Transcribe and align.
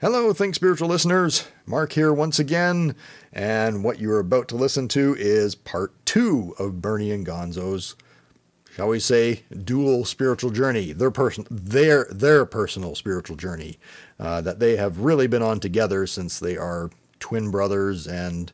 Hello, 0.00 0.32
Think 0.32 0.56
Spiritual 0.56 0.88
listeners. 0.88 1.46
Mark 1.66 1.92
here 1.92 2.12
once 2.12 2.40
again, 2.40 2.96
and 3.32 3.84
what 3.84 4.00
you 4.00 4.10
are 4.10 4.18
about 4.18 4.48
to 4.48 4.56
listen 4.56 4.88
to 4.88 5.14
is 5.16 5.54
part 5.54 5.92
two 6.04 6.52
of 6.58 6.82
Bernie 6.82 7.12
and 7.12 7.24
Gonzo's, 7.24 7.94
shall 8.74 8.88
we 8.88 8.98
say, 8.98 9.44
dual 9.62 10.04
spiritual 10.04 10.50
journey. 10.50 10.92
Their 10.92 11.12
person, 11.12 11.46
their 11.48 12.08
their 12.10 12.44
personal 12.44 12.96
spiritual 12.96 13.36
journey 13.36 13.78
uh, 14.18 14.40
that 14.40 14.58
they 14.58 14.76
have 14.76 14.98
really 14.98 15.28
been 15.28 15.42
on 15.42 15.60
together 15.60 16.08
since 16.08 16.40
they 16.40 16.56
are 16.56 16.90
twin 17.20 17.52
brothers. 17.52 18.08
And 18.08 18.52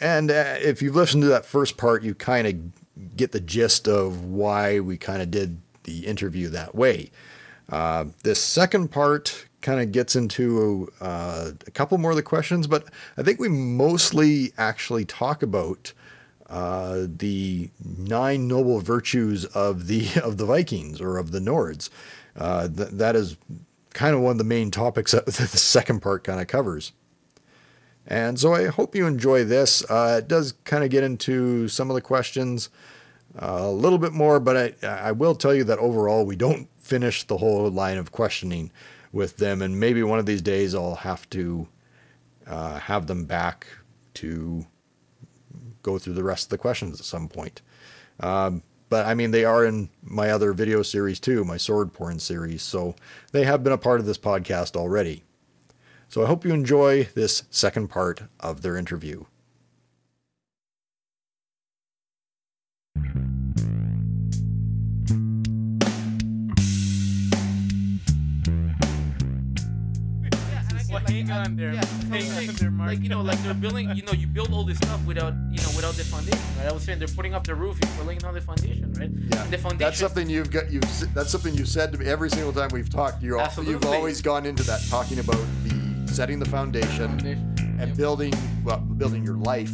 and 0.00 0.32
uh, 0.32 0.56
if 0.60 0.82
you've 0.82 0.96
listened 0.96 1.22
to 1.22 1.28
that 1.28 1.46
first 1.46 1.76
part, 1.76 2.02
you 2.02 2.16
kind 2.16 2.48
of 2.48 3.16
get 3.16 3.30
the 3.30 3.40
gist 3.40 3.86
of 3.86 4.24
why 4.24 4.80
we 4.80 4.98
kind 4.98 5.22
of 5.22 5.30
did 5.30 5.60
the 5.84 6.06
interview 6.08 6.48
that 6.48 6.74
way. 6.74 7.12
Uh, 7.68 8.06
this 8.24 8.42
second 8.42 8.90
part 8.90 9.46
kind 9.62 9.80
of 9.80 9.92
gets 9.92 10.14
into 10.16 10.92
uh, 11.00 11.52
a 11.66 11.70
couple 11.70 11.96
more 11.98 12.10
of 12.10 12.16
the 12.16 12.22
questions, 12.22 12.66
but 12.66 12.84
I 13.16 13.22
think 13.22 13.40
we 13.40 13.48
mostly 13.48 14.52
actually 14.58 15.04
talk 15.04 15.42
about 15.42 15.92
uh, 16.50 17.06
the 17.06 17.70
nine 17.82 18.46
noble 18.46 18.80
virtues 18.80 19.46
of 19.46 19.86
the 19.86 20.08
of 20.22 20.36
the 20.36 20.44
Vikings 20.44 21.00
or 21.00 21.16
of 21.16 21.30
the 21.30 21.40
Nords. 21.40 21.88
Uh, 22.36 22.68
th- 22.68 22.90
that 22.90 23.16
is 23.16 23.36
kind 23.94 24.14
of 24.14 24.20
one 24.20 24.32
of 24.32 24.38
the 24.38 24.44
main 24.44 24.70
topics 24.70 25.12
that 25.12 25.26
the 25.26 25.32
second 25.32 26.00
part 26.00 26.24
kind 26.24 26.40
of 26.40 26.46
covers. 26.46 26.92
And 28.06 28.38
so 28.38 28.52
I 28.52 28.66
hope 28.66 28.96
you 28.96 29.06
enjoy 29.06 29.44
this. 29.44 29.88
Uh, 29.88 30.20
it 30.22 30.28
does 30.28 30.54
kind 30.64 30.82
of 30.82 30.90
get 30.90 31.04
into 31.04 31.68
some 31.68 31.88
of 31.88 31.94
the 31.94 32.00
questions 32.00 32.68
uh, 33.40 33.60
a 33.60 33.70
little 33.70 33.98
bit 33.98 34.12
more, 34.12 34.40
but 34.40 34.74
I, 34.82 34.86
I 34.86 35.12
will 35.12 35.34
tell 35.34 35.54
you 35.54 35.64
that 35.64 35.78
overall 35.78 36.26
we 36.26 36.36
don't 36.36 36.68
finish 36.78 37.24
the 37.24 37.38
whole 37.38 37.70
line 37.70 37.96
of 37.96 38.12
questioning 38.12 38.70
with 39.12 39.36
them, 39.36 39.62
and 39.62 39.78
maybe 39.78 40.02
one 40.02 40.18
of 40.18 40.26
these 40.26 40.42
days 40.42 40.74
I'll 40.74 40.96
have 40.96 41.28
to 41.30 41.68
uh, 42.46 42.78
have 42.78 43.06
them 43.06 43.24
back 43.26 43.66
to 44.14 44.66
go 45.82 45.98
through 45.98 46.14
the 46.14 46.24
rest 46.24 46.46
of 46.46 46.50
the 46.50 46.58
questions 46.58 46.98
at 46.98 47.06
some 47.06 47.28
point. 47.28 47.60
Um, 48.20 48.62
but 48.88 49.06
I 49.06 49.14
mean, 49.14 49.30
they 49.30 49.44
are 49.44 49.64
in 49.64 49.88
my 50.02 50.30
other 50.30 50.52
video 50.52 50.82
series 50.82 51.18
too, 51.18 51.44
my 51.44 51.56
sword 51.56 51.92
porn 51.92 52.18
series, 52.18 52.62
so 52.62 52.94
they 53.32 53.44
have 53.44 53.64
been 53.64 53.72
a 53.72 53.78
part 53.78 54.00
of 54.00 54.06
this 54.06 54.18
podcast 54.18 54.76
already. 54.76 55.24
So 56.08 56.22
I 56.22 56.26
hope 56.26 56.44
you 56.44 56.52
enjoy 56.52 57.04
this 57.14 57.44
second 57.50 57.88
part 57.88 58.24
of 58.40 58.60
their 58.60 58.76
interview. 58.76 59.24
Hang 71.00 71.30
on 71.30 71.56
there. 71.56 71.72
Yeah, 71.74 71.84
hang 72.10 72.28
like, 72.36 72.48
on 72.48 72.54
there, 72.56 72.70
Mark. 72.70 72.88
like 72.90 73.00
you 73.02 73.08
know, 73.08 73.22
like 73.22 73.42
they're 73.42 73.54
building. 73.54 73.90
You 73.94 74.02
know, 74.02 74.12
you 74.12 74.26
build 74.26 74.52
all 74.52 74.64
this 74.64 74.76
stuff 74.78 75.04
without 75.06 75.34
you 75.50 75.60
know 75.62 75.70
without 75.76 75.94
the 75.94 76.04
foundation. 76.04 76.40
Right? 76.58 76.68
I 76.68 76.72
was 76.72 76.82
saying 76.82 76.98
they're 76.98 77.08
putting 77.08 77.34
up 77.34 77.44
the 77.44 77.54
roof, 77.54 77.78
you're 77.96 78.04
laying 78.06 78.18
down 78.20 78.34
the 78.34 78.40
foundation, 78.40 78.92
right? 78.94 79.10
Yeah, 79.10 79.44
The 79.50 79.58
foundation. 79.58 79.78
that's 79.78 79.98
something 79.98 80.28
you've 80.28 80.50
got. 80.50 80.70
You've 80.70 81.14
that's 81.14 81.30
something 81.30 81.54
you've 81.54 81.68
said 81.68 81.92
to 81.92 81.98
me 81.98 82.06
every 82.06 82.30
single 82.30 82.52
time 82.52 82.70
we've 82.72 82.90
talked. 82.90 83.22
You're 83.22 83.38
al- 83.40 83.64
you've 83.64 83.84
always 83.86 84.20
gone 84.22 84.46
into 84.46 84.62
that 84.64 84.80
talking 84.88 85.18
about 85.18 85.40
the 85.64 86.06
setting 86.12 86.38
the 86.38 86.46
foundation 86.48 87.10
and 87.80 87.96
building 87.96 88.34
well, 88.64 88.78
building 88.78 89.24
your 89.24 89.36
life 89.36 89.72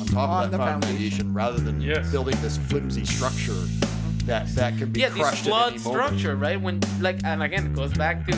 on 0.00 0.06
top 0.06 0.28
On 0.28 0.44
of 0.44 0.50
the 0.50 0.58
that 0.58 0.64
foundation. 0.64 0.90
foundation, 0.96 1.34
rather 1.34 1.58
than 1.58 1.80
Yes. 1.80 2.10
building 2.10 2.36
this 2.42 2.56
flimsy 2.58 3.04
structure 3.04 3.54
that 4.26 4.46
that 4.54 4.76
can 4.78 4.90
be 4.92 5.00
yeah, 5.00 5.08
this 5.08 5.18
crushed 5.18 5.44
flawed 5.44 5.62
at 5.62 5.68
any 5.70 5.78
structure, 5.78 6.36
right? 6.36 6.60
When 6.60 6.80
like, 7.00 7.18
and 7.24 7.42
again, 7.42 7.66
it 7.66 7.74
goes 7.74 7.92
back 7.94 8.24
to 8.26 8.36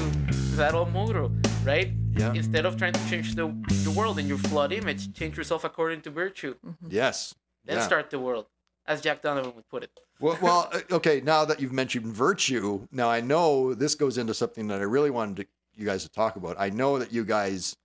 that 0.57 0.73
old 0.75 0.93
motto, 0.93 1.31
right? 1.65 1.93
Yeah. 2.17 2.33
Instead 2.35 2.67
of 2.67 2.77
trying 2.77 2.93
to 2.93 3.09
change 3.09 3.35
the 3.35 3.47
the 3.83 3.91
world 3.91 4.19
in 4.19 4.29
your 4.29 4.39
flawed 4.39 4.73
image, 4.73 5.13
change 5.15 5.37
yourself 5.37 5.65
according 5.65 6.03
to 6.03 6.11
virtue. 6.11 6.55
Yes. 6.89 7.35
Then 7.65 7.79
yeah. 7.79 7.83
start 7.83 8.11
the 8.11 8.19
world, 8.19 8.47
as 8.87 9.01
Jack 9.01 9.23
Donovan 9.23 9.55
would 9.57 9.69
put 9.69 9.83
it. 9.83 9.91
Well, 10.21 10.39
well, 10.41 10.69
uh, 10.73 10.81
okay. 10.93 11.21
Now 11.21 11.45
that 11.45 11.61
you've 11.61 11.73
mentioned 11.73 12.07
virtue, 12.07 12.87
now 12.93 13.11
I 13.11 13.21
know 13.21 13.75
this 13.75 13.95
goes 13.95 14.19
into 14.19 14.35
something 14.35 14.69
that 14.69 14.81
I 14.81 14.85
really 14.85 15.11
wanted 15.11 15.37
to, 15.37 15.47
you 15.75 15.87
guys 15.87 16.03
to 16.05 16.11
talk 16.11 16.37
about. 16.37 16.57
I 16.59 16.71
know 16.71 16.99
that 16.99 17.13
you 17.13 17.25
guys. 17.25 17.77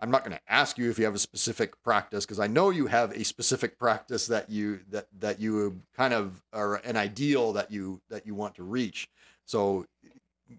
I'm 0.00 0.12
not 0.12 0.24
going 0.24 0.36
to 0.36 0.52
ask 0.52 0.78
you 0.78 0.90
if 0.90 0.98
you 0.98 1.04
have 1.06 1.16
a 1.16 1.18
specific 1.18 1.82
practice 1.82 2.24
because 2.24 2.38
I 2.38 2.46
know 2.46 2.70
you 2.70 2.86
have 2.86 3.10
a 3.12 3.24
specific 3.24 3.80
practice 3.80 4.28
that 4.28 4.48
you 4.48 4.80
that 4.90 5.08
that 5.18 5.40
you 5.40 5.80
kind 5.96 6.14
of 6.14 6.40
are 6.52 6.76
an 6.76 6.96
ideal 6.96 7.52
that 7.54 7.72
you 7.72 8.00
that 8.08 8.24
you 8.24 8.34
want 8.34 8.54
to 8.56 8.62
reach. 8.62 9.08
So, 9.44 9.86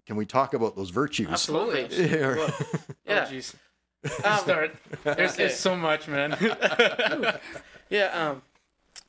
can 0.06 0.16
we 0.16 0.26
talk 0.26 0.54
about 0.54 0.76
those 0.76 0.90
virtues? 0.90 1.28
Absolutely. 1.28 1.82
Yeah. 2.10 2.50
Yeah. 3.06 3.26
Oh, 3.28 3.32
jeez. 3.32 3.54
Um, 4.24 4.38
Start. 4.38 4.74
There's, 5.04 5.32
Okay. 5.32 5.36
there's 5.36 5.56
so 5.56 5.76
much, 5.76 6.08
man. 6.08 6.36
Yeah. 7.90 8.28
Um. 8.30 8.42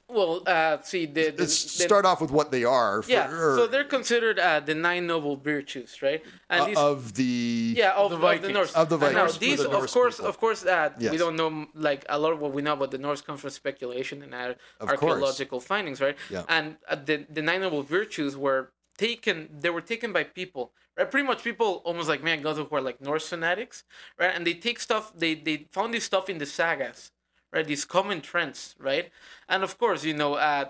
Well, 0.10 0.44
uh, 0.46 0.78
see, 0.84 1.06
the, 1.06 1.30
the, 1.30 1.44
Let's 1.44 1.64
the- 1.78 1.84
start 1.84 2.04
off 2.06 2.20
with 2.20 2.32
what 2.32 2.52
they 2.52 2.66
are. 2.66 3.02
For, 3.02 3.10
yeah. 3.10 3.32
or- 3.32 3.56
So 3.56 3.68
they're 3.68 3.86
considered 3.86 4.40
uh, 4.40 4.60
the 4.60 4.76
nine 4.76 5.08
noble 5.08 5.38
virtues, 5.38 6.02
right? 6.02 6.22
And 6.50 6.62
uh, 6.64 6.66
these, 6.66 6.78
of 6.78 7.14
the 7.14 7.74
yeah, 7.78 7.92
of 7.94 8.10
The 8.10 8.16
of 8.16 8.22
the, 8.22 8.28
Vikings. 8.28 8.54
Norse. 8.54 8.74
Of 8.74 8.90
the 8.90 8.98
And 9.00 9.16
Now, 9.16 9.28
these, 9.28 9.60
The 9.60 9.66
of 9.68 9.72
Norse 9.72 9.94
course, 9.94 10.16
people. 10.18 10.30
of 10.30 10.38
course, 10.38 10.62
that 10.64 10.96
Yes. 11.00 11.12
we 11.14 11.18
don't 11.18 11.38
know. 11.38 11.68
Like 11.74 12.06
a 12.10 12.20
lot 12.20 12.34
of 12.34 12.40
what 12.42 12.52
we 12.52 12.62
know 12.62 12.74
about 12.74 12.92
the 12.92 12.98
Norse 12.98 13.22
comes 13.22 13.40
from 13.40 13.52
speculation 13.52 14.22
and 14.22 14.34
ar- 14.36 14.50
Of 14.82 14.90
course. 14.90 14.92
archaeological 14.92 15.62
findings, 15.62 16.02
right? 16.02 16.18
Yeah. 16.30 16.44
And 16.50 16.76
uh, 16.90 16.96
the 17.08 17.26
the 17.30 17.42
nine 17.42 17.62
noble 17.62 17.84
virtues 17.84 18.36
were 18.36 18.74
taken. 19.02 19.50
They 19.64 19.72
were 19.72 19.86
taken 19.94 20.14
by 20.14 20.24
people, 20.24 20.72
right? 20.96 21.10
Pretty 21.10 21.28
much 21.32 21.44
people, 21.44 21.82
almost 21.86 22.08
like 22.08 22.22
me 22.24 22.32
and 22.32 22.44
Gonzo, 22.44 22.68
who 22.68 22.76
are 22.76 22.86
like 22.90 23.02
Norse 23.02 23.28
fanatics, 23.34 23.84
right? 24.20 24.32
And 24.36 24.46
they 24.46 24.54
take 24.54 24.80
stuff. 24.80 25.12
They 25.24 25.34
they 25.48 25.56
found 25.72 25.94
this 25.94 26.06
stuff 26.12 26.30
in 26.30 26.38
the 26.38 26.46
sagas, 26.46 27.12
right? 27.54 27.66
These 27.66 27.86
common 27.86 28.22
trends, 28.22 28.76
right? 28.90 29.08
And 29.50 29.64
of 29.64 29.78
course, 29.78 30.02
you 30.10 30.14
know, 30.14 30.36
uh, 30.36 30.66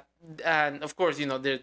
and 0.46 0.84
of 0.84 0.96
course, 0.96 1.20
you 1.20 1.28
know, 1.30 1.38
they 1.38 1.62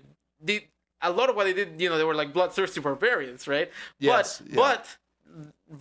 they 0.48 0.68
a 1.00 1.10
lot 1.10 1.30
of 1.30 1.36
what 1.36 1.44
they 1.44 1.56
did, 1.60 1.80
you 1.80 1.88
know, 1.88 1.96
they 1.96 2.08
were 2.10 2.18
like 2.22 2.32
bloodthirsty 2.32 2.80
barbarians, 2.80 3.48
right? 3.48 3.70
Yes, 3.98 4.42
but 4.42 4.48
yeah. 4.48 4.56
but 4.62 4.82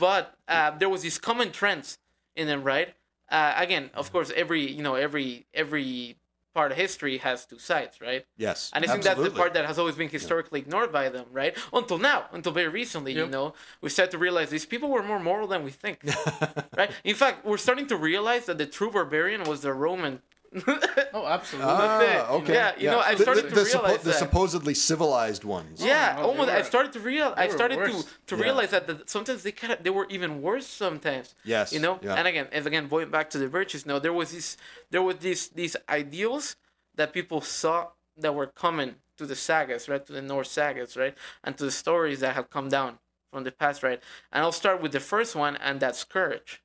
but 0.05 0.37
uh, 0.47 0.71
there 0.79 0.89
was 0.89 1.01
these 1.01 1.19
common 1.19 1.51
trends 1.51 1.99
in 2.35 2.47
them, 2.47 2.63
right? 2.63 2.89
Uh, 3.29 3.53
again, 3.57 3.89
of 3.93 4.11
course, 4.13 4.31
every 4.35 4.63
you 4.77 4.83
know 4.83 4.95
every 4.95 5.45
every 5.53 6.15
part 6.53 6.71
of 6.71 6.77
history 6.77 7.17
has 7.17 7.45
two 7.45 7.59
sides, 7.59 8.01
right? 8.01 8.25
yes, 8.37 8.71
And 8.73 8.83
I 8.83 8.87
think 8.87 9.03
that's 9.03 9.21
the 9.21 9.31
part 9.31 9.53
that 9.53 9.65
has 9.65 9.77
always 9.77 9.95
been 9.95 10.09
historically 10.09 10.59
ignored 10.59 10.91
by 10.91 11.09
them, 11.09 11.25
right? 11.31 11.55
Until 11.71 11.97
now, 11.97 12.25
until 12.31 12.51
very 12.51 12.67
recently, 12.67 13.13
you 13.13 13.27
know, 13.27 13.53
we 13.81 13.89
start 13.89 14.11
to 14.11 14.17
realize 14.17 14.49
these 14.49 14.65
people 14.65 14.89
were 14.89 15.03
more 15.03 15.19
moral 15.19 15.47
than 15.47 15.63
we 15.63 15.71
think, 15.71 16.01
right? 16.77 16.91
In 17.03 17.15
fact, 17.15 17.45
we're 17.45 17.57
starting 17.57 17.87
to 17.87 17.95
realize 17.95 18.45
that 18.45 18.57
the 18.57 18.65
true 18.65 18.91
barbarian 18.91 19.43
was 19.43 19.61
the 19.61 19.73
Roman. 19.73 20.21
oh, 21.13 21.25
absolutely. 21.25 21.71
Ah, 21.71 22.27
okay. 22.29 22.53
Yeah, 22.53 22.71
you 22.77 22.89
know, 22.89 22.99
I 22.99 23.15
The- 23.15 23.23
started 23.23 23.45
the, 23.45 23.49
to 23.49 23.55
the 23.55 23.61
suppo- 23.61 23.73
realize 23.83 24.01
the 24.03 24.09
that. 24.11 24.19
supposedly 24.19 24.73
civilized 24.73 25.43
ones. 25.43 25.83
Yeah, 25.83 26.13
no, 26.15 26.21
they 26.23 26.27
almost. 26.29 26.49
I 26.49 26.61
started 26.63 26.93
to 26.93 26.99
real. 26.99 27.33
I 27.37 27.47
started 27.49 27.75
to 27.75 27.81
worse. 27.93 28.05
to 28.27 28.35
Yeah. 28.37 28.43
realize 28.43 28.69
that 28.71 28.87
the, 28.87 29.03
sometimes 29.05 29.43
they 29.43 29.51
kind 29.51 29.73
of 29.73 29.83
they 29.83 29.89
were 29.89 30.07
even 30.09 30.41
worse. 30.41 30.65
Sometimes. 30.67 31.35
Yes, 31.43 31.73
You 31.73 31.79
know, 31.79 31.99
yeah. 32.01 32.15
and 32.15 32.27
again, 32.27 32.47
as 32.51 32.65
again 32.65 32.87
going 32.87 33.09
back 33.09 33.29
to 33.31 33.37
the 33.37 33.47
virtues. 33.47 33.85
No, 33.85 33.99
there 33.99 34.13
was 34.13 34.31
this, 34.31 34.57
there 34.89 35.01
was 35.01 35.17
these 35.17 35.49
these 35.49 35.75
ideals 35.89 36.55
that 36.95 37.13
people 37.13 37.41
saw 37.41 37.87
that 38.17 38.33
were 38.33 38.47
common 38.47 38.95
to 39.17 39.25
the 39.25 39.35
sagas, 39.35 39.87
right, 39.89 40.05
to 40.05 40.13
the 40.13 40.21
Norse 40.21 40.49
sagas, 40.51 40.95
right, 40.97 41.15
and 41.43 41.57
to 41.57 41.65
the 41.65 41.71
stories 41.71 42.19
that 42.21 42.33
have 42.35 42.49
come 42.49 42.69
down 42.69 42.99
from 43.31 43.43
the 43.43 43.51
past, 43.51 43.83
right. 43.83 44.01
And 44.31 44.43
I'll 44.43 44.51
start 44.51 44.81
with 44.81 44.91
the 44.93 44.99
first 44.99 45.35
one, 45.35 45.55
and 45.57 45.79
that's 45.79 46.03
courage 46.03 46.61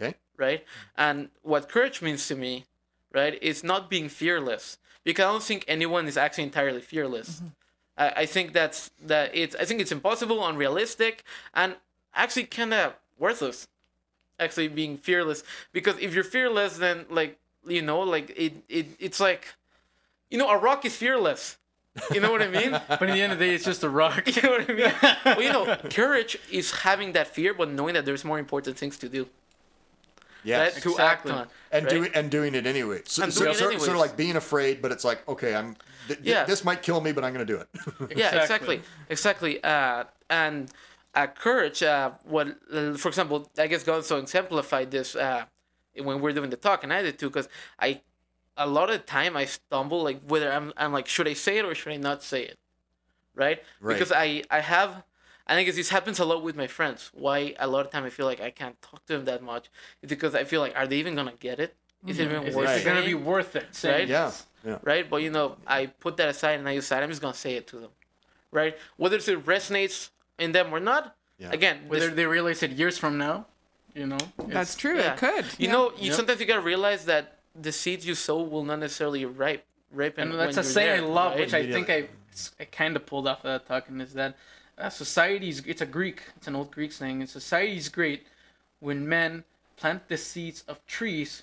Okay. 0.00 0.14
right? 0.36 0.64
And 0.96 1.30
what 1.42 1.68
courage 1.68 2.02
means 2.02 2.26
to 2.28 2.34
me, 2.36 2.66
right, 3.14 3.38
It's 3.40 3.62
not 3.62 3.88
being 3.88 4.08
fearless. 4.08 4.78
Because 5.04 5.24
I 5.24 5.32
don't 5.32 5.42
think 5.42 5.64
anyone 5.68 6.08
is 6.08 6.16
actually 6.16 6.44
entirely 6.44 6.80
fearless. 6.80 7.36
Mm-hmm. 7.36 7.46
I, 7.98 8.08
I 8.22 8.26
think 8.26 8.52
that's 8.52 8.90
that 9.04 9.30
it's 9.34 9.54
I 9.56 9.64
think 9.64 9.80
it's 9.80 9.92
impossible, 9.92 10.46
unrealistic, 10.46 11.24
and 11.54 11.76
actually 12.14 12.44
kind 12.44 12.72
of 12.74 12.94
worthless. 13.18 13.68
Actually, 14.40 14.68
being 14.68 14.96
fearless 14.96 15.44
because 15.72 15.96
if 16.00 16.12
you're 16.12 16.24
fearless, 16.24 16.78
then 16.78 17.04
like 17.08 17.38
you 17.66 17.82
know, 17.82 18.00
like 18.00 18.32
it, 18.36 18.54
it 18.68 18.86
it's 18.98 19.20
like, 19.20 19.54
you 20.30 20.38
know, 20.38 20.48
a 20.48 20.58
rock 20.58 20.84
is 20.84 20.96
fearless. 20.96 21.56
You 22.12 22.20
know 22.20 22.32
what 22.32 22.42
I 22.42 22.48
mean? 22.48 22.72
But 22.88 23.02
in 23.02 23.14
the 23.14 23.22
end 23.22 23.32
of 23.32 23.38
the 23.38 23.46
day, 23.46 23.54
it's 23.54 23.64
just 23.64 23.84
a 23.84 23.88
rock. 23.88 24.26
you 24.36 24.42
know 24.42 24.50
what 24.50 24.68
I 24.68 24.72
mean? 24.72 24.92
well, 25.24 25.42
you 25.42 25.52
know, 25.52 25.76
courage 25.90 26.36
is 26.50 26.72
having 26.72 27.12
that 27.12 27.28
fear, 27.28 27.54
but 27.54 27.70
knowing 27.70 27.94
that 27.94 28.04
there's 28.04 28.24
more 28.24 28.38
important 28.38 28.76
things 28.76 28.98
to 28.98 29.08
do, 29.08 29.28
Yes. 30.44 30.74
right? 30.74 30.82
To 30.82 30.90
Exactly. 30.90 31.32
act 31.32 31.40
on, 31.40 31.48
and 31.72 31.84
right? 31.86 31.90
doing 31.94 32.10
and 32.14 32.30
doing 32.30 32.54
it 32.54 32.66
anyway. 32.66 33.02
So, 33.06 33.28
so- 33.30 33.40
doing 33.44 33.54
it 33.54 33.58
sort, 33.58 33.80
sort 33.80 33.96
of 33.96 34.00
like 34.00 34.16
being 34.16 34.36
afraid, 34.36 34.80
but 34.82 34.92
it's 34.92 35.04
like, 35.04 35.26
okay, 35.28 35.54
I'm. 35.54 35.74
Th- 36.08 36.18
th- 36.18 36.28
Yeah. 36.28 36.44
This 36.44 36.64
might 36.64 36.82
kill 36.82 37.00
me, 37.00 37.12
but 37.12 37.24
I'm 37.24 37.32
going 37.32 37.46
to 37.46 37.52
do 37.54 37.58
it. 37.60 37.68
yeah 38.16 38.40
Exactly. 38.42 38.82
exactly 39.08 39.54
exactly 39.58 39.64
uh, 39.64 40.04
and 40.28 40.70
uh, 41.14 41.26
courage 41.28 41.82
uh, 41.82 42.10
what 42.24 42.48
uh, 42.72 42.94
for 42.94 43.08
example 43.08 43.48
i 43.58 43.66
guess 43.66 43.84
gonzo 43.84 44.18
exemplified 44.20 44.90
this 44.90 45.14
uh, 45.16 45.44
when 46.02 46.20
we're 46.20 46.32
doing 46.32 46.50
the 46.50 46.56
talk 46.56 46.82
and 46.84 46.92
i 46.92 47.00
did 47.02 47.18
too 47.18 47.28
because 47.30 47.48
i 47.78 48.00
a 48.56 48.66
lot 48.66 48.90
of 48.90 48.96
the 48.98 49.06
time 49.06 49.36
i 49.36 49.44
stumble 49.44 50.02
like 50.02 50.20
whether 50.26 50.50
I'm, 50.52 50.72
I'm 50.76 50.92
like 50.92 51.06
should 51.06 51.28
i 51.28 51.32
say 51.34 51.58
it 51.58 51.64
or 51.64 51.74
should 51.74 51.92
i 51.92 51.96
not 51.96 52.22
say 52.22 52.42
it 52.42 52.58
right, 53.36 53.62
Right. 53.80 53.94
because 53.94 54.10
i 54.12 54.42
i 54.50 54.60
have 54.60 55.04
I 55.46 55.54
think 55.54 55.74
this 55.74 55.90
happens 55.90 56.18
a 56.18 56.24
lot 56.24 56.42
with 56.42 56.56
my 56.56 56.66
friends. 56.66 57.10
Why 57.12 57.54
a 57.58 57.66
lot 57.66 57.84
of 57.84 57.92
time 57.92 58.04
I 58.04 58.10
feel 58.10 58.26
like 58.26 58.40
I 58.40 58.50
can't 58.50 58.80
talk 58.80 59.04
to 59.06 59.14
them 59.14 59.24
that 59.26 59.42
much 59.42 59.70
is 60.02 60.08
because 60.08 60.34
I 60.34 60.44
feel 60.44 60.60
like 60.60 60.74
are 60.74 60.86
they 60.86 60.96
even 60.96 61.14
gonna 61.14 61.34
get 61.38 61.60
it? 61.60 61.76
Is 62.06 62.18
it 62.18 62.28
mm-hmm. 62.28 62.36
even 62.36 62.48
Is 62.48 62.54
worth 62.54 62.70
it 62.70 62.82
saying? 62.82 62.86
gonna 62.86 63.06
be 63.06 63.14
worth 63.14 63.56
it? 63.56 63.66
saying 63.72 63.94
Right? 63.94 64.08
Yeah. 64.08 64.32
Yeah. 64.64 64.78
right? 64.82 65.08
But 65.08 65.18
you 65.18 65.30
know, 65.30 65.56
I 65.66 65.86
put 65.86 66.16
that 66.16 66.28
aside 66.28 66.58
and 66.58 66.68
I 66.68 66.74
decide 66.74 67.02
I'm 67.02 67.10
just 67.10 67.20
gonna 67.20 67.34
say 67.34 67.54
it 67.56 67.66
to 67.68 67.76
them, 67.76 67.90
right? 68.50 68.76
Whether 68.96 69.16
it 69.16 69.44
resonates 69.44 70.10
in 70.38 70.52
them 70.52 70.72
or 70.72 70.80
not. 70.80 71.16
Yeah. 71.38 71.50
Again, 71.50 71.80
Whether 71.88 72.06
this- 72.06 72.16
they 72.16 72.26
realize 72.26 72.62
it 72.62 72.70
years 72.72 72.96
from 72.96 73.18
now, 73.18 73.46
you 73.94 74.06
know. 74.06 74.18
That's 74.46 74.74
true. 74.74 74.96
yeah. 74.98 75.12
It 75.12 75.18
could. 75.18 75.44
You 75.58 75.66
yeah. 75.66 75.72
know, 75.72 75.92
you 75.98 76.10
Yeah. 76.10 76.16
sometimes 76.16 76.40
you 76.40 76.46
gotta 76.46 76.60
realize 76.60 77.04
that 77.06 77.38
the 77.54 77.72
seeds 77.72 78.06
you 78.06 78.14
sow 78.14 78.40
will 78.42 78.64
not 78.64 78.78
necessarily 78.78 79.24
ripe, 79.24 79.66
ripen. 79.92 80.30
And 80.30 80.38
that's 80.38 80.56
a 80.56 80.60
when 80.60 80.64
you're 80.64 80.72
saying 80.72 81.00
there, 81.02 81.10
I 81.10 81.12
love, 81.12 81.32
right? 81.32 81.40
which 81.40 81.54
I 81.54 81.70
think 81.70 81.90
I, 81.90 82.08
I 82.58 82.64
kind 82.64 82.96
of 82.96 83.04
pulled 83.06 83.28
off 83.28 83.38
of 83.38 83.44
that 83.44 83.66
talking, 83.66 84.00
is 84.00 84.14
that 84.14 84.36
uh, 84.78 84.90
society's, 84.90 85.60
it's 85.66 85.80
a 85.80 85.86
Greek, 85.86 86.22
it's 86.36 86.46
an 86.46 86.56
old 86.56 86.70
Greek 86.70 86.92
saying, 86.92 87.20
and 87.20 87.28
society's 87.28 87.88
great 87.88 88.26
when 88.80 89.08
men 89.08 89.44
plant 89.76 90.08
the 90.08 90.16
seeds 90.16 90.62
of 90.68 90.84
trees 90.86 91.42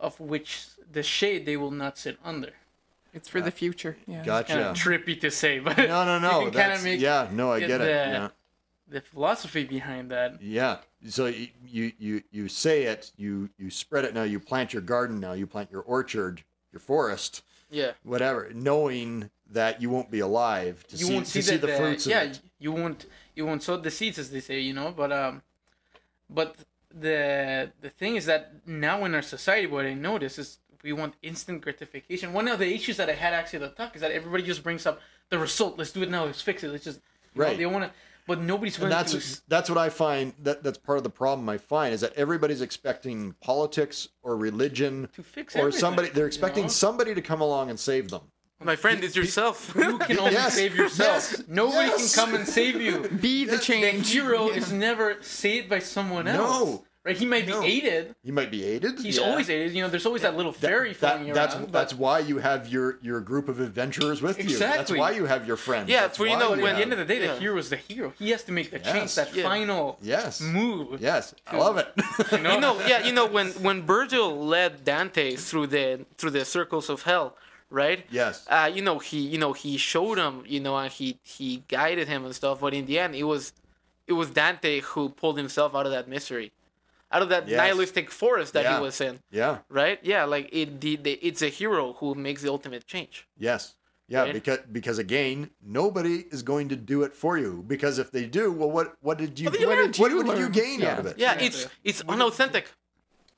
of 0.00 0.18
which 0.20 0.66
the 0.92 1.02
shade 1.02 1.46
they 1.46 1.56
will 1.56 1.70
not 1.70 1.96
sit 1.98 2.18
under. 2.24 2.50
It's 3.12 3.28
for 3.28 3.40
the 3.40 3.50
future. 3.52 3.96
Yeah. 4.06 4.16
Kind 4.16 4.26
Gotcha. 4.26 4.70
of 4.70 4.76
trippy 4.76 5.20
to 5.20 5.30
say, 5.30 5.60
but 5.60 5.76
No, 5.78 6.04
no, 6.04 6.18
no. 6.18 6.40
you 6.40 6.44
can 6.46 6.52
kind 6.52 6.54
that's- 6.54 6.78
of 6.80 6.84
make 6.84 7.00
yeah, 7.00 7.28
no, 7.32 7.52
I 7.52 7.60
get 7.60 7.68
get 7.68 7.80
it. 7.80 7.86
Yeah. 7.88 8.28
the 8.88 9.00
philosophy 9.00 9.64
behind 9.64 10.10
that. 10.10 10.42
Yeah. 10.42 10.78
So 11.08 11.26
you, 11.26 11.48
you 11.66 11.92
you 11.98 12.22
you 12.32 12.48
say 12.48 12.84
it, 12.84 13.12
you 13.16 13.50
you 13.58 13.70
spread 13.70 14.04
it 14.04 14.14
now, 14.14 14.24
you 14.24 14.40
plant 14.40 14.72
your 14.72 14.82
garden 14.82 15.20
now, 15.20 15.32
you 15.32 15.46
plant 15.46 15.70
your 15.70 15.82
orchard, 15.82 16.42
your 16.72 16.80
forest, 16.80 17.42
yeah, 17.80 17.92
whatever, 18.12 18.40
knowing 18.54 19.30
that 19.58 19.72
you 19.82 19.88
won't 19.94 20.10
be 20.10 20.20
alive 20.30 20.76
to 20.88 20.96
You 20.96 21.04
see 21.06 21.14
won't 21.14 21.26
to 21.26 21.32
see, 21.32 21.42
see 21.42 21.56
that 21.56 21.66
the 21.66 21.76
fruits 21.76 22.06
yeah, 22.06 22.22
of 22.22 22.30
it. 22.32 22.40
you 22.64 22.72
won't 22.72 23.00
you 23.36 23.44
won't 23.48 23.62
sow 23.62 23.76
the 23.76 23.90
seeds 23.98 24.18
as 24.22 24.28
they 24.30 24.40
say, 24.48 24.58
you 24.68 24.72
know. 24.78 24.88
But 25.00 25.10
um, 25.12 25.42
but 26.38 26.56
the 26.90 27.70
the 27.80 27.90
thing 27.90 28.16
is 28.16 28.26
that 28.26 28.42
now 28.66 29.04
in 29.04 29.14
our 29.14 29.22
society, 29.36 29.66
what 29.66 29.84
I 29.86 29.94
notice 29.94 30.38
is 30.38 30.58
we 30.82 30.92
want 30.92 31.14
instant 31.22 31.62
gratification. 31.62 32.32
One 32.32 32.46
of 32.48 32.58
the 32.58 32.70
issues 32.78 32.96
that 32.98 33.08
I 33.08 33.14
had 33.14 33.32
actually 33.34 33.62
at 33.64 33.70
the 33.76 33.82
talk 33.82 33.94
is 33.96 34.00
that 34.02 34.12
everybody 34.12 34.42
just 34.44 34.62
brings 34.62 34.86
up 34.86 35.00
the 35.30 35.38
result. 35.38 35.78
Let's 35.78 35.92
do 35.92 36.02
it 36.02 36.10
now. 36.10 36.24
Let's 36.24 36.42
fix 36.42 36.62
it. 36.64 36.68
Let's 36.68 36.84
just 36.84 37.00
you 37.34 37.40
know, 37.40 37.46
Right. 37.46 37.58
they 37.58 37.66
want 37.66 37.84
to, 37.84 37.90
but 38.26 38.40
nobody's 38.40 38.78
And 38.78 38.90
that's 38.90 39.12
to. 39.12 39.42
that's 39.48 39.68
what 39.68 39.78
I 39.78 39.88
find 39.88 40.32
that 40.42 40.62
that's 40.62 40.78
part 40.78 40.98
of 40.98 41.04
the 41.04 41.10
problem 41.10 41.48
I 41.48 41.58
find 41.58 41.92
is 41.94 42.00
that 42.00 42.12
everybody's 42.14 42.60
expecting 42.60 43.34
politics 43.40 44.08
or 44.22 44.36
religion 44.36 45.08
To 45.14 45.22
fix 45.22 45.54
or 45.54 45.60
everything, 45.60 45.80
somebody 45.80 46.08
they're 46.10 46.24
you 46.24 46.28
expecting 46.28 46.64
know? 46.64 46.68
somebody 46.68 47.14
to 47.14 47.22
come 47.22 47.40
along 47.40 47.70
and 47.70 47.78
save 47.78 48.10
them. 48.10 48.22
my 48.62 48.76
friend 48.76 49.04
is 49.04 49.14
yourself. 49.14 49.74
You 49.76 49.98
can 49.98 50.18
only 50.18 50.32
Yes, 50.32 50.54
save 50.54 50.74
yourself. 50.74 51.32
yes, 51.32 51.42
Nobody 51.48 51.88
yes. 51.88 52.14
can 52.14 52.24
come 52.24 52.34
and 52.34 52.48
save 52.48 52.80
you. 52.80 53.08
Be 53.20 53.44
the 53.44 53.56
The 53.56 53.62
change. 53.62 54.10
hero 54.10 54.48
Yeah. 54.48 54.54
is 54.56 54.72
never 54.72 55.22
saved 55.22 55.68
by 55.68 55.80
someone 55.80 56.26
else. 56.26 56.60
No. 56.60 56.84
Else. 57.06 57.14
Right? 57.14 57.16
He 57.18 57.26
might 57.26 57.46
be 57.46 57.52
No. 57.52 57.62
aided. 57.62 58.14
He 58.24 58.30
might 58.30 58.50
be 58.50 58.64
aided. 58.64 58.98
He's 59.00 59.16
Yeah. 59.18 59.24
always 59.24 59.50
aided. 59.50 59.74
You 59.74 59.82
know, 59.82 59.88
there's 59.88 60.06
always 60.06 60.22
that 60.22 60.36
little 60.36 60.52
That- 60.52 60.60
fairy 60.60 60.92
that- 60.92 60.98
floating 60.98 61.32
that's 61.32 61.54
around. 61.54 61.64
but- 61.66 61.72
that's 61.72 61.94
why 61.94 62.18
you 62.20 62.38
have 62.38 62.68
your 62.68 62.98
your 63.02 63.20
group 63.20 63.48
of 63.48 63.60
adventurers 63.60 64.22
with 64.22 64.38
you. 64.38 64.44
That's 64.44 64.52
Exactly. 64.90 64.98
why 64.98 65.10
you 65.12 65.26
have 65.26 65.46
your 65.46 65.56
friends. 65.56 65.88
Yeah, 65.90 66.02
That's 66.02 66.16
for 66.16 66.26
you 66.26 66.36
know, 66.38 66.50
But 66.50 66.60
when- 66.60 66.72
at 66.72 66.76
the 66.76 66.82
end 66.82 66.92
of 66.92 66.98
the 66.98 67.04
day, 67.04 67.20
Yeah. 67.22 67.34
the 67.34 67.40
hero 67.40 67.58
is 67.58 67.70
the 67.70 67.76
hero. 67.76 68.12
He 68.18 68.30
has 68.30 68.42
to 68.44 68.52
make 68.52 68.70
the 68.70 68.78
Yes. 68.78 68.92
change, 68.92 69.14
that 69.16 69.34
Yeah. 69.34 69.42
final 69.44 69.98
yes, 70.00 70.40
move. 70.40 71.00
yes, 71.00 71.34
I 71.46 71.56
love 71.56 71.76
it. 71.78 71.88
You 72.32 72.38
know? 72.38 72.54
you 72.54 72.60
know, 72.60 72.80
yeah, 72.86 73.04
you 73.06 73.12
know 73.12 73.26
when 73.26 73.48
when 73.66 73.82
Virgil 73.84 74.44
led 74.46 74.84
Dante 74.84 75.36
through 75.36 75.66
the 75.68 76.06
through 76.18 76.30
the 76.30 76.44
circles 76.44 76.88
of 76.88 77.02
hell, 77.02 77.36
right? 77.70 78.06
yes, 78.10 78.46
uh, 78.48 78.70
you 78.72 78.82
know 78.82 78.98
he 78.98 79.18
you 79.18 79.38
know 79.38 79.52
he 79.52 79.76
showed 79.76 80.16
him 80.18 80.42
you 80.46 80.60
know 80.60 80.76
and 80.78 80.90
he 80.92 81.18
he 81.22 81.62
guided 81.68 82.08
him 82.08 82.24
and 82.24 82.34
stuff 82.34 82.60
but 82.60 82.72
in 82.72 82.86
the 82.86 82.98
end 82.98 83.14
it 83.14 83.24
was 83.24 83.52
it 84.06 84.12
was 84.12 84.28
dante 84.30 84.80
who 84.80 85.08
pulled 85.08 85.36
himself 85.38 85.74
out 85.74 85.86
of 85.86 85.92
that 85.92 86.06
misery 86.08 86.52
out 87.12 87.22
of 87.22 87.28
that 87.28 87.48
Yes. 87.48 87.58
nihilistic 87.58 88.10
forest 88.10 88.52
that 88.54 88.64
Yeah. 88.64 88.76
he 88.76 88.82
was 88.82 89.00
in 89.00 89.20
yeah, 89.30 89.58
right 89.68 89.98
yeah 90.02 90.24
like 90.24 90.48
it 90.52 90.80
the, 90.80 90.96
the 90.96 91.12
it's 91.22 91.42
a 91.42 91.48
hero 91.48 91.92
who 91.94 92.14
makes 92.14 92.42
the 92.42 92.50
ultimate 92.50 92.86
change 92.86 93.26
yes, 93.38 93.74
yeah. 94.06 94.22
Right? 94.22 94.34
Because 94.34 94.58
because 94.70 94.98
again, 94.98 95.48
nobody 95.64 96.24
is 96.30 96.42
going 96.42 96.68
to 96.68 96.76
do 96.76 97.04
it 97.04 97.14
for 97.14 97.38
you. 97.38 97.64
Because 97.66 97.98
if 97.98 98.10
they 98.10 98.26
do, 98.26 98.52
well, 98.52 98.70
what 98.70 98.96
what 99.00 99.16
did 99.16 99.38
you 99.40 99.46
What 99.46 99.52
did 99.54 99.62
you 99.62 99.68
what, 99.68 99.76
did, 99.76 99.98
what, 99.98 100.10
You 100.10 100.16
what 100.18 100.36
did 100.36 100.38
you 100.44 100.48
gain 100.50 100.80
Yeah. 100.80 100.92
out 100.92 100.98
of 100.98 101.06
it? 101.06 101.16
yeah 101.18 101.34
Yeah. 101.38 101.46
it's 101.46 101.66
it's 101.84 102.02
unauthentic 102.06 102.66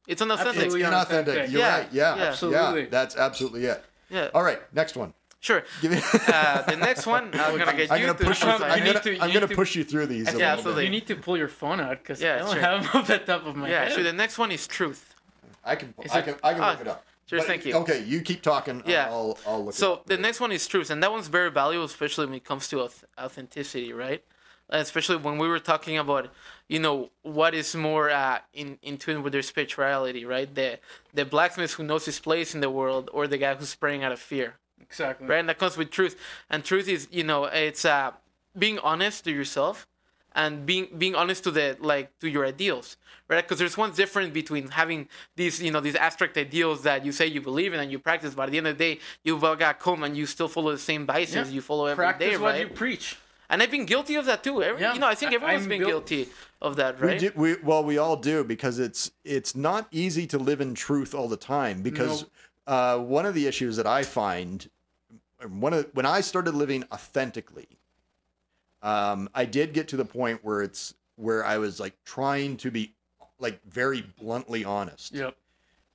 it's 0.09 0.21
unauthentic 0.23 0.65
It's 0.67 0.75
inauthentic. 0.75 0.87
unauthentic. 0.89 1.51
You're 1.53 1.61
Yeah, 1.61 1.79
right. 1.79 1.89
Yeah, 1.93 2.17
yeah. 2.17 2.23
Absolutely. 2.25 2.83
Yeah, 2.83 2.89
that's 2.91 3.17
absolutely 3.17 3.65
it. 3.67 3.85
yeah 4.11 4.31
All 4.35 4.43
right, 4.43 4.61
next 4.75 4.97
one. 4.97 5.15
Sure 5.41 5.65
Give 5.83 5.93
me. 5.93 6.01
uh, 6.29 6.63
the 6.63 6.77
next 6.77 7.07
one 7.07 7.25
i'm 7.35 7.59
gonna 7.59 7.73
get 7.77 7.91
I'm 7.93 8.01
you 8.01 8.07
gonna 8.07 8.19
to 8.19 8.25
push 8.25 8.43
you. 8.43 8.49
I'm 8.49 8.79
you 8.79 8.85
gonna, 8.93 9.01
to- 9.01 9.15
you 9.15 9.21
I'm 9.21 9.29
need 9.29 9.35
gonna 9.35 9.47
to- 9.49 9.55
push 9.55 9.77
you 9.77 9.85
through 9.85 10.07
these. 10.07 10.27
a 10.29 10.31
Yeah, 10.33 10.37
little 10.37 10.49
absolutely. 10.59 10.85
You 10.85 10.91
need 10.91 11.07
to 11.09 11.17
pull 11.17 11.37
your 11.37 11.49
phone 11.49 11.81
out 11.81 11.99
because 12.03 12.21
Yeah, 12.21 12.37
I 12.37 12.39
don't 12.39 12.53
sure. 12.53 12.61
have 12.61 12.83
them 12.83 12.91
off 13.03 13.07
the 13.07 13.19
top 13.19 13.47
of 13.47 13.55
my 13.57 13.69
yeah 13.69 13.85
head. 13.85 13.93
sure 13.93 14.03
the 14.03 14.13
next 14.13 14.39
one 14.39 14.51
is 14.53 14.67
truth. 14.67 15.15
I 15.65 15.75
can. 15.77 15.95
Is 16.03 16.13
I 16.13 16.19
it- 16.21 16.25
can. 16.27 16.35
I 16.43 16.53
can 16.55 16.63
look 16.63 16.81
it 16.81 16.89
up. 16.89 17.05
sure, 17.29 17.39
But- 17.41 17.47
thank 17.49 17.65
you. 17.67 17.75
Okay, 17.83 18.03
you 18.05 18.21
keep 18.23 18.41
talking. 18.43 18.83
Yeah. 18.87 19.07
I'll. 19.11 19.39
I'll 19.47 19.65
look. 19.65 19.75
it 19.75 19.79
So 19.79 19.95
up. 19.95 20.07
the 20.07 20.17
next 20.17 20.39
one 20.41 20.53
is 20.53 20.67
truth, 20.67 20.91
and 20.91 21.03
that 21.03 21.11
one's 21.13 21.29
very 21.29 21.51
valuable, 21.51 21.85
especially 21.87 22.27
when 22.27 22.35
it 22.35 22.45
comes 22.45 22.69
to 22.69 22.77
auth- 22.77 23.05
authenticity, 23.19 23.93
right? 23.93 24.23
Uh, 24.73 24.79
Especially 24.79 25.17
when 25.17 25.39
we 25.39 25.47
were 25.47 25.61
talking 25.61 25.97
about, 25.97 26.29
you 26.69 26.81
know, 26.81 27.11
what 27.23 27.55
is 27.55 27.75
more 27.77 28.11
uh, 28.11 28.39
in 28.53 28.79
in 28.83 28.97
tune 28.99 29.23
with 29.23 29.33
their 29.33 29.43
spirituality, 29.43 30.25
right? 30.25 30.53
The 30.53 30.79
the 31.15 31.25
blacksmith 31.25 31.73
who 31.75 31.85
knows 31.85 32.05
his 32.07 32.19
place 32.21 32.53
in 32.55 32.61
the 32.61 32.71
world, 32.71 33.09
or 33.13 33.27
the 33.29 33.39
guy 33.39 33.55
who's 33.55 33.75
praying 33.77 34.03
out 34.05 34.11
of 34.13 34.19
fear, 34.19 34.55
exactly. 34.81 35.27
right? 35.27 35.39
And 35.41 35.49
that 35.49 35.59
comes 35.59 35.77
with 35.77 35.91
truth, 35.91 36.17
and 36.51 36.65
truth 36.65 36.89
is, 36.89 37.09
you 37.11 37.25
know, 37.25 37.45
it's 37.45 37.85
uh, 37.85 38.13
being 38.59 38.79
honest 38.81 39.25
to 39.25 39.31
yourself, 39.33 39.87
and 40.35 40.67
being 40.67 40.89
being 40.99 41.15
honest 41.15 41.45
to 41.45 41.51
the 41.51 41.77
like 41.81 42.19
to 42.21 42.29
your 42.29 42.45
ideals, 42.47 42.97
right? 43.29 43.43
Because 43.43 43.59
there's 43.59 43.77
one 43.77 43.93
difference 43.93 44.31
between 44.33 44.69
having 44.69 45.09
these, 45.35 45.63
you 45.63 45.71
know, 45.71 45.81
these 45.81 45.97
abstract 45.97 46.37
ideals 46.37 46.83
that 46.83 47.05
you 47.05 47.13
say 47.13 47.27
you 47.27 47.41
believe 47.41 47.73
in 47.75 47.81
and 47.81 47.91
you 47.91 47.99
practice, 47.99 48.35
but 48.35 48.43
at 48.45 48.51
the 48.51 48.59
end 48.59 48.67
of 48.67 48.77
the 48.79 48.85
day, 48.95 49.01
you've 49.25 49.43
all 49.45 49.57
got 49.57 49.81
home 49.81 50.03
and 50.05 50.17
you 50.17 50.27
still 50.27 50.49
follow 50.49 50.73
the 50.73 50.79
same 50.79 51.07
vices 51.07 51.35
Yeah. 51.49 51.55
you 51.55 51.61
follow 51.63 51.87
every 51.87 52.03
Practice 52.05 52.31
day, 52.31 52.37
what 52.37 52.53
right? 52.55 52.61
you 52.61 52.69
preach. 52.69 53.17
And 53.49 53.63
I've 53.63 53.71
been 53.71 53.87
guilty 53.87 54.17
of 54.17 54.25
that 54.27 54.43
too. 54.43 54.61
Every, 54.63 54.83
Yeah, 54.83 54.93
you 54.95 54.99
know, 55.01 55.07
I 55.07 55.15
think 55.15 55.31
I- 55.33 55.37
everyone's 55.37 55.63
I'm 55.63 55.69
been 55.69 55.81
guil- 55.83 55.87
guilty 55.87 56.29
of 56.61 56.77
that, 56.77 57.01
right? 57.01 57.03
We 57.03 57.09
right? 57.09 57.21
do, 57.21 57.33
we 57.37 57.55
well, 57.63 57.85
we 57.85 57.97
all 57.97 58.17
do 58.17 58.43
because 58.45 58.79
it's 58.81 59.11
it's 59.25 59.55
not 59.55 59.87
easy 59.93 60.27
to 60.27 60.39
live 60.39 60.61
in 60.61 60.75
truth 60.75 61.15
all 61.15 61.29
the 61.29 61.37
time. 61.37 61.81
Because 61.81 62.27
uh, 62.67 62.99
one 62.99 63.27
of 63.27 63.35
the 63.35 63.47
issues 63.47 63.77
that 63.77 63.87
I 63.87 64.03
find, 64.03 64.69
one 65.49 65.73
of 65.73 65.87
when 65.95 66.07
I 66.07 66.21
started 66.21 66.55
living 66.55 66.85
authentically, 66.93 67.69
um, 68.83 69.29
I 69.35 69.45
did 69.45 69.73
get 69.73 69.89
to 69.89 69.97
the 69.97 70.05
point 70.05 70.45
where 70.45 70.63
it's 70.63 70.95
where 71.17 71.45
I 71.45 71.59
was 71.59 71.81
like 71.81 71.95
trying 72.05 72.57
to 72.59 72.71
be 72.71 72.95
like 73.39 73.61
very 73.65 74.03
bluntly 74.21 74.65
honest. 74.65 75.15
Yep. 75.15 75.37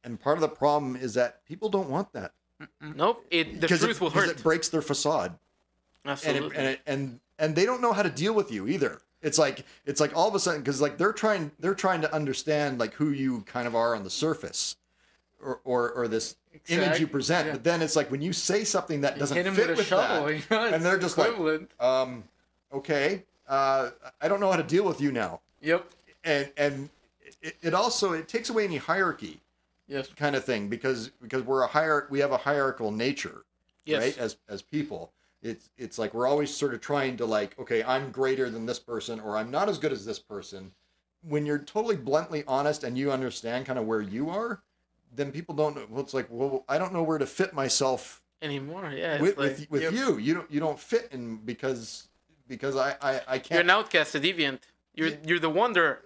And 0.04 0.20
part 0.20 0.38
of 0.38 0.42
the 0.42 0.50
problem 0.50 0.96
is 0.96 1.14
that 1.14 1.46
people 1.46 1.70
don't 1.70 1.90
want 1.90 2.12
that 2.14 2.34
Nope. 2.82 3.26
It 3.32 3.62
the 3.62 3.68
truth 3.68 3.84
it, 3.84 4.02
will 4.02 4.10
hurt. 4.10 4.30
it 4.30 4.44
breaks 4.44 4.70
their 4.70 4.82
facade. 4.82 5.38
and 6.04 6.12
Absolutely. 6.12 6.56
it, 6.56 6.60
and, 6.60 6.68
it, 6.68 6.82
and 6.86 7.20
and 7.40 7.56
they 7.56 7.66
don't 7.66 7.82
know 7.82 7.94
how 7.94 8.04
to 8.04 8.10
deal 8.10 8.34
with 8.34 8.52
you 8.52 8.68
either. 8.68 9.02
It's 9.22 9.38
like 9.38 9.66
it's 9.86 10.00
like 10.00 10.16
all 10.16 10.28
of 10.28 10.36
a 10.36 10.40
sudden 10.40 10.62
because 10.62 10.82
like 10.82 10.98
they're 10.98 11.14
trying 11.14 11.52
they're 11.60 11.76
trying 11.76 12.02
to 12.02 12.14
understand 12.14 12.80
like 12.80 12.94
who 12.94 13.10
you 13.12 13.42
kind 13.42 13.68
of 13.68 13.76
are 13.76 13.96
on 13.96 14.04
the 14.04 14.10
surface, 14.10 14.76
or 15.44 15.60
or, 15.64 15.92
or 15.92 16.08
this 16.08 16.36
image 16.68 17.00
you 17.00 17.08
present. 17.08 17.48
yeah. 17.48 17.54
But 17.54 17.64
then 17.64 17.82
it's 17.82 17.96
like 17.96 18.12
when 18.12 18.22
you 18.22 18.34
say 18.34 18.64
something 18.64 19.02
that 19.02 19.18
doesn't 19.20 19.36
fit 19.36 19.56
with 19.56 19.70
a 19.70 19.76
with 19.76 19.86
shovel. 19.88 20.26
that, 20.26 20.34
you 20.36 20.42
know, 20.50 20.66
and 20.68 20.84
they're 20.84 20.98
just 21.00 21.18
like, 21.18 21.30
equivalent. 21.32 21.72
um, 21.80 22.24
okay, 22.74 23.24
uh, 23.48 23.90
I 24.22 24.28
don't 24.28 24.40
know 24.40 24.50
how 24.52 24.58
to 24.58 24.64
deal 24.64 24.84
with 24.86 25.02
you 25.02 25.12
now, 25.12 25.42
Yep. 25.62 25.88
and 26.24 26.52
and 26.58 26.90
it, 27.42 27.56
it 27.62 27.74
also 27.74 28.14
it 28.14 28.28
takes 28.28 28.50
away 28.50 28.66
any 28.66 28.78
hierarchy 28.78 29.40
Yes. 29.88 30.08
kind 30.16 30.36
of 30.38 30.46
thing 30.46 30.70
because 30.70 31.10
because 31.22 31.44
we're 31.44 31.64
a 31.64 31.68
hierarch 31.68 32.10
we 32.10 32.20
have 32.20 32.32
a 32.32 32.38
hierarchical 32.38 32.92
nature 32.92 33.44
Yes. 33.86 34.00
right 34.02 34.18
as 34.18 34.38
as 34.48 34.62
people 34.62 35.12
it's 35.42 35.70
it's 35.78 35.98
like 35.98 36.14
we're 36.14 36.28
always 36.28 36.56
sort 36.56 36.74
of 36.74 36.80
trying 36.80 37.18
to 37.18 37.26
like 37.26 37.60
okay 37.60 37.84
i'm 37.84 38.10
greater 38.12 38.50
than 38.50 38.66
this 38.66 38.80
person 38.80 39.20
or 39.20 39.36
i'm 39.36 39.52
not 39.52 39.68
as 39.68 39.78
good 39.80 39.92
as 39.92 40.06
this 40.06 40.20
person 40.20 40.72
when 41.28 41.46
you're 41.46 41.58
totally 41.60 41.98
bluntly 41.98 42.44
honest 42.48 42.86
and 42.86 42.98
you 42.98 43.12
understand 43.12 43.66
kind 43.66 43.78
of 43.80 43.86
where 43.86 44.00
you 44.02 44.30
are 44.30 44.62
then 45.14 45.32
people 45.32 45.54
don't 45.56 45.76
know 45.76 45.86
well 45.90 46.02
it's 46.02 46.14
like 46.14 46.28
well 46.30 46.64
i 46.70 46.78
don't 46.78 46.94
know 46.94 47.04
where 47.04 47.18
to 47.18 47.26
fit 47.26 47.54
myself 47.54 48.22
Anymore, 48.42 48.92
yeah. 48.92 49.14
it's 49.14 49.22
with 49.22 49.38
like, 49.38 49.50
with, 49.52 49.72
with 49.72 49.82
yep. 49.84 49.94
you 49.94 50.18
you 50.18 50.34
don't 50.34 50.50
you 50.50 50.60
don't 50.60 50.80
fit 50.80 51.10
in 51.12 51.38
because 51.38 52.08
because 52.48 52.76
i 52.76 52.96
i, 53.00 53.22
I 53.28 53.38
can't. 53.38 53.52
you're 53.52 53.62
an 53.62 53.70
outcast, 53.70 54.16
a 54.16 54.20
deviant. 54.20 54.62
You're 54.96 55.12
you're 55.26 55.40
the 55.40 55.50
wanderer. 55.50 56.02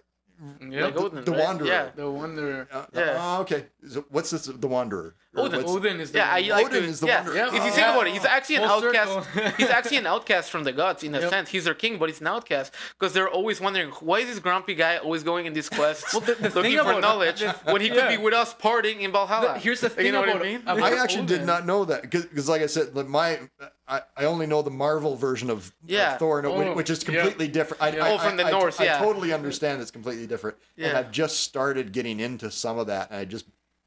Yeah. 0.59 0.85
Like 0.85 0.95
the, 0.95 0.99
Odin, 0.99 1.23
the 1.23 1.31
right? 1.31 1.43
wanderer 1.43 1.67
Yeah. 1.67 1.89
The 1.95 2.11
wonder. 2.11 2.67
Uh, 2.69 2.85
Yeah. 2.93 3.17
oh, 3.17 3.41
okay 3.43 3.67
so 3.87 4.03
what's 4.09 4.31
this 4.31 4.47
the 4.47 4.67
wanderer 4.67 5.15
Or 5.24 5.24
Odin. 5.37 5.63
Odin 5.65 5.99
is 5.99 6.11
the 6.11 6.19
Yeah, 6.19 6.29
I 6.31 6.41
one. 6.41 6.49
like 6.49 6.65
Odin 6.67 6.83
to, 6.83 6.87
is 6.89 6.99
the 6.99 7.07
yeah. 7.07 7.23
one- 7.25 7.35
Yeah. 7.35 7.47
If 7.47 7.53
you 7.53 7.59
Oh. 7.59 7.63
think 7.63 7.87
about 7.87 8.07
it, 8.07 8.13
he's 8.13 8.25
actually 8.25 8.55
an 8.57 8.67
Full 8.67 8.85
outcast. 8.85 9.29
he's 9.57 9.69
actually 9.69 9.97
an 9.97 10.07
outcast 10.07 10.49
from 10.51 10.63
the 10.63 10.71
gods 10.71 11.03
in 11.03 11.13
a 11.15 11.19
Yep. 11.21 11.29
sense. 11.29 11.49
He's 11.49 11.63
their 11.65 11.73
king, 11.73 11.97
but 11.97 12.09
he's 12.09 12.21
an 12.21 12.27
outcast 12.27 12.73
because 12.99 13.13
they're 13.13 13.29
always 13.29 13.59
wondering 13.61 13.89
why 14.01 14.19
is 14.19 14.27
this 14.27 14.39
grumpy 14.39 14.75
guy 14.75 14.97
always 14.97 15.23
going 15.23 15.45
in 15.45 15.53
these 15.53 15.69
quests 15.69 16.13
Well, 16.13 16.21
the- 16.21 16.35
the 16.35 16.43
looking 16.49 16.63
thing 16.63 16.77
for 16.79 16.89
about- 16.91 17.01
knowledge 17.01 17.43
when 17.65 17.81
he 17.81 17.89
could 17.89 17.97
Yeah. 17.97 18.09
be 18.09 18.17
with 18.17 18.33
us 18.33 18.53
partying 18.53 19.01
in 19.01 19.11
Valhalla. 19.11 19.53
The- 19.53 19.59
here's 19.59 19.81
the 19.81 19.89
thing 19.89 20.05
You 20.05 20.11
thing 20.11 20.21
know 20.21 20.33
what 20.33 20.41
I 20.41 20.43
mean? 20.43 20.61
about- 20.67 20.79
I 20.81 20.97
actually 21.01 21.25
did 21.25 21.45
not 21.45 21.65
know 21.65 21.85
that 21.85 22.01
because, 22.03 22.49
like 22.49 22.61
I 22.61 22.67
said, 22.67 22.95
like 22.95 23.07
my 23.07 23.39
I, 23.87 24.01
I 24.17 24.25
only 24.25 24.47
know 24.47 24.63
the 24.63 24.71
Marvel 24.71 25.15
version 25.15 25.51
of, 25.51 25.71
of 25.87 26.17
Thor, 26.17 26.43
Oh, 26.43 26.73
which 26.73 26.89
is 26.89 27.03
yeah. 27.07 27.21
completely 27.21 27.47
different. 27.47 27.83
I, 27.83 27.89
Yeah. 27.89 28.03
I, 28.05 28.11
Oh, 28.13 28.17
from 28.17 28.35
the 28.35 28.43
I- 28.43 28.47
I- 28.47 28.51
Norse, 28.51 28.79
I, 28.81 28.87
totally 28.97 29.31
understand 29.31 29.79
it's 29.79 29.91
completely 29.91 30.25
different, 30.25 30.57
Yeah. 30.75 30.87
and 30.87 30.97
I've 30.97 31.11
just 31.11 31.41
started 31.41 31.91
getting 31.91 32.19
into 32.19 32.49
some 32.49 32.79
of 32.79 32.87
that, 32.87 33.11
and 33.11 33.19
I 33.19 33.25
just 33.25 33.45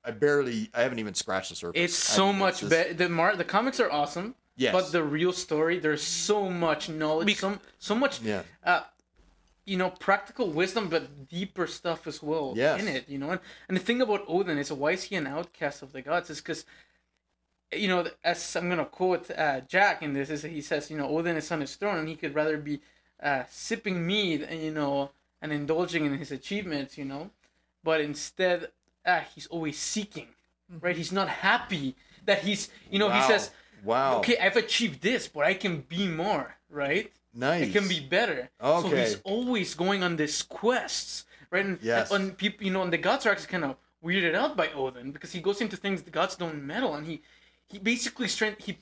I 0.08 0.10
barely 0.12 0.70
I 0.74 0.80
haven't 0.82 0.98
even 0.98 1.14
scratched 1.14 1.50
the 1.50 1.56
surface. 1.56 1.80
It's 1.84 1.94
so 1.96 2.28
mean, 2.28 2.38
much 2.40 2.60
just- 2.60 2.70
better. 2.70 2.94
The 2.94 3.08
mar- 3.08 3.36
the 3.36 3.44
comics 3.44 3.78
are 3.80 3.90
awesome. 3.92 4.34
Yes. 4.56 4.72
But 4.72 4.90
the 4.90 5.04
real 5.04 5.32
story, 5.32 5.78
there's 5.78 6.02
so 6.02 6.50
much 6.50 6.88
knowledge, 6.88 7.28
Bec- 7.28 7.36
so 7.36 7.58
so 7.78 7.94
much, 7.94 8.20
Yeah. 8.20 8.42
uh, 8.64 8.80
you 9.64 9.76
know, 9.76 9.90
practical 9.90 10.50
wisdom, 10.50 10.88
but 10.88 11.28
deeper 11.28 11.66
stuff 11.68 12.06
as 12.08 12.20
well 12.22 12.54
Yes. 12.56 12.80
in 12.80 12.88
it. 12.88 13.08
You 13.08 13.18
know, 13.18 13.30
and, 13.30 13.40
and 13.68 13.76
the 13.76 13.80
thing 13.88 14.00
about 14.00 14.24
Odin 14.26 14.58
is 14.58 14.72
why 14.72 14.92
is 14.92 15.04
he 15.04 15.14
an 15.16 15.26
outcast 15.28 15.82
of 15.82 15.92
the 15.92 16.02
gods? 16.02 16.28
Is 16.30 16.40
because, 16.40 16.64
you 17.70 17.86
know, 17.86 18.08
as 18.24 18.56
I'm 18.56 18.68
gonna 18.68 18.86
quote 18.86 19.30
uh, 19.30 19.60
Jack 19.60 20.02
in 20.02 20.12
this, 20.14 20.28
is 20.30 20.42
he 20.42 20.60
says, 20.62 20.90
you 20.90 20.96
know, 20.96 21.08
Odin 21.08 21.36
is 21.36 21.52
on 21.52 21.60
his 21.60 21.76
throne, 21.76 21.98
and 21.98 22.08
he 22.08 22.16
could 22.16 22.34
rather 22.34 22.56
be 22.56 22.80
uh, 23.22 23.44
sipping 23.50 24.04
mead, 24.06 24.42
and 24.42 24.60
you 24.62 24.72
know, 24.72 25.10
and 25.42 25.52
indulging 25.52 26.04
in 26.06 26.16
his 26.18 26.32
achievements, 26.32 26.96
you 26.98 27.04
know, 27.04 27.30
but 27.84 28.00
instead, 28.00 28.70
uh, 29.04 29.20
he's 29.34 29.46
always 29.46 29.78
seeking, 29.78 30.28
right? 30.80 30.96
He's 30.96 31.12
not 31.12 31.28
happy 31.28 31.94
that 32.24 32.40
he's, 32.40 32.68
you 32.90 32.98
know, 32.98 33.08
Wow. 33.08 33.20
he 33.20 33.22
says, 33.26 33.50
Wow. 33.84 34.18
okay, 34.18 34.36
I've 34.38 34.56
achieved 34.56 35.02
this, 35.02 35.28
but 35.28 35.44
I 35.44 35.54
can 35.54 35.80
be 35.82 36.06
more, 36.08 36.56
right? 36.70 37.12
Nice. 37.34 37.68
It 37.68 37.72
can 37.72 37.88
be 37.88 38.00
better. 38.00 38.50
Okay. 38.62 38.88
So 38.88 38.96
he's 38.96 39.20
always 39.24 39.74
going 39.74 40.02
on 40.02 40.16
these 40.16 40.42
quests, 40.42 41.24
right? 41.50 41.64
And, 41.64 41.78
Yes. 41.82 42.10
and 42.10 42.36
people, 42.36 42.64
you 42.66 42.72
know, 42.72 42.82
and 42.82 42.92
the 42.92 42.98
gods 42.98 43.24
are 43.26 43.30
actually 43.30 43.48
kind 43.48 43.64
of 43.64 43.76
weirded 44.04 44.34
out 44.34 44.56
by 44.56 44.68
Odin 44.72 45.12
because 45.12 45.32
he 45.32 45.40
goes 45.40 45.60
into 45.60 45.76
things 45.76 46.02
the 46.02 46.10
gods 46.10 46.36
don't 46.36 46.62
meddle, 46.62 46.94
and 46.94 47.06
he 47.06 47.22
he 47.66 47.78
basically 47.78 48.28
strength 48.28 48.64
he 48.64 48.78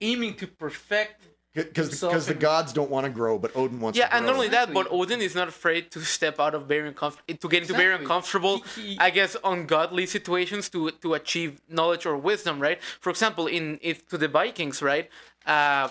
aiming 0.00 0.34
to 0.34 0.46
perfect. 0.46 1.22
Because 1.64 1.88
himself 1.88 2.12
because 2.12 2.26
the 2.26 2.32
and- 2.32 2.40
gods 2.40 2.72
don't 2.72 2.90
want 2.90 3.04
to 3.04 3.10
grow, 3.10 3.38
but 3.38 3.50
Odin 3.56 3.80
wants 3.80 3.98
Yeah, 3.98 4.04
to 4.06 4.10
grow. 4.10 4.16
and 4.18 4.26
not 4.26 4.34
only 4.34 4.48
that, 4.48 4.72
but 4.72 4.86
Odin 4.90 5.20
is 5.20 5.34
not 5.34 5.48
afraid 5.48 5.90
to 5.92 6.00
step 6.00 6.38
out 6.40 6.54
of 6.54 6.66
very 6.66 6.92
uncomf- 6.92 7.18
to 7.26 7.48
get 7.48 7.62
into 7.62 7.74
very 7.74 7.94
uncomfortable, 7.94 8.58
He- 8.74 8.82
he- 8.94 8.98
I 8.98 9.10
guess, 9.10 9.36
ungodly 9.44 10.06
situations 10.06 10.68
to 10.70 10.90
to 11.02 11.14
achieve 11.14 11.60
knowledge 11.68 12.04
or 12.06 12.16
wisdom, 12.16 12.60
right? 12.60 12.78
For 13.00 13.10
example, 13.10 13.46
in 13.46 13.78
if 13.82 14.06
to 14.08 14.16
the 14.18 14.28
Vikings, 14.28 14.82
right? 14.82 15.08
Uh, 15.46 15.88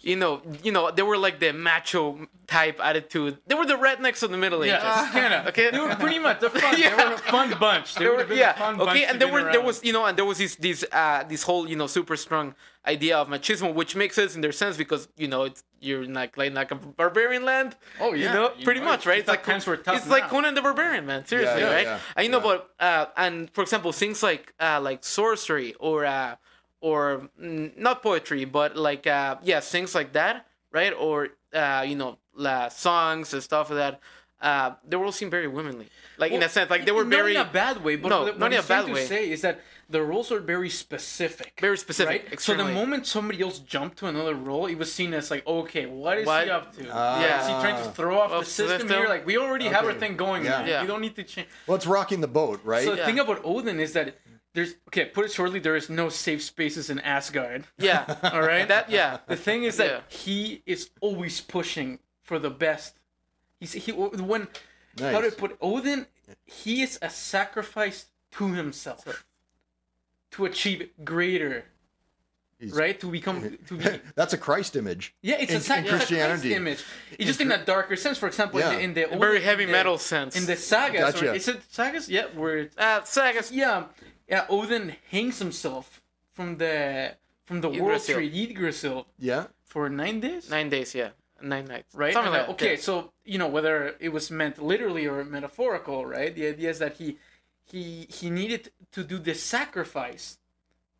you 0.00 0.16
know, 0.16 0.42
you 0.62 0.72
know, 0.72 0.90
they 0.90 1.02
were 1.02 1.16
like 1.18 1.40
the 1.40 1.52
macho 1.52 2.28
type 2.46 2.78
attitude. 2.82 3.38
They 3.46 3.54
were 3.54 3.66
the 3.66 3.74
rednecks 3.76 4.22
of 4.22 4.30
the 4.30 4.36
Middle 4.36 4.62
Ages. 4.64 4.80
Yeah, 4.82 5.08
kind 5.12 5.34
of. 5.34 5.46
Okay. 5.48 5.70
They 5.70 5.78
were 5.80 5.94
pretty 5.96 6.18
much 6.18 6.40
they're 6.40 6.50
fun. 6.50 6.74
Yeah. 6.78 6.96
They 6.96 7.04
were 7.04 7.14
a 7.14 7.18
fun 7.18 7.54
bunch. 7.58 7.94
They 7.94 8.08
would 8.08 8.28
were- 8.28 8.34
yeah. 8.34 8.50
a 8.50 8.58
fun 8.58 8.76
bunch 8.78 8.90
okay, 8.90 9.04
and 9.04 9.20
there 9.20 9.28
were 9.32 9.50
there 9.52 9.62
was 9.62 9.82
you 9.84 9.92
know, 9.92 10.04
and 10.04 10.16
there 10.16 10.24
was 10.24 10.38
this 10.38 10.56
this 10.56 10.84
uh 10.92 11.24
this 11.24 11.42
whole 11.42 11.68
you 11.68 11.76
know 11.76 11.86
super 11.86 12.16
strong 12.16 12.54
idea 12.86 13.16
of 13.16 13.28
machismo, 13.28 13.72
which 13.72 13.96
makes 13.96 14.14
sense 14.16 14.34
in 14.34 14.40
their 14.42 14.52
sense 14.52 14.76
because 14.76 15.08
you 15.16 15.28
know 15.28 15.44
it's 15.44 15.62
you're 15.80 16.02
in 16.02 16.14
like 16.14 16.36
like, 16.36 16.52
like 16.52 16.70
a 16.70 16.74
barbarian 16.76 17.44
land. 17.44 17.76
Oh, 18.00 18.12
yeah, 18.14 18.28
you 18.28 18.34
know, 18.34 18.52
You 18.58 18.64
pretty 18.64 18.80
know, 18.80 18.86
much, 18.86 19.06
right? 19.06 19.18
It's 19.18 19.28
like 19.28 19.46
were 19.46 19.76
tough 19.76 19.96
it's 19.96 20.08
like. 20.08 20.28
Conan 20.28 20.54
the 20.54 20.62
Barbarian, 20.62 21.06
man. 21.06 21.24
Seriously, 21.26 21.60
yeah, 21.62 21.74
right? 21.74 21.84
yeah, 21.86 21.98
and 22.16 22.24
you 22.26 22.30
know, 22.30 22.40
but 22.40 22.70
uh, 22.80 23.06
and 23.16 23.50
for 23.50 23.62
example, 23.62 23.92
things 23.92 24.22
like 24.22 24.54
uh 24.60 24.80
like 24.80 25.04
sorcery 25.04 25.74
or 25.78 26.04
uh 26.04 26.36
or 26.88 27.02
mm, 27.40 27.76
not 27.86 27.96
poetry, 28.08 28.44
but 28.58 28.70
like 28.88 29.04
uh 29.06 29.36
yeah, 29.50 29.60
things 29.74 29.94
like 29.98 30.10
that, 30.20 30.34
right? 30.78 30.92
Or 31.06 31.16
uh 31.62 31.82
you 31.90 31.96
know, 32.00 32.12
la 32.44 32.68
songs 32.68 33.32
and 33.34 33.42
stuff 33.42 33.70
like 33.70 33.78
that. 33.84 33.94
Uh, 34.52 34.74
they 34.88 34.96
were 34.98 35.06
all 35.08 35.12
seem 35.20 35.30
very 35.30 35.48
womanly, 35.58 35.86
like 36.22 36.30
in 36.36 36.42
a 36.42 36.50
sense, 36.56 36.68
like 36.68 36.84
they 36.84 36.92
were 36.98 37.04
not 37.08 37.16
very 37.20 37.34
in 37.34 37.40
a 37.40 37.50
bad 37.62 37.76
way, 37.86 37.96
but 37.96 38.08
No, 38.14 38.18
what, 38.24 38.38
not 38.38 38.52
in 38.52 38.58
a 38.58 38.60
I'm 38.60 38.66
trying 38.66 38.82
bad 38.82 38.86
to 38.88 38.92
way. 38.98 39.06
say 39.14 39.22
is 39.34 39.40
that 39.46 39.56
the 39.88 40.02
roles 40.10 40.28
are 40.34 40.40
very 40.54 40.68
specific. 40.68 41.50
Very 41.68 41.78
specific, 41.86 42.18
Right? 42.28 42.40
So 42.40 42.52
the 42.54 42.64
moment 42.80 43.06
somebody 43.06 43.40
else 43.46 43.58
jumped 43.74 43.96
to 44.00 44.06
another 44.12 44.34
role, 44.34 44.66
it 44.66 44.76
was 44.82 44.92
seen 44.92 45.14
as 45.14 45.30
like, 45.30 45.46
okay, 45.46 45.86
what 45.86 46.18
is 46.18 46.26
What? 46.26 46.44
he 46.44 46.50
up 46.58 46.66
to? 46.76 46.82
Yeah. 46.84 47.40
Is 47.40 47.46
he 47.50 47.54
trying 47.64 47.78
to 47.84 47.90
throw 47.98 48.14
off 48.20 48.30
the 48.32 48.40
the 48.40 48.44
system 48.44 48.80
system? 48.80 48.88
here? 48.98 49.08
Like 49.14 49.24
we 49.30 49.34
already 49.38 49.68
have 49.76 49.84
our 49.88 49.94
thing 50.02 50.14
going. 50.26 50.44
Yeah. 50.44 50.50
man. 50.58 50.68
Yeah. 50.68 50.82
You 50.82 50.88
don't 50.92 51.00
need 51.06 51.16
to 51.20 51.24
change. 51.32 51.48
well, 51.66 51.76
it's 51.80 51.86
rocking 51.96 52.20
the 52.26 52.32
boat, 52.40 52.58
right? 52.64 52.84
So 52.84 52.92
the 52.96 53.04
thing 53.08 53.18
about 53.24 53.40
Odin 53.52 53.78
is 53.86 53.92
that 53.94 54.06
there's 54.54 54.74
okay. 54.88 55.04
Put 55.06 55.26
it 55.26 55.32
shortly, 55.32 55.58
there 55.60 55.76
is 55.76 55.90
no 55.90 56.08
safe 56.08 56.42
spaces 56.42 56.88
in 56.90 56.98
Asgard. 57.00 57.64
yeah. 57.78 58.16
All 58.32 58.40
right. 58.42 58.66
That 58.66 58.88
yeah. 58.90 59.18
The 59.26 59.36
thing 59.36 59.64
is 59.64 59.76
that 59.76 59.86
Yeah. 59.90 60.00
he 60.08 60.62
is 60.66 60.90
always 61.00 61.40
pushing 61.40 61.98
for 62.22 62.38
the 62.38 62.50
best. 62.50 62.98
He's 63.60 63.72
he 63.72 63.92
when 63.92 64.48
how 64.98 65.20
to 65.20 65.30
put 65.32 65.56
Odin, 65.60 66.06
he 66.46 66.82
is 66.82 66.98
a 67.02 67.10
sacrifice 67.10 68.06
to 68.32 68.48
himself 68.52 69.24
to 70.32 70.44
achieve 70.44 70.88
greater, 71.04 71.64
He's- 72.58 72.72
right? 72.72 72.98
To 73.00 73.10
become 73.10 73.58
to 73.68 73.74
be 73.76 73.84
That's 74.14 74.32
a 74.32 74.38
Christ 74.38 74.76
image. 74.76 75.14
yeah, 75.22 75.36
it's 75.40 75.50
In- 75.50 75.58
a 75.58 75.60
sac- 75.60 75.78
in 75.78 75.84
it's 75.84 75.88
a 75.92 75.96
Christ 75.96 76.08
Christianity. 76.08 76.54
image. 76.54 76.84
It's 77.18 77.26
just 77.26 77.40
in 77.40 77.50
a 77.52 77.64
darker 77.64 77.96
sense. 77.96 78.18
For 78.18 78.26
example, 78.28 78.60
Yeah. 78.60 78.72
in 78.78 78.94
the, 78.94 79.04
in 79.04 79.10
the 79.10 79.16
A 79.16 79.18
very 79.18 79.40
heavy 79.42 79.64
in 79.64 79.68
the- 79.70 79.76
metal 79.76 79.98
sense. 79.98 80.36
in 80.36 80.46
the 80.46 80.56
sagas. 80.56 81.00
Gotcha. 81.00 81.30
Or, 81.30 81.34
is 81.34 81.48
it 81.48 81.60
sagas? 81.70 82.08
Yeah, 82.08 82.26
where 82.34 82.58
it's, 82.58 82.76
uh, 82.78 83.02
sagas. 83.04 83.50
yeah, 83.52 83.84
yeah. 84.28 84.46
Odin 84.48 84.96
hangs 85.10 85.38
himself 85.38 86.00
from 86.32 86.56
the 86.58 87.14
from 87.44 87.60
the 87.60 87.68
world 87.68 88.00
Yggdrasil. 88.00 88.14
tree 88.16 88.42
Yggdrasil 88.42 89.06
Yeah. 89.18 89.46
for 89.64 89.88
nine 89.88 90.20
days. 90.20 90.48
Nine 90.50 90.70
days, 90.70 90.94
yeah, 90.94 91.10
nine 91.42 91.66
nights, 91.66 91.94
right? 91.94 92.12
Something 92.12 92.32
And, 92.32 92.38
like 92.40 92.48
uh, 92.48 92.52
that, 92.52 92.52
okay, 92.64 92.74
yeah. 92.74 92.80
so 92.80 93.12
you 93.24 93.38
know 93.38 93.48
whether 93.48 93.96
it 94.00 94.10
was 94.10 94.30
meant 94.30 94.62
literally 94.62 95.06
or 95.06 95.24
metaphorical, 95.24 96.06
right? 96.06 96.34
The 96.34 96.46
idea 96.48 96.70
is 96.70 96.78
that 96.78 96.96
he 96.96 97.18
he 97.64 98.06
he 98.10 98.30
needed 98.30 98.70
to 98.92 99.04
do 99.04 99.18
this 99.18 99.42
sacrifice 99.42 100.38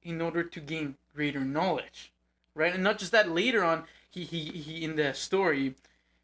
in 0.03 0.21
order 0.21 0.43
to 0.43 0.61
gain 0.61 0.97
greater 1.15 1.41
knowledge, 1.41 2.13
right? 2.55 2.75
And 2.75 2.83
not 2.85 2.99
just 2.99 3.13
that. 3.13 3.31
Later 3.31 3.65
on, 3.65 3.85
he 4.11 4.25
he, 4.25 4.41
he 4.67 4.85
in 4.85 4.97
the 4.97 5.15
story, 5.15 5.75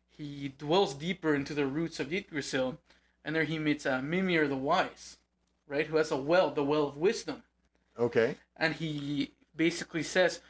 he 0.08 0.52
dwells 0.58 0.92
deeper 0.94 1.34
into 1.34 1.54
the 1.54 1.66
roots 1.66 1.98
of 2.00 2.12
Yggdrasil, 2.12 2.78
and 3.24 3.34
there 3.34 3.44
he 3.44 3.58
meets 3.58 3.86
uh, 3.86 4.02
Mimir 4.02 4.46
the 4.48 4.56
Wise, 4.56 5.16
right? 5.70 5.86
Who 5.86 5.96
has 5.96 6.10
a 6.10 6.16
well, 6.16 6.50
the 6.50 6.64
well 6.64 6.88
of 6.88 6.96
wisdom, 6.98 7.42
Okay. 7.98 8.36
and 8.56 8.74
he 8.74 9.32
basically 9.56 10.02
says. 10.02 10.40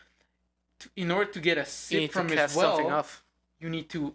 to- 0.81 0.89
In 0.97 1.11
order 1.11 1.31
to 1.31 1.41
get 1.41 1.59
a 1.59 1.67
sip 1.67 2.11
from 2.11 2.29
his 2.31 2.57
well, 2.57 2.77
something 2.77 2.91
off. 2.91 3.23
you 3.61 3.69
need 3.69 3.91
to 3.91 4.15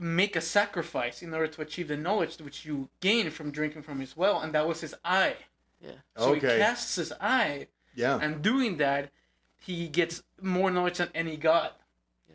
make 0.00 0.34
a 0.34 0.40
sacrifice 0.40 1.22
in 1.22 1.32
order 1.32 1.46
to 1.46 1.62
achieve 1.62 1.86
the 1.88 1.96
knowledge 1.96 2.38
which 2.38 2.64
you 2.64 2.88
gain 3.00 3.30
from 3.30 3.50
drinking 3.52 3.82
from 3.82 4.00
his 4.00 4.16
well, 4.16 4.40
and 4.40 4.52
that 4.54 4.66
was 4.66 4.80
his 4.80 4.94
eye. 5.04 5.36
Yeah, 5.80 5.92
So 6.16 6.30
Okay. 6.34 6.54
he 6.54 6.58
casts 6.58 6.96
his 6.96 7.12
eye, 7.20 7.68
Yeah. 7.94 8.18
and 8.20 8.42
doing 8.42 8.78
that, 8.78 9.12
he 9.56 9.86
gets 9.88 10.22
more 10.40 10.68
knowledge 10.70 10.98
than 10.98 11.10
any 11.14 11.36
god. 11.36 11.72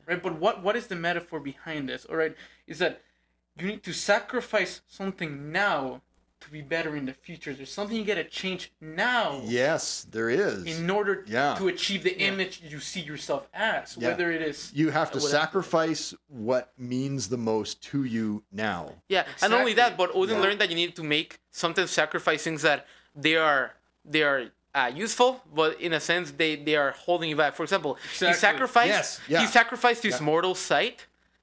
Right? 0.07 0.21
But 0.23 0.35
what 0.39 0.61
what 0.63 0.75
is 0.77 0.87
the 0.87 0.95
metaphor 0.95 1.39
behind 1.41 1.89
this? 1.89 2.05
All 2.05 2.15
right, 2.15 2.35
is 2.67 2.77
that 2.79 3.01
you 3.57 3.65
need 3.67 3.83
to 3.83 3.93
sacrifice 3.93 4.81
something 4.87 5.51
now 5.51 6.01
to 6.45 6.51
be 6.51 6.61
better 6.61 6.95
in 6.95 7.05
the 7.05 7.13
future. 7.13 7.53
There's 7.53 7.71
something 7.71 7.97
you 7.97 8.05
got 8.05 8.15
to 8.15 8.23
change 8.23 8.71
now 8.79 9.41
yes, 9.43 10.05
there 10.09 10.29
is. 10.29 10.63
in 10.65 10.89
order 10.89 11.23
Yeah. 11.27 11.55
to 11.57 11.67
achieve 11.67 12.03
the 12.03 12.17
image 12.19 12.61
you 12.63 12.79
see 12.79 13.01
yourself 13.01 13.47
as, 13.53 13.97
Yeah. 13.97 14.09
whether 14.09 14.31
it 14.31 14.41
is 14.41 14.71
you 14.73 14.91
have 14.91 15.11
to 15.11 15.17
whatever. 15.17 15.31
sacrifice 15.41 16.13
what 16.27 16.71
means 16.77 17.29
the 17.29 17.37
most 17.37 17.81
to 17.91 18.03
you 18.03 18.43
now. 18.51 18.93
yeah, 19.09 19.25
and 19.41 19.51
not 19.51 19.59
only 19.59 19.73
that, 19.73 19.97
but 19.97 20.11
Odin 20.13 20.35
Yeah. 20.37 20.41
learned 20.43 20.59
that 20.61 20.69
you 20.69 20.75
need 20.75 20.95
to 20.95 21.03
make 21.03 21.39
sometimes 21.51 21.91
sacrifice 21.91 22.43
things 22.43 22.61
that 22.61 22.85
they 23.15 23.35
are 23.35 23.73
they 24.07 24.21
are 24.21 24.51
uh, 24.75 24.91
useful, 24.93 25.41
but 25.53 25.79
in 25.81 25.93
a 25.93 25.99
sense 25.99 26.31
they 26.31 26.55
they 26.55 26.75
are 26.75 26.91
holding 26.91 27.29
you 27.29 27.35
back. 27.35 27.55
For 27.55 27.63
example, 27.63 27.97
he 28.19 28.33
sacrificed 28.33 28.89
Yes, 28.89 29.19
yeah. 29.27 29.41
he 29.41 29.47
sacrificed 29.47 30.03
his 30.03 30.15
Yeah. 30.19 30.25
mortal 30.31 30.53
sight 30.53 30.97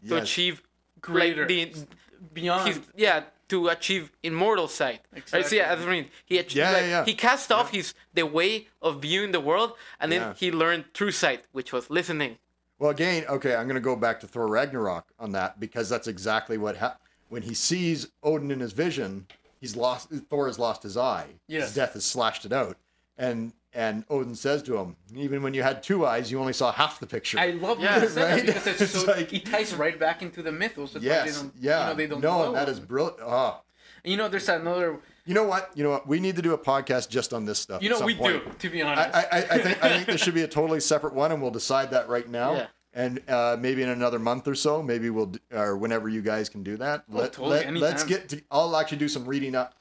to 0.08 0.14
Yes. 0.16 0.22
achieve 0.24 0.62
Greater. 1.00 1.40
like 1.40 1.48
the 1.48 1.86
beyond. 2.32 2.68
his 2.68 2.78
yeah 2.94 3.24
to 3.52 3.68
achieve 3.68 4.10
immortal 4.22 4.66
sight. 4.66 5.00
Right. 5.12 5.28
So 5.28 5.36
Exactly. 5.38 5.58
yeah, 5.58 5.72
I 5.72 5.86
mean. 5.94 6.06
He 6.24 6.38
achieved, 6.38 6.56
Yeah, 6.56 6.70
like, 6.72 6.80
yeah, 6.82 6.88
yeah. 6.88 7.04
he 7.04 7.14
cast 7.14 7.52
off 7.52 7.70
his 7.70 7.92
the 8.14 8.24
way 8.38 8.68
of 8.80 9.02
viewing 9.02 9.32
the 9.32 9.40
world, 9.40 9.72
and 10.00 10.10
then 10.10 10.34
he 10.36 10.50
learned 10.50 10.84
true 10.94 11.12
sight, 11.12 11.44
which 11.52 11.70
was 11.72 11.90
listening. 11.90 12.38
Well, 12.78 12.90
again, 12.90 13.24
okay, 13.28 13.54
I'm 13.54 13.66
going 13.66 13.82
to 13.82 13.88
go 13.92 13.94
back 13.94 14.18
to 14.20 14.26
Thor 14.26 14.48
Ragnarok 14.48 15.04
on 15.20 15.32
that 15.32 15.60
because 15.60 15.88
that's 15.88 16.08
exactly 16.08 16.56
what 16.58 16.76
ha- 16.78 16.96
when 17.28 17.42
he 17.42 17.54
sees 17.54 18.08
Odin 18.22 18.50
in 18.50 18.60
his 18.60 18.72
vision, 18.72 19.26
he's 19.60 19.76
lost. 19.76 20.08
Thor 20.30 20.46
has 20.46 20.58
lost 20.58 20.82
his 20.82 20.96
eye. 20.96 21.26
Yes. 21.46 21.64
His 21.66 21.74
death 21.74 21.92
has 21.92 22.04
slashed 22.04 22.44
it 22.44 22.52
out, 22.52 22.76
and 23.18 23.52
and 23.74 24.04
Odin 24.10 24.34
says 24.34 24.62
to 24.64 24.76
him, 24.76 24.96
"Even 25.16 25.42
when 25.42 25.54
you 25.54 25.62
had 25.62 25.82
two 25.82 26.04
eyes, 26.06 26.30
you 26.30 26.38
only 26.38 26.52
saw 26.52 26.72
half 26.72 27.00
the 27.00 27.06
picture." 27.06 27.38
I 27.38 27.50
love 27.52 27.80
Yeah, 27.80 27.94
when 27.94 28.02
you 28.02 28.08
said 28.10 28.22
right? 28.30 28.46
that 28.46 28.46
because 28.46 28.66
it's 28.80 28.80
It's 28.82 28.92
so 28.92 29.06
like- 29.10 29.32
it 29.32 29.46
ties 29.46 29.74
right 29.74 29.98
back 29.98 30.22
into 30.22 30.42
the 30.42 30.52
mythos. 30.52 30.92
That's 30.92 31.04
why 31.04 31.08
they 31.10 31.14
yes, 31.26 31.40
don't, 31.40 31.52
yeah, 31.58 31.80
You 31.82 31.86
know, 31.90 31.96
they 31.96 32.06
don't 32.06 32.20
no, 32.20 32.28
dwell 32.28 32.46
and 32.48 32.56
that 32.56 32.66
on 32.68 32.72
is 32.72 32.78
it. 32.78 32.88
brilliant. 32.88 33.18
Oh, 33.22 33.60
you 34.04 34.16
know, 34.16 34.28
there's 34.28 34.48
another. 34.48 34.98
You 35.24 35.34
know 35.34 35.44
what? 35.44 35.70
You 35.76 35.84
know 35.84 35.90
what? 35.90 36.08
We 36.08 36.18
need 36.18 36.34
to 36.36 36.42
do 36.42 36.52
a 36.54 36.58
podcast 36.58 37.08
just 37.08 37.32
on 37.32 37.44
this 37.44 37.58
stuff. 37.60 37.80
You 37.82 37.88
at 37.88 37.92
know, 37.92 37.98
some 37.98 38.06
we 38.06 38.16
point. 38.16 38.44
do. 38.44 38.52
To 38.58 38.68
be 38.70 38.82
honest. 38.82 39.14
I, 39.14 39.46
I 39.50 39.58
think 39.58 39.84
I 39.84 39.88
think 39.90 40.06
this 40.06 40.20
should 40.20 40.34
be 40.34 40.42
a 40.42 40.48
totally 40.48 40.80
separate 40.80 41.14
one, 41.14 41.30
and 41.32 41.40
we'll 41.40 41.52
decide 41.52 41.92
that 41.92 42.08
right 42.08 42.28
now. 42.28 42.54
Yeah. 42.54 42.66
And 42.94 43.22
uh, 43.26 43.56
maybe 43.58 43.82
in 43.82 43.88
another 43.88 44.18
month 44.18 44.46
or 44.48 44.54
so, 44.54 44.82
maybe 44.82 45.08
we'll 45.08 45.26
d- 45.26 45.38
or 45.52 45.78
whenever 45.78 46.08
you 46.10 46.20
guys 46.20 46.48
can 46.50 46.62
do 46.62 46.76
that. 46.76 47.04
Oh, 47.10 47.20
totally, 47.20 47.50
let, 47.50 47.66
anytime. 47.66 47.80
let's 47.88 48.04
get 48.04 48.28
to. 48.30 48.42
I'll 48.50 48.76
actually 48.76 48.98
do 48.98 49.08
some 49.08 49.24
reading 49.24 49.54
up. 49.54 49.74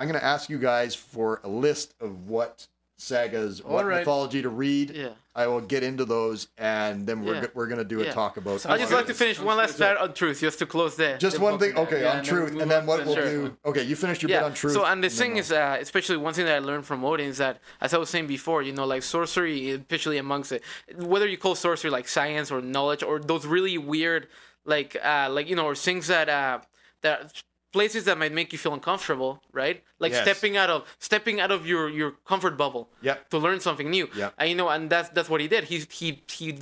I'm 0.00 0.08
going 0.08 0.18
to 0.18 0.24
ask 0.24 0.48
you 0.48 0.58
guys 0.58 0.94
for 0.94 1.40
a 1.44 1.48
list 1.48 1.94
of 2.00 2.26
what 2.26 2.66
sagas, 2.96 3.62
what 3.62 3.84
All 3.84 3.88
right. 3.90 3.98
mythology 3.98 4.42
to 4.42 4.48
read. 4.48 4.90
Yeah. 4.90 5.08
I 5.34 5.46
will 5.46 5.60
get 5.60 5.82
into 5.82 6.04
those, 6.04 6.48
and 6.58 7.06
then 7.06 7.24
we're 7.24 7.34
Yeah. 7.34 7.40
go- 7.42 7.48
we're 7.54 7.66
going 7.66 7.78
to 7.78 7.84
do 7.84 8.00
a 8.00 8.04
Yeah. 8.04 8.12
talk 8.12 8.36
about. 8.36 8.64
I 8.66 8.76
just 8.78 8.92
like 8.92 9.06
to 9.06 9.14
finish 9.14 9.38
one 9.38 9.56
last 9.56 9.78
part 9.78 9.96
on 9.98 10.12
truth, 10.12 10.40
just 10.40 10.58
to 10.58 10.66
close 10.66 10.96
there. 10.96 11.16
just 11.18 11.36
the 11.36 11.42
one 11.42 11.58
thing, 11.58 11.76
okay, 11.78 12.02
Yeah, 12.02 12.10
on 12.10 12.16
and 12.18 12.26
truth, 12.26 12.52
move 12.52 12.62
and 12.62 12.70
then 12.70 12.84
what 12.86 13.04
we'll 13.06 13.14
the 13.14 13.20
do. 13.22 13.56
Okay, 13.64 13.82
you 13.84 13.94
finished 13.94 14.22
your 14.22 14.28
bit 14.28 14.42
on 14.42 14.52
truth. 14.54 14.72
So 14.74 14.84
and 14.84 15.02
the 15.04 15.08
then 15.08 15.16
thing 15.16 15.32
I'll- 15.32 15.38
is, 15.38 15.52
uh, 15.52 15.76
especially 15.80 16.16
one 16.16 16.34
thing 16.34 16.46
that 16.46 16.56
I 16.56 16.58
learned 16.58 16.84
from 16.86 17.04
Odin 17.04 17.28
is 17.28 17.38
that, 17.38 17.58
as 17.80 17.94
I 17.94 17.98
was 17.98 18.10
saying 18.10 18.26
before, 18.26 18.60
you 18.62 18.72
know, 18.72 18.84
like 18.84 19.02
sorcery, 19.02 19.70
especially 19.70 20.18
amongst 20.18 20.52
it, 20.52 20.62
whether 20.96 21.26
you 21.28 21.38
call 21.38 21.54
sorcery 21.54 21.90
like 21.90 22.08
science 22.08 22.50
or 22.50 22.60
knowledge 22.60 23.02
or 23.02 23.18
those 23.18 23.46
really 23.46 23.78
weird, 23.78 24.26
like, 24.64 24.96
uh, 25.02 25.28
like 25.30 25.48
you 25.48 25.56
know, 25.56 25.64
or 25.66 25.74
things 25.74 26.08
that 26.08 26.28
uh, 26.28 26.58
that 27.02 27.42
places 27.72 28.04
that 28.04 28.18
might 28.18 28.32
make 28.32 28.52
you 28.52 28.58
feel 28.58 28.74
uncomfortable, 28.74 29.42
right? 29.52 29.82
Like 29.98 30.12
Yes. 30.12 30.22
stepping 30.22 30.56
out 30.56 30.70
of 30.70 30.86
stepping 30.98 31.40
out 31.40 31.50
of 31.50 31.66
your 31.66 31.88
your 31.88 32.12
comfort 32.24 32.56
bubble. 32.56 32.88
Yep. 33.02 33.30
To 33.30 33.38
learn 33.38 33.60
something 33.60 33.88
new. 33.90 34.08
Yep. 34.14 34.34
And 34.38 34.48
you 34.50 34.54
know, 34.56 34.68
and 34.68 34.90
that's 34.90 35.08
that's 35.10 35.28
what 35.28 35.40
he 35.40 35.48
did. 35.48 35.64
He 35.64 35.78
he 35.90 36.22
he 36.30 36.58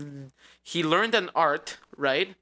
he 0.62 0.82
learned 0.82 1.14
an 1.14 1.30
art, 1.34 1.78
right? 1.96 2.34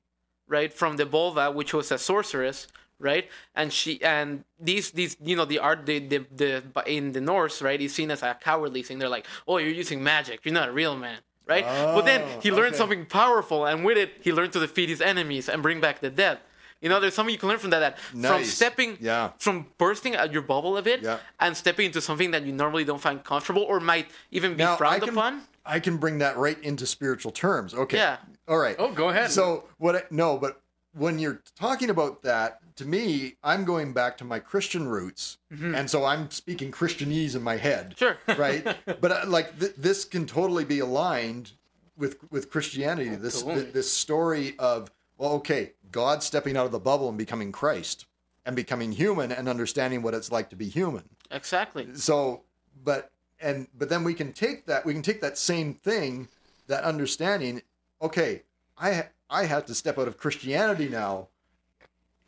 Right 0.49 0.73
from 0.73 0.97
the 0.97 1.05
Volva, 1.05 1.53
which 1.53 1.75
was 1.75 1.91
a 1.91 1.99
sorceress, 1.99 2.69
right? 3.01 3.29
And 3.55 3.73
she 3.73 4.01
and 4.03 4.45
these 4.61 4.91
these 4.93 5.17
you 5.23 5.35
know 5.37 5.45
the 5.45 5.59
art 5.59 5.87
the 5.87 5.99
the, 5.99 6.25
the 6.35 6.63
in 6.87 7.13
the 7.13 7.21
Norse, 7.21 7.61
right, 7.63 7.81
is 7.81 7.95
seen 7.95 8.11
as 8.11 8.23
a 8.23 8.37
cowardly 8.41 8.83
thing. 8.83 8.99
They're 8.99 9.09
like, 9.09 9.27
oh, 9.49 9.59
you're 9.59 9.71
using 9.75 10.03
magic. 10.03 10.41
You're 10.45 10.55
not 10.55 10.69
a 10.69 10.73
real 10.73 10.97
man. 10.97 11.19
Right, 11.49 11.65
but 11.65 12.03
then 12.03 12.23
Oh, 12.23 12.41
he 12.41 12.51
learned 12.51 12.65
oh, 12.65 12.69
okay. 12.71 12.77
something 12.77 13.07
powerful, 13.07 13.67
and 13.67 13.85
with 13.85 13.97
it, 13.97 14.15
he 14.21 14.33
learned 14.33 14.53
to 14.55 14.59
defeat 14.59 14.89
his 14.89 15.01
enemies 15.01 15.49
and 15.49 15.63
bring 15.63 15.81
back 15.81 16.01
the 16.01 16.11
dead. 16.11 16.39
You 16.80 16.88
know, 16.88 17.00
there's 17.00 17.14
something 17.14 17.33
you 17.33 17.38
can 17.38 17.49
learn 17.49 17.59
from 17.59 17.71
that. 17.71 17.80
That 17.80 17.99
from 17.99 18.45
stepping, 18.45 18.99
Yeah. 19.00 19.30
from 19.38 19.66
bursting 19.78 20.14
out 20.14 20.33
your 20.33 20.42
bubble 20.42 20.76
a 20.76 20.83
bit, 20.83 21.02
Yeah. 21.02 21.18
and 21.40 21.56
stepping 21.56 21.87
into 21.87 22.00
something 22.00 22.30
that 22.33 22.45
you 22.45 22.52
normally 22.52 22.85
don't 22.85 23.00
find 23.00 23.23
comfortable 23.25 23.62
or 23.62 23.80
might 23.80 24.09
even 24.30 24.52
be 24.52 24.59
Now, 24.59 24.76
I 24.80 24.99
can, 25.00 25.09
upon. 25.11 25.42
I 25.64 25.80
can 25.80 25.97
bring 25.97 26.18
that 26.18 26.37
right 26.37 26.62
into 26.62 26.87
spiritual 26.87 27.33
terms. 27.33 27.75
Okay. 27.75 27.97
Yeah. 27.97 28.18
All 28.47 28.59
right. 28.59 28.76
Oh, 28.78 28.92
go 28.92 29.09
ahead. 29.09 29.30
So 29.30 29.64
what? 29.78 29.97
I, 29.97 30.02
no, 30.11 30.37
but 30.38 30.61
when 30.92 31.18
you're 31.18 31.42
talking 31.59 31.90
about 31.90 32.23
that, 32.23 32.61
to 32.76 32.85
me, 32.85 33.37
I'm 33.42 33.64
going 33.64 33.92
back 33.95 34.18
to 34.18 34.25
my 34.25 34.38
Christian 34.38 34.87
roots, 34.87 35.38
and 35.50 35.90
so 35.90 36.04
I'm 36.04 36.30
speaking 36.30 36.71
Christianese 36.71 37.35
in 37.35 37.42
my 37.42 37.56
head. 37.56 37.95
Sure. 37.99 38.16
Right. 38.37 38.64
but 39.00 39.11
uh, 39.12 39.23
like 39.26 39.59
th- 39.59 39.73
this 39.78 40.04
can 40.04 40.26
totally 40.26 40.64
be 40.64 40.80
aligned 40.80 41.52
with 41.97 42.18
with 42.30 42.50
Christianity. 42.50 43.14
this 43.16 43.40
totally. 43.42 43.62
th- 43.62 43.73
this 43.75 43.90
story 43.92 44.54
of 44.59 44.90
well, 45.19 45.33
okay, 45.35 45.73
God 45.93 46.23
stepping 46.23 46.57
out 46.57 46.67
of 46.67 46.73
the 46.73 46.79
bubble 46.79 47.09
and 47.09 47.17
becoming 47.19 47.53
Christ 47.53 48.07
and 48.45 48.55
becoming 48.55 48.93
human 48.93 49.33
and 49.33 49.49
understanding 49.49 50.03
what 50.03 50.15
it's 50.15 50.31
like 50.31 50.51
to 50.51 50.57
be 50.57 50.69
human 50.69 51.05
Exactly. 51.31 51.89
so 51.95 52.43
but 52.85 53.11
and 53.41 53.67
but 53.77 53.89
then 53.89 54.05
we 54.05 54.15
can 54.15 54.33
take 54.33 54.67
that 54.67 54.87
we 54.87 54.93
can 54.93 55.03
take 55.03 55.21
that 55.21 55.37
same 55.37 55.75
thing 55.75 56.29
that 56.69 56.85
understanding 56.85 57.61
okay 58.01 58.43
i 58.79 59.07
i 59.29 59.45
have 59.47 59.67
to 59.67 59.75
step 59.75 59.99
out 59.99 60.07
of 60.07 60.17
christianity 60.17 60.89
now 60.89 61.27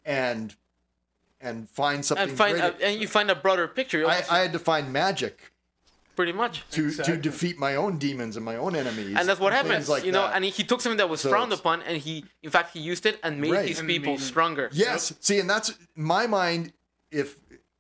and 0.04 0.57
and 1.40 1.68
find 1.68 2.04
something 2.04 2.28
And 2.30 2.37
find 2.37 2.59
greater. 2.59 2.76
a, 2.80 2.85
and 2.88 3.00
you 3.00 3.07
find 3.07 3.30
a 3.30 3.35
broader 3.37 3.68
picture. 3.68 4.04
I, 4.09 4.25
I 4.28 4.38
had 4.40 4.52
to 4.54 4.59
find 4.59 4.92
magic 4.92 5.52
pretty 6.18 6.32
much. 6.32 6.64
to 6.72 6.87
Exactly. 6.87 7.14
to 7.14 7.20
defeat 7.30 7.56
my 7.66 7.76
own 7.76 7.92
demons 8.06 8.34
and 8.37 8.44
my 8.44 8.56
own 8.64 8.75
enemies 8.75 9.14
And 9.16 9.28
that's 9.28 9.38
what 9.38 9.52
things 9.52 9.66
happens, 9.68 9.88
like 9.88 10.04
you 10.04 10.10
know. 10.10 10.22
that. 10.26 10.34
And 10.34 10.44
he, 10.44 10.50
he 10.50 10.64
took 10.64 10.80
something 10.80 10.96
that 11.02 11.08
was 11.08 11.20
So 11.20 11.28
frowned 11.30 11.52
upon, 11.52 11.76
and 11.82 11.96
he, 12.06 12.25
in 12.42 12.50
fact, 12.50 12.68
he 12.76 12.80
used 12.80 13.06
it 13.06 13.20
and 13.22 13.40
made 13.40 13.52
Right. 13.52 13.68
his 13.68 13.78
And 13.78 13.88
people 13.88 14.14
made- 14.14 14.20
stronger. 14.32 14.68
Yes. 14.72 15.14
See, 15.20 15.38
and 15.38 15.48
that's 15.48 15.70
my 15.94 16.26
mind. 16.26 16.72
If 17.12 17.37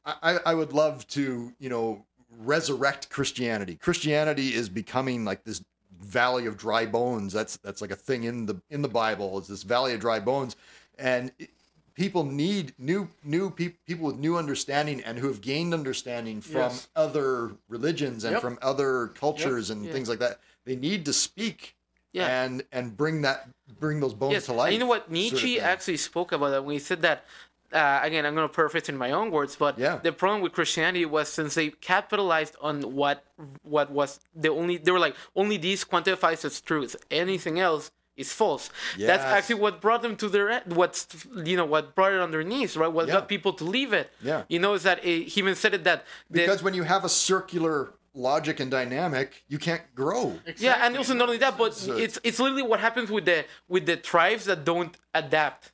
I, 0.06 0.38
I 0.46 0.54
would 0.54 0.72
love 0.72 1.06
to, 1.08 1.52
you 1.58 1.68
know, 1.68 2.06
resurrect 2.52 3.10
Christianity. 3.10 3.74
Christianity 3.76 4.54
is 4.54 4.68
becoming 4.68 5.24
like 5.24 5.42
this 5.44 5.62
valley 6.00 6.46
of 6.46 6.56
dry 6.56 6.86
bones. 6.86 7.32
That's 7.32 7.56
that's 7.58 7.80
like 7.82 7.90
a 7.90 7.96
thing 8.08 8.22
in 8.24 8.46
the 8.46 8.56
in 8.70 8.80
the 8.82 8.88
Bible. 9.04 9.38
Is 9.40 9.48
this 9.48 9.64
valley 9.64 9.92
of 9.94 10.00
dry 10.00 10.20
bones, 10.20 10.54
and 10.98 11.32
it- 11.40 11.50
people 11.98 12.24
need 12.24 12.72
new 12.78 13.08
new 13.24 13.50
pe- 13.50 13.74
people 13.86 14.06
with 14.06 14.16
new 14.16 14.36
understanding 14.38 15.02
and 15.02 15.18
who 15.18 15.26
have 15.26 15.40
gained 15.40 15.74
understanding 15.74 16.40
from 16.40 16.70
Yes. 16.70 16.88
other 16.94 17.56
religions 17.68 18.22
and 18.24 18.34
Yep. 18.34 18.40
from 18.40 18.58
other 18.62 19.08
cultures 19.08 19.68
and 19.68 19.84
Yeah. 19.84 19.92
things 19.92 20.08
like 20.08 20.20
that. 20.20 20.38
They 20.64 20.76
need 20.76 21.04
to 21.06 21.12
speak. 21.12 21.74
Yeah. 22.12 22.28
And 22.44 22.62
and 22.72 22.96
bring 22.96 23.22
that 23.22 23.48
bring 23.80 24.00
those 24.00 24.14
bones 24.14 24.32
Yes, 24.32 24.46
to 24.46 24.52
life. 24.52 24.68
and 24.68 24.74
you 24.74 24.78
know 24.78 24.86
what 24.86 25.02
sort 25.02 25.06
of 25.08 25.12
Nietzsche 25.12 25.60
actually 25.60 25.98
spoke 25.98 26.30
about 26.32 26.50
that 26.50 26.64
when 26.64 26.72
he 26.74 26.78
said 26.78 27.02
that. 27.02 27.24
Uh, 27.70 28.00
again, 28.02 28.24
I'm 28.24 28.34
going 28.34 28.48
to 28.48 28.54
paraphrase 28.54 28.88
in 28.88 28.96
my 28.96 29.10
own 29.10 29.30
words, 29.30 29.54
but 29.56 29.78
Yeah. 29.78 29.98
the 30.02 30.10
problem 30.10 30.40
with 30.40 30.52
Christianity 30.54 31.04
was 31.04 31.28
since 31.28 31.52
they 31.54 31.68
capitalized 31.68 32.56
on 32.62 32.80
what 33.00 33.24
what 33.62 33.90
was 33.90 34.20
the 34.34 34.48
only 34.48 34.78
they 34.78 34.90
were 34.90 34.98
like 35.06 35.14
only 35.36 35.58
these 35.58 35.84
quantifies 35.84 36.46
as 36.46 36.62
truth, 36.62 36.96
anything 37.10 37.60
else 37.60 37.90
is 38.18 38.32
false. 38.32 38.68
That's 38.98 39.22
actually 39.24 39.60
what 39.60 39.80
brought 39.80 40.02
them 40.02 40.16
to 40.16 40.28
their. 40.28 40.60
What's 40.66 41.06
you 41.44 41.56
know 41.56 41.64
what 41.64 41.94
brought 41.94 42.12
it 42.12 42.20
underneath, 42.20 42.76
right? 42.76 42.92
What 42.92 43.06
Yeah. 43.06 43.14
got 43.14 43.28
people 43.28 43.52
to 43.54 43.64
leave 43.64 43.92
it. 43.92 44.10
Yeah. 44.20 44.42
you 44.48 44.58
know, 44.58 44.74
is 44.74 44.82
that 44.82 44.98
it, 45.04 45.28
he 45.28 45.40
even 45.40 45.54
said 45.54 45.72
it 45.74 45.84
that 45.84 46.04
the- 46.30 46.40
because 46.40 46.62
when 46.62 46.74
you 46.74 46.82
have 46.82 47.04
a 47.04 47.08
circular 47.08 47.94
logic 48.14 48.58
and 48.58 48.70
dynamic, 48.70 49.44
you 49.48 49.58
can't 49.58 49.82
grow. 49.94 50.38
Yeah, 50.58 50.84
and 50.84 50.96
also 50.96 51.14
not 51.14 51.28
only 51.28 51.38
that, 51.38 51.56
but 51.56 51.74
So- 51.74 51.96
it's 51.96 52.18
it's 52.24 52.40
literally 52.40 52.62
what 52.72 52.80
happens 52.80 53.10
with 53.10 53.24
the 53.24 53.44
with 53.68 53.86
the 53.86 53.96
tribes 53.96 54.44
that 54.46 54.64
don't 54.64 54.94
adapt. 55.14 55.70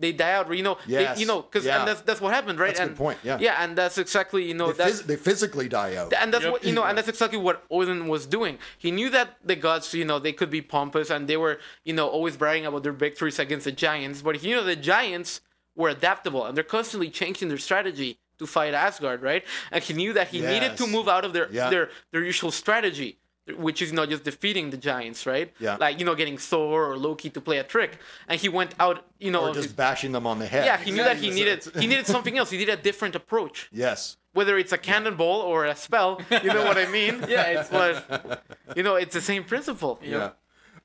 They 0.00 0.12
die 0.12 0.32
out, 0.32 0.52
you 0.56 0.62
know. 0.62 0.78
they- 0.86 1.14
you 1.16 1.26
know, 1.26 1.42
because 1.42 1.64
yeah. 1.64 1.78
and 1.80 1.88
that's 1.88 2.00
that's 2.02 2.20
what 2.20 2.32
happened, 2.32 2.58
right? 2.58 2.74
That's 2.74 2.80
a 2.80 2.88
good 2.88 2.96
point, 2.96 3.18
yeah. 3.22 3.38
Yeah, 3.40 3.62
and 3.62 3.76
that's 3.76 3.98
exactly 3.98 4.42
you 4.50 4.54
know 4.54 4.68
They, 4.72 4.84
that's 4.84 5.02
phys- 5.02 5.06
they 5.06 5.16
physically 5.16 5.68
die 5.68 5.94
out. 5.96 6.12
and 6.14 6.32
that's 6.32 6.44
Yep. 6.44 6.52
what 6.52 6.64
you 6.64 6.72
know, 6.72 6.84
and 6.84 6.96
that's 6.96 7.08
exactly 7.08 7.38
what 7.38 7.64
Odin 7.70 8.08
was 8.08 8.24
doing. 8.26 8.58
He 8.78 8.90
knew 8.90 9.10
that 9.10 9.36
the 9.44 9.56
gods, 9.56 9.92
you 9.94 10.04
know, 10.04 10.18
they 10.18 10.32
could 10.32 10.50
be 10.50 10.62
pompous 10.62 11.10
and 11.10 11.28
they 11.28 11.36
were, 11.36 11.60
you 11.84 11.92
know, 11.92 12.08
always 12.08 12.36
bragging 12.36 12.66
about 12.66 12.82
their 12.82 12.92
victories 13.06 13.38
against 13.38 13.64
the 13.66 13.72
giants. 13.72 14.22
But 14.22 14.42
you 14.42 14.56
know, 14.56 14.64
the 14.64 14.76
giants 14.76 15.40
were 15.76 15.90
adaptable 15.90 16.44
and 16.46 16.56
they're 16.56 16.64
constantly 16.78 17.10
changing 17.10 17.48
their 17.48 17.58
strategy 17.58 18.18
to 18.38 18.46
fight 18.46 18.72
Asgard, 18.72 19.20
right? 19.22 19.44
And 19.70 19.84
he 19.84 19.92
knew 19.92 20.12
that 20.14 20.28
he 20.28 20.40
needed 20.40 20.76
to 20.78 20.86
move 20.86 21.08
out 21.08 21.24
of 21.26 21.32
their 21.34 21.48
Yeah. 21.52 21.68
their 21.70 21.90
their 22.12 22.24
usual 22.24 22.50
strategy, 22.50 23.18
which 23.56 23.82
is 23.82 23.92
not 23.92 24.08
just 24.08 24.24
defeating 24.24 24.70
the 24.70 24.76
giants, 24.76 25.26
right? 25.26 25.52
Yeah. 25.58 25.76
Like 25.80 25.98
you 25.98 26.04
know, 26.04 26.14
getting 26.14 26.38
Thor 26.38 26.90
or 26.90 26.96
Loki 26.96 27.30
to 27.30 27.40
play 27.40 27.58
a 27.58 27.64
trick, 27.64 27.98
and 28.28 28.40
he 28.40 28.48
went 28.48 28.74
out, 28.78 29.04
you 29.18 29.30
know, 29.30 29.48
or 29.48 29.54
just 29.54 29.64
his- 29.64 29.72
bashing 29.72 30.12
them 30.12 30.26
on 30.26 30.38
the 30.38 30.46
head. 30.46 30.64
yeah, 30.66 30.76
he 30.78 30.90
knew 30.90 31.02
that 31.04 31.16
he 31.16 31.30
needed 31.30 31.64
he 31.78 31.86
needed 31.86 32.06
something 32.06 32.36
else. 32.38 32.50
He 32.50 32.58
needed 32.58 32.78
a 32.78 32.82
different 32.82 33.14
approach 33.16 33.68
Yes. 33.72 34.16
whether 34.32 34.56
it's 34.58 34.72
a 34.72 34.78
cannonball 34.78 35.40
or 35.40 35.64
a 35.64 35.74
spell, 35.74 36.20
you 36.30 36.52
know 36.52 36.64
what 36.64 36.78
I 36.78 36.86
mean? 36.86 37.24
Yeah, 37.28 37.50
it's- 37.50 37.68
but 37.70 38.44
you 38.76 38.82
know, 38.82 38.94
it's 38.96 39.14
the 39.14 39.20
same 39.20 39.44
principle. 39.44 39.98
Yeah. 40.02 40.30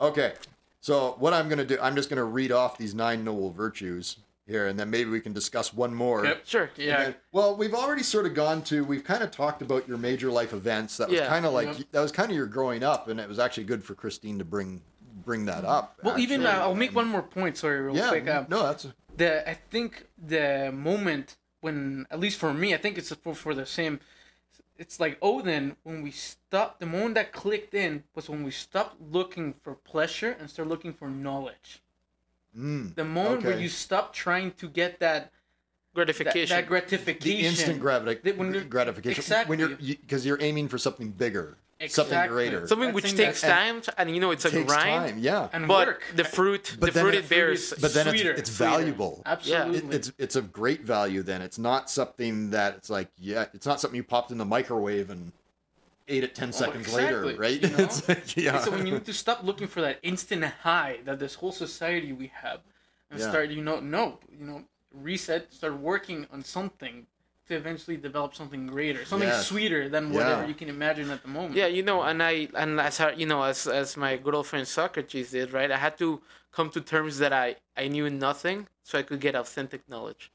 Okay. 0.01 0.33
So 0.81 1.15
what 1.19 1.33
I'm 1.33 1.47
going 1.49 1.57
to 1.57 1.65
do, 1.65 1.77
I'm 1.81 1.95
just 1.95 2.09
going 2.09 2.17
to 2.17 2.23
read 2.23 2.51
off 2.51 2.77
these 2.77 2.93
nine 2.93 3.23
noble 3.23 3.49
virtues 3.51 4.17
here, 4.47 4.67
and 4.67 4.79
then 4.79 4.89
maybe 4.89 5.09
we 5.09 5.19
can 5.19 5.33
discuss 5.33 5.73
one 5.73 5.93
more. 5.93 6.23
Yep. 6.25 6.41
Sure. 6.45 6.69
Yeah. 6.77 7.01
And- 7.01 7.15
well, 7.31 7.55
we've 7.55 7.73
already 7.73 8.03
sort 8.03 8.25
of 8.25 8.33
gone 8.33 8.61
to. 8.63 8.83
We've 8.83 9.03
kind 9.03 9.23
of 9.23 9.31
talked 9.31 9.61
about 9.61 9.87
your 9.87 9.97
major 9.97 10.29
life 10.31 10.53
events. 10.53 10.97
That 10.97 11.09
was 11.09 11.19
Yeah. 11.19 11.27
kind 11.27 11.45
of 11.45 11.53
like 11.53 11.67
Yep. 11.79 11.87
that 11.91 12.01
was 12.01 12.11
kind 12.11 12.29
of 12.29 12.37
your 12.37 12.45
growing 12.45 12.83
up, 12.83 13.07
and 13.07 13.19
it 13.19 13.27
was 13.27 13.39
actually 13.39 13.63
good 13.65 13.83
for 13.83 13.95
Christine 13.95 14.37
to 14.39 14.45
bring 14.45 14.81
bring 15.23 15.45
that 15.45 15.65
up. 15.65 15.97
Well, 16.03 16.19
even 16.19 16.45
uh. 16.45 16.49
I'll 16.51 16.75
make 16.75 16.93
one 16.93 17.07
more 17.07 17.23
point. 17.23 17.57
Sorry, 17.57 17.81
real 17.81 17.95
Yeah. 17.95 18.09
quick. 18.09 18.27
Um, 18.27 18.45
no, 18.49 18.61
that's 18.63 18.87
the 19.17 19.49
I 19.49 19.55
think 19.55 20.07
the 20.23 20.71
moment 20.71 21.37
when, 21.61 22.05
at 22.11 22.19
least 22.19 22.37
for 22.37 22.53
me, 22.53 22.75
I 22.75 22.77
think 22.77 22.97
it's 22.99 23.11
for, 23.15 23.33
for 23.33 23.55
the 23.55 23.65
same. 23.65 23.99
It's 24.77 24.99
like 24.99 25.17
Odin 25.21 25.77
when 25.83 26.03
we 26.03 26.11
stopped. 26.11 26.79
The 26.79 26.85
moment 26.85 27.15
that 27.15 27.31
clicked 27.31 27.73
in 27.73 28.03
was 28.13 28.29
when 28.29 28.43
we 28.43 28.51
stopped 28.51 29.01
looking 29.01 29.53
for 29.63 29.73
pleasure 29.73 30.35
and 30.39 30.47
started 30.49 30.69
looking 30.69 30.93
for 30.93 31.09
knowledge. 31.09 31.81
Mm, 32.57 32.95
The 32.95 33.03
moment 33.05 33.43
where 33.43 33.59
you 33.59 33.69
stop 33.69 34.13
trying 34.13 34.51
to 34.53 34.67
get 34.69 34.99
that 34.99 35.31
that, 35.31 35.31
Gratification. 35.95 36.55
that 36.57 36.67
gratification, 36.67 37.37
the 37.41 37.45
instant 37.47 37.81
grati- 37.81 38.21
That 38.23 38.37
when 38.37 38.53
you're- 38.53 38.65
gratification 38.65 39.21
exactly. 39.21 39.49
when 39.49 39.59
you're 39.59 39.77
because 39.77 40.25
you, 40.25 40.33
are 40.33 40.41
aiming 40.41 40.67
for 40.67 40.77
something 40.77 41.09
bigger, 41.11 41.57
something 41.87 42.27
greater. 42.27 42.67
Something 42.67 42.91
which 42.91 43.15
takes 43.15 43.39
time, 43.39 43.81
and 43.97 44.11
you 44.13 44.19
know, 44.19 44.31
it's 44.31 44.43
a 44.43 44.49
takes 44.51 44.65
grind. 44.73 45.09
time. 45.11 45.19
Yeah. 45.19 45.47
and 45.53 45.67
But 45.69 45.87
work. 45.87 46.03
the 46.13 46.25
fruit, 46.25 46.75
But 46.79 46.93
the 46.93 46.99
fruit 46.99 47.15
it- 47.15 47.23
it 47.25 47.29
bears. 47.29 47.69
Fruit 47.69 47.77
is 47.77 47.81
But 47.81 47.93
then 47.93 48.07
it's- 48.07 48.19
sweeter, 48.21 48.33
it's 48.37 48.51
sweeter. 48.51 48.71
valuable. 48.71 49.21
Absolutely. 49.25 49.77
It, 49.89 49.93
it's 49.95 50.11
it's 50.17 50.35
of 50.35 50.51
great 50.51 50.81
value. 50.81 51.21
Then 51.23 51.41
it's 51.41 51.57
not 51.57 51.89
something 51.89 52.49
that 52.51 52.75
it's 52.75 52.89
like 52.89 53.07
yeah, 53.17 53.45
it's 53.53 53.65
not 53.65 53.79
something 53.79 53.95
you 53.95 54.03
popped 54.03 54.31
in 54.31 54.37
the 54.37 54.45
microwave 54.45 55.09
and 55.09 55.31
ate 56.07 56.23
it 56.23 56.35
ten 56.35 56.49
oh, 56.49 56.51
seconds 56.51 56.93
later, 56.93 57.35
right? 57.37 57.61
you 57.61 57.69
know? 57.77 57.83
It's 57.83 58.07
like, 58.07 58.37
yeah. 58.37 58.59
so 58.59 58.71
when 58.71 58.85
you 58.87 58.93
need 58.93 59.05
to 59.05 59.13
stop 59.13 59.43
looking 59.43 59.67
for 59.67 59.81
that 59.81 59.99
instant 60.03 60.43
high 60.43 60.99
that 61.05 61.19
this 61.19 61.35
whole 61.35 61.51
society 61.51 62.13
we 62.13 62.31
have 62.43 62.61
and 63.09 63.19
Yeah. 63.19 63.29
start 63.29 63.49
you 63.49 63.61
know 63.61 63.79
no 63.79 64.19
you 64.31 64.45
know 64.45 64.63
reset, 64.91 65.51
start 65.53 65.77
working 65.77 66.25
on 66.31 66.43
something 66.43 67.05
to 67.47 67.55
eventually 67.55 67.97
develop 67.97 68.33
something 68.33 68.65
greater, 68.65 69.05
something 69.05 69.29
Yes. 69.29 69.47
sweeter 69.47 69.87
than 69.89 70.11
whatever 70.11 70.41
Yeah. 70.41 70.47
you 70.47 70.55
can 70.55 70.69
imagine 70.69 71.11
at 71.11 71.21
the 71.21 71.27
moment. 71.27 71.55
Yeah, 71.55 71.67
you 71.67 71.83
know, 71.83 72.01
and 72.01 72.23
I 72.23 72.47
and 72.55 72.79
as 72.79 72.99
I, 72.99 73.11
you 73.11 73.25
know, 73.27 73.43
as 73.43 73.67
as 73.67 73.95
my 73.97 74.17
good 74.17 74.33
old 74.33 74.47
friend 74.47 74.67
Socrates 74.67 75.31
did, 75.31 75.53
right? 75.53 75.69
I 75.71 75.77
had 75.77 75.97
to 75.99 76.21
come 76.51 76.69
to 76.71 76.81
terms 76.81 77.19
that 77.19 77.33
I 77.33 77.57
I 77.77 77.87
knew 77.87 78.09
nothing, 78.09 78.67
so 78.83 78.97
I 78.97 79.03
could 79.03 79.19
get 79.19 79.35
authentic 79.35 79.87
knowledge, 79.87 80.31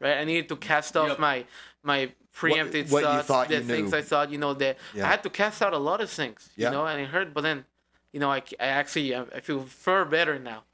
right? 0.00 0.18
I 0.18 0.24
needed 0.24 0.48
to 0.48 0.56
cast 0.56 0.96
off 0.96 1.08
Yep. 1.08 1.18
my 1.18 1.44
my 1.82 2.10
preempted 2.32 2.90
what 2.90 3.00
you 3.00 3.04
thoughts, 3.06 3.26
thought 3.28 3.48
the 3.48 3.60
things 3.60 3.92
knew. 3.92 3.98
I 3.98 4.02
thought, 4.02 4.30
you 4.30 4.38
know, 4.38 4.54
that 4.54 4.76
Yeah. 4.94 5.06
I 5.06 5.10
had 5.10 5.22
to 5.22 5.30
cast 5.30 5.62
out 5.62 5.72
a 5.72 5.78
lot 5.78 6.00
of 6.00 6.10
things, 6.10 6.50
Yeah. 6.56 6.68
you 6.68 6.74
know, 6.74 6.86
and 6.86 7.00
it 7.00 7.08
hurt, 7.10 7.32
but 7.32 7.42
then, 7.42 7.64
you 8.12 8.18
know, 8.20 8.30
I, 8.30 8.42
I 8.58 8.66
actually 8.66 9.14
I, 9.14 9.22
I 9.36 9.40
feel 9.40 9.60
far 9.62 10.04
better 10.04 10.38
now. 10.38 10.64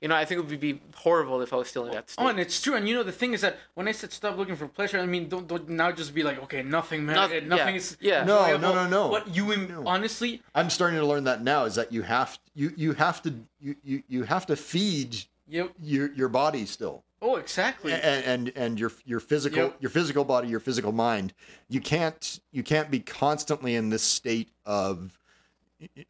You 0.00 0.08
know, 0.08 0.14
I 0.14 0.24
think 0.24 0.38
it 0.40 0.46
would 0.48 0.60
be 0.60 0.80
horrible 0.94 1.42
if 1.42 1.52
I 1.52 1.56
was 1.56 1.68
still 1.68 1.84
in 1.84 1.92
that 1.92 2.08
state. 2.08 2.24
Oh, 2.24 2.28
and 2.28 2.40
it's 2.40 2.58
true. 2.62 2.74
And 2.74 2.88
you 2.88 2.94
know, 2.94 3.02
the 3.02 3.12
thing 3.12 3.34
is 3.34 3.42
that 3.42 3.58
when 3.74 3.86
I 3.86 3.92
said 3.92 4.12
stop 4.12 4.38
looking 4.38 4.56
for 4.56 4.66
pleasure, 4.66 4.98
I 4.98 5.04
mean, 5.04 5.28
don't, 5.28 5.46
don't 5.46 5.68
now 5.68 5.92
just 5.92 6.14
be 6.14 6.22
like, 6.22 6.42
okay, 6.44 6.62
nothing, 6.62 7.04
man. 7.04 7.16
Noth- 7.16 7.42
nothing 7.44 7.74
yeah, 7.74 7.80
is 7.80 7.96
yeah. 8.00 8.24
No, 8.24 8.56
no, 8.56 8.72
no, 8.72 8.86
no. 8.88 9.08
What 9.08 9.28
you 9.34 9.52
im- 9.52 9.68
No. 9.68 9.82
honestly, 9.86 10.40
I'm 10.54 10.70
starting 10.70 10.98
to 10.98 11.04
learn 11.04 11.24
that 11.24 11.42
now. 11.42 11.64
Is 11.64 11.74
that 11.74 11.92
you 11.92 12.00
have 12.00 12.38
you 12.54 12.72
you 12.76 12.92
have 12.94 13.20
to 13.24 13.34
you 13.60 13.76
you, 13.84 14.02
you 14.08 14.22
have 14.22 14.46
to 14.46 14.56
feed 14.56 15.24
yep. 15.46 15.72
your 15.82 16.10
your 16.14 16.30
body 16.30 16.64
still. 16.64 17.04
Oh, 17.22 17.36
exactly. 17.36 17.92
and 17.92 18.24
and, 18.24 18.52
and 18.56 18.80
your 18.80 18.92
your 19.04 19.20
physical 19.20 19.64
Yep. 19.64 19.76
your 19.80 19.90
physical 19.90 20.24
body 20.24 20.48
your 20.48 20.60
physical 20.60 20.92
mind 20.92 21.32
you 21.68 21.80
can't 21.80 22.40
you 22.52 22.62
can't 22.62 22.90
be 22.90 23.00
constantly 23.00 23.74
in 23.74 23.90
this 23.90 24.02
state 24.02 24.48
of 24.64 25.18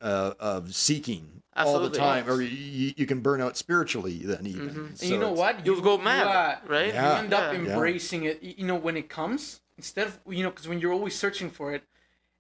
uh, 0.01 0.33
of 0.39 0.75
seeking 0.75 1.43
all 1.57 1.75
the 1.81 1.87
Absolutely. 1.87 1.99
time 1.99 2.29
or 2.29 2.41
you, 2.43 2.93
you 2.97 3.07
can 3.07 3.21
burn 3.21 3.41
out 3.41 3.57
spiritually 3.57 4.19
then 4.25 4.47
even 4.47 4.71
Mhm. 4.71 4.87
And 4.89 4.99
So 4.99 5.07
you 5.07 5.19
know 5.19 5.33
what? 5.33 5.65
You'll 5.67 5.77
You- 5.77 5.83
go 5.83 5.97
you, 5.99 6.05
mad, 6.05 6.27
uh, 6.27 6.57
right? 6.67 6.93
You 6.95 7.01
end 7.01 7.33
up 7.35 7.53
Yeah. 7.53 7.59
embracing 7.61 8.25
it. 8.25 8.43
You 8.43 8.67
know, 8.67 8.77
when 8.77 8.97
it 8.97 9.09
comes, 9.09 9.61
instead 9.77 10.07
of 10.09 10.19
you 10.29 10.43
know, 10.45 10.51
because 10.51 10.69
when 10.69 10.81
you're 10.81 10.93
always 10.93 11.15
searching 11.17 11.51
for 11.51 11.73
it, 11.75 11.83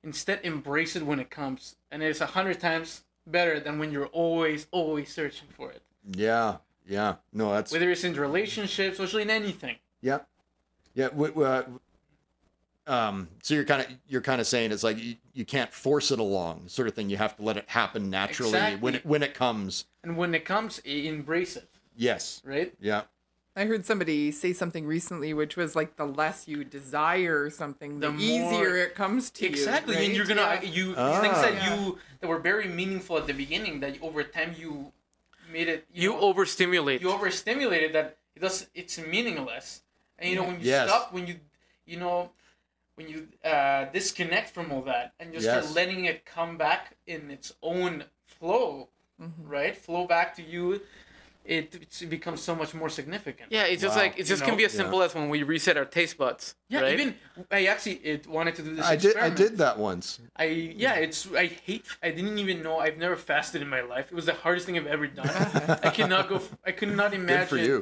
instead 0.02 0.40
embrace 0.44 0.96
it 0.96 1.04
when 1.04 1.20
it 1.20 1.28
comes, 1.30 1.76
and 1.90 2.02
it's 2.02 2.20
a 2.20 2.26
hundred 2.26 2.58
times 2.60 3.02
better 3.26 3.60
than 3.60 3.78
when 3.78 3.92
you're 3.92 4.06
always 4.06 4.66
always 4.70 5.12
searching 5.12 5.48
for 5.56 5.70
it. 5.70 5.82
yeah 6.16 6.56
yeah 6.90 7.14
no 7.32 7.52
that's 7.52 7.72
Whether 7.72 7.90
it's 7.90 8.04
in 8.04 8.14
relationships, 8.14 8.98
especially 8.98 9.22
in 9.22 9.30
anything. 9.30 9.76
yeah 10.02 10.18
yeah 10.94 11.08
w- 11.08 11.32
w- 11.32 11.46
uh, 11.48 11.64
um 12.86 13.28
so 13.42 13.54
you're 13.54 13.64
kind 13.64 13.82
of 13.82 13.86
you're 14.08 14.20
kind 14.20 14.40
of 14.40 14.46
saying 14.46 14.72
it's 14.72 14.82
like 14.82 14.98
you, 14.98 15.14
you 15.32 15.44
can't 15.44 15.72
force 15.72 16.10
it 16.10 16.18
along 16.18 16.66
sort 16.68 16.88
of 16.88 16.94
thing 16.94 17.08
you 17.08 17.16
have 17.16 17.36
to 17.36 17.42
let 17.42 17.56
it 17.56 17.64
happen 17.68 18.10
naturally 18.10 18.76
when 18.76 18.96
it 18.96 19.06
when 19.06 19.22
it 19.22 19.32
comes 19.34 19.84
And 20.02 20.16
when 20.16 20.34
it 20.34 20.44
comes, 20.44 20.78
embrace 20.80 21.56
it, 21.56 21.68
yes 21.96 22.42
right? 22.44 22.74
yeah 22.80 23.02
I 23.56 23.64
heard 23.66 23.84
somebody 23.84 24.30
say 24.30 24.52
something 24.52 24.86
recently, 24.86 25.34
which 25.34 25.56
was 25.56 25.74
like 25.74 25.96
the 25.96 26.06
less 26.06 26.46
you 26.46 26.62
desire 26.64 27.50
something, 27.50 27.98
the, 27.98 28.12
The 28.12 28.16
easier 28.18 28.76
it 28.76 28.94
comes 28.94 29.28
to 29.32 29.44
Exactly, 29.44 29.94
you. 29.96 30.00
and 30.00 30.08
right? 30.08 30.16
you're 30.16 30.24
gonna 30.24 30.60
Yeah. 30.62 30.70
you 30.70 30.94
Ah. 30.96 31.20
things 31.20 31.34
that 31.42 31.54
Yeah. 31.54 31.74
you 31.84 31.98
that 32.20 32.28
were 32.28 32.38
very 32.38 32.68
meaningful 32.68 33.18
at 33.18 33.26
the 33.26 33.34
beginning 33.34 33.80
that 33.80 34.00
over 34.00 34.22
time 34.22 34.54
you 34.56 34.92
made 35.52 35.68
it 35.68 35.86
You 35.92 36.10
know, 36.10 36.20
overstimulate. 36.20 37.00
you 37.02 37.10
overstimulated 37.10 37.92
that 37.94 38.18
it 38.36 38.40
does 38.40 38.68
it's 38.74 38.98
meaningless 38.98 39.82
and 40.18 40.28
you 40.30 40.36
know 40.36 40.44
when 40.44 40.58
you 40.60 40.66
Yes. 40.66 40.88
stop 40.88 41.12
when 41.12 41.26
you 41.26 41.36
you 41.86 41.98
know 41.98 42.30
when 42.96 43.08
you 43.08 43.28
uh, 43.44 43.86
disconnect 43.92 44.50
from 44.50 44.70
all 44.72 44.82
that 44.82 45.14
and 45.18 45.32
just 45.32 45.46
Yes. 45.46 45.64
start 45.64 45.74
letting 45.76 46.04
it 46.04 46.24
come 46.24 46.56
back 46.56 46.96
in 47.06 47.30
its 47.30 47.52
own 47.62 48.04
flow 48.24 48.88
Mm-hmm. 49.20 49.48
right 49.48 49.76
flow 49.76 50.06
back 50.06 50.34
to 50.36 50.42
you 50.42 50.80
it, 51.44 51.74
it 52.02 52.10
becomes 52.10 52.40
so 52.42 52.54
much 52.54 52.74
more 52.74 52.88
significant 52.88 53.50
Yeah, 53.50 53.64
it's 53.64 53.82
just 53.82 53.96
Wow. 53.96 54.02
like 54.02 54.18
it 54.18 54.24
just 54.24 54.42
You 54.42 54.48
can 54.48 54.56
be 54.56 54.64
as 54.64 54.74
Yeah. 54.74 54.80
simple 54.82 55.02
as 55.02 55.14
when 55.14 55.28
we 55.28 55.42
reset 55.42 55.76
our 55.76 55.84
taste 55.84 56.16
buds. 56.18 56.54
yeah 56.68 56.80
right? 56.80 56.92
even 57.00 57.14
i 57.50 57.66
actually 57.66 57.96
it 58.12 58.26
wanted 58.26 58.54
to 58.56 58.62
do 58.62 58.74
this 58.76 58.84
i 58.86 58.96
did 58.96 59.16
i 59.16 59.30
did 59.30 59.52
that 59.58 59.78
once 59.78 60.20
I 60.36 60.44
yeah, 60.84 60.94
it's 60.94 61.20
I 61.44 61.46
hate. 61.66 61.86
I 62.02 62.10
didn't 62.10 62.38
even 62.44 62.62
know. 62.62 62.76
I've 62.84 62.98
never 63.06 63.16
fasted 63.30 63.60
in 63.62 63.68
my 63.68 63.82
life. 63.82 64.06
It 64.12 64.14
was 64.20 64.26
the 64.32 64.38
hardest 64.44 64.64
thing 64.66 64.76
I've 64.78 64.86
ever 64.96 65.06
done. 65.06 65.28
I 65.88 65.90
cannot 65.98 66.28
go. 66.30 66.36
I 66.64 66.72
could 66.78 66.92
not 67.02 67.10
imagine 67.20 67.40
good 67.40 67.48
for 67.48 67.56
you 67.70 67.76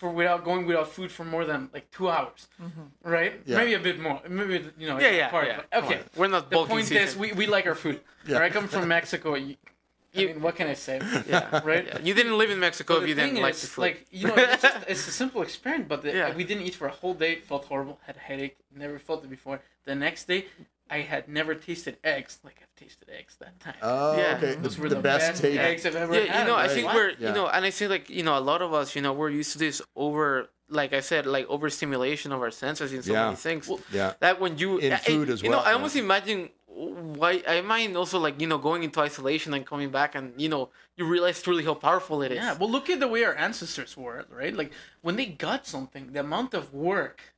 for 0.00 0.08
without 0.10 0.40
going 0.44 0.62
without 0.66 0.88
food 0.96 1.10
for 1.16 1.24
more 1.34 1.44
than 1.44 1.60
like 1.76 1.86
two 1.96 2.08
hours. 2.10 2.40
Mm-hmm. 2.60 3.08
Right? 3.16 3.32
Yeah. 3.46 3.58
Maybe 3.58 3.74
a 3.74 3.78
bit 3.88 4.00
more. 4.00 4.20
Maybe 4.28 4.54
you 4.80 4.88
know. 4.88 4.98
Yeah, 4.98 5.10
yeah, 5.20 5.28
hard, 5.30 5.46
yeah. 5.46 5.78
Okay. 5.80 6.00
We're 6.16 6.32
not 6.36 6.50
The 6.50 6.64
point 6.72 6.86
season. 6.86 7.04
is, 7.06 7.16
we, 7.16 7.28
we 7.40 7.46
like 7.46 7.66
our 7.70 7.76
food. 7.84 8.00
Yeah. 8.26 8.38
Or 8.38 8.42
I 8.42 8.50
come 8.50 8.66
from 8.66 8.88
Mexico. 8.98 9.28
You, 9.36 9.54
I 10.14 10.24
mean, 10.26 10.42
what 10.42 10.56
can 10.56 10.66
I 10.68 10.74
say? 10.74 11.00
yeah, 11.26 11.60
Right? 11.64 11.86
yeah. 11.86 11.98
You 12.02 12.12
didn't 12.14 12.36
live 12.36 12.50
in 12.50 12.60
Mexico 12.60 13.00
if 13.00 13.08
you 13.08 13.14
didn't 13.14 13.34
thing 13.34 13.42
like 13.42 13.54
the 13.56 13.66
food. 13.66 13.80
like 13.82 14.06
you 14.10 14.28
know, 14.28 14.34
it's, 14.36 14.62
just, 14.62 14.76
it's 14.88 15.08
a 15.08 15.10
simple 15.12 15.42
experiment. 15.42 15.88
But 15.88 16.02
the, 16.02 16.12
Yeah. 16.12 16.34
we 16.34 16.44
didn't 16.44 16.64
eat 16.64 16.74
for 16.74 16.86
a 16.86 16.90
whole 16.92 17.14
day. 17.14 17.36
Felt 17.36 17.64
horrible. 17.64 17.98
Had 18.06 18.16
a 18.16 18.20
headache. 18.20 18.56
Never 18.76 18.98
felt 18.98 19.24
it 19.24 19.30
before. 19.30 19.60
The 19.84 19.94
next 19.94 20.28
day, 20.28 20.46
I 20.90 20.98
had 21.00 21.28
never 21.28 21.54
tasted 21.54 21.96
eggs 22.04 22.38
like 22.44 22.56
I've 22.60 22.74
tasted 22.76 23.08
eggs 23.08 23.36
that 23.40 23.58
time. 23.60 23.76
oh 23.80 24.16
Yeah. 24.18 24.36
okay 24.36 24.54
the, 24.56 24.60
Those 24.60 24.78
were 24.78 24.90
the, 24.90 24.96
the, 24.96 25.00
best, 25.00 25.42
best, 25.42 25.44
eggs 25.44 25.86
I've 25.86 25.96
ever 25.96 26.14
yeah, 26.14 26.30
had. 26.32 26.40
you 26.40 26.46
know, 26.52 26.56
I 26.56 26.68
think 26.68 26.86
What? 26.86 26.94
we're, 26.96 27.10
Yeah. 27.18 27.28
you 27.28 27.34
know, 27.34 27.46
and 27.48 27.64
I 27.64 27.70
think 27.70 27.90
like 27.90 28.10
you 28.10 28.22
know, 28.22 28.36
a 28.36 28.44
lot 28.52 28.60
of 28.60 28.74
us, 28.74 28.94
you 28.94 29.00
know, 29.00 29.14
we're 29.14 29.30
used 29.30 29.52
to 29.52 29.58
this 29.58 29.80
over, 29.96 30.50
like 30.68 30.92
I 30.92 31.00
said, 31.00 31.24
like 31.24 31.46
overstimulation 31.48 32.30
of 32.32 32.42
our 32.42 32.50
senses 32.50 32.92
in 32.92 33.02
so 33.02 33.12
Yeah. 33.12 33.24
many 33.24 33.36
things. 33.36 33.70
yeah 33.90 34.12
that 34.20 34.38
when 34.40 34.58
you 34.58 34.76
In 34.78 34.92
I- 34.92 34.96
food 34.96 35.30
as 35.30 35.42
you 35.42 35.48
know, 35.48 35.60
I 35.60 35.70
yeah. 35.70 35.76
almost 35.76 35.96
imagine 35.96 36.50
why 36.74 37.42
I 37.46 37.60
mind 37.60 37.96
also 37.96 38.18
like 38.18 38.40
you 38.40 38.46
know 38.46 38.58
going 38.58 38.82
into 38.82 39.00
isolation 39.00 39.52
and 39.54 39.66
coming 39.66 39.90
back 39.90 40.14
and 40.14 40.32
you 40.40 40.48
know 40.48 40.70
you 40.96 41.04
realize 41.06 41.40
truly 41.42 41.64
how 41.64 41.74
powerful 41.74 42.22
it 42.22 42.32
is. 42.32 42.36
Yeah, 42.38 42.54
well, 42.54 42.70
look 42.70 42.88
at 42.90 43.00
the 43.00 43.08
way 43.08 43.24
our 43.24 43.34
ancestors 43.34 43.96
were, 43.96 44.24
right? 44.30 44.54
Like 44.54 44.72
when 45.02 45.16
they 45.16 45.26
got 45.26 45.66
something, 45.66 46.12
the 46.12 46.20
amount 46.20 46.54
of 46.54 46.72
work, 46.72 47.34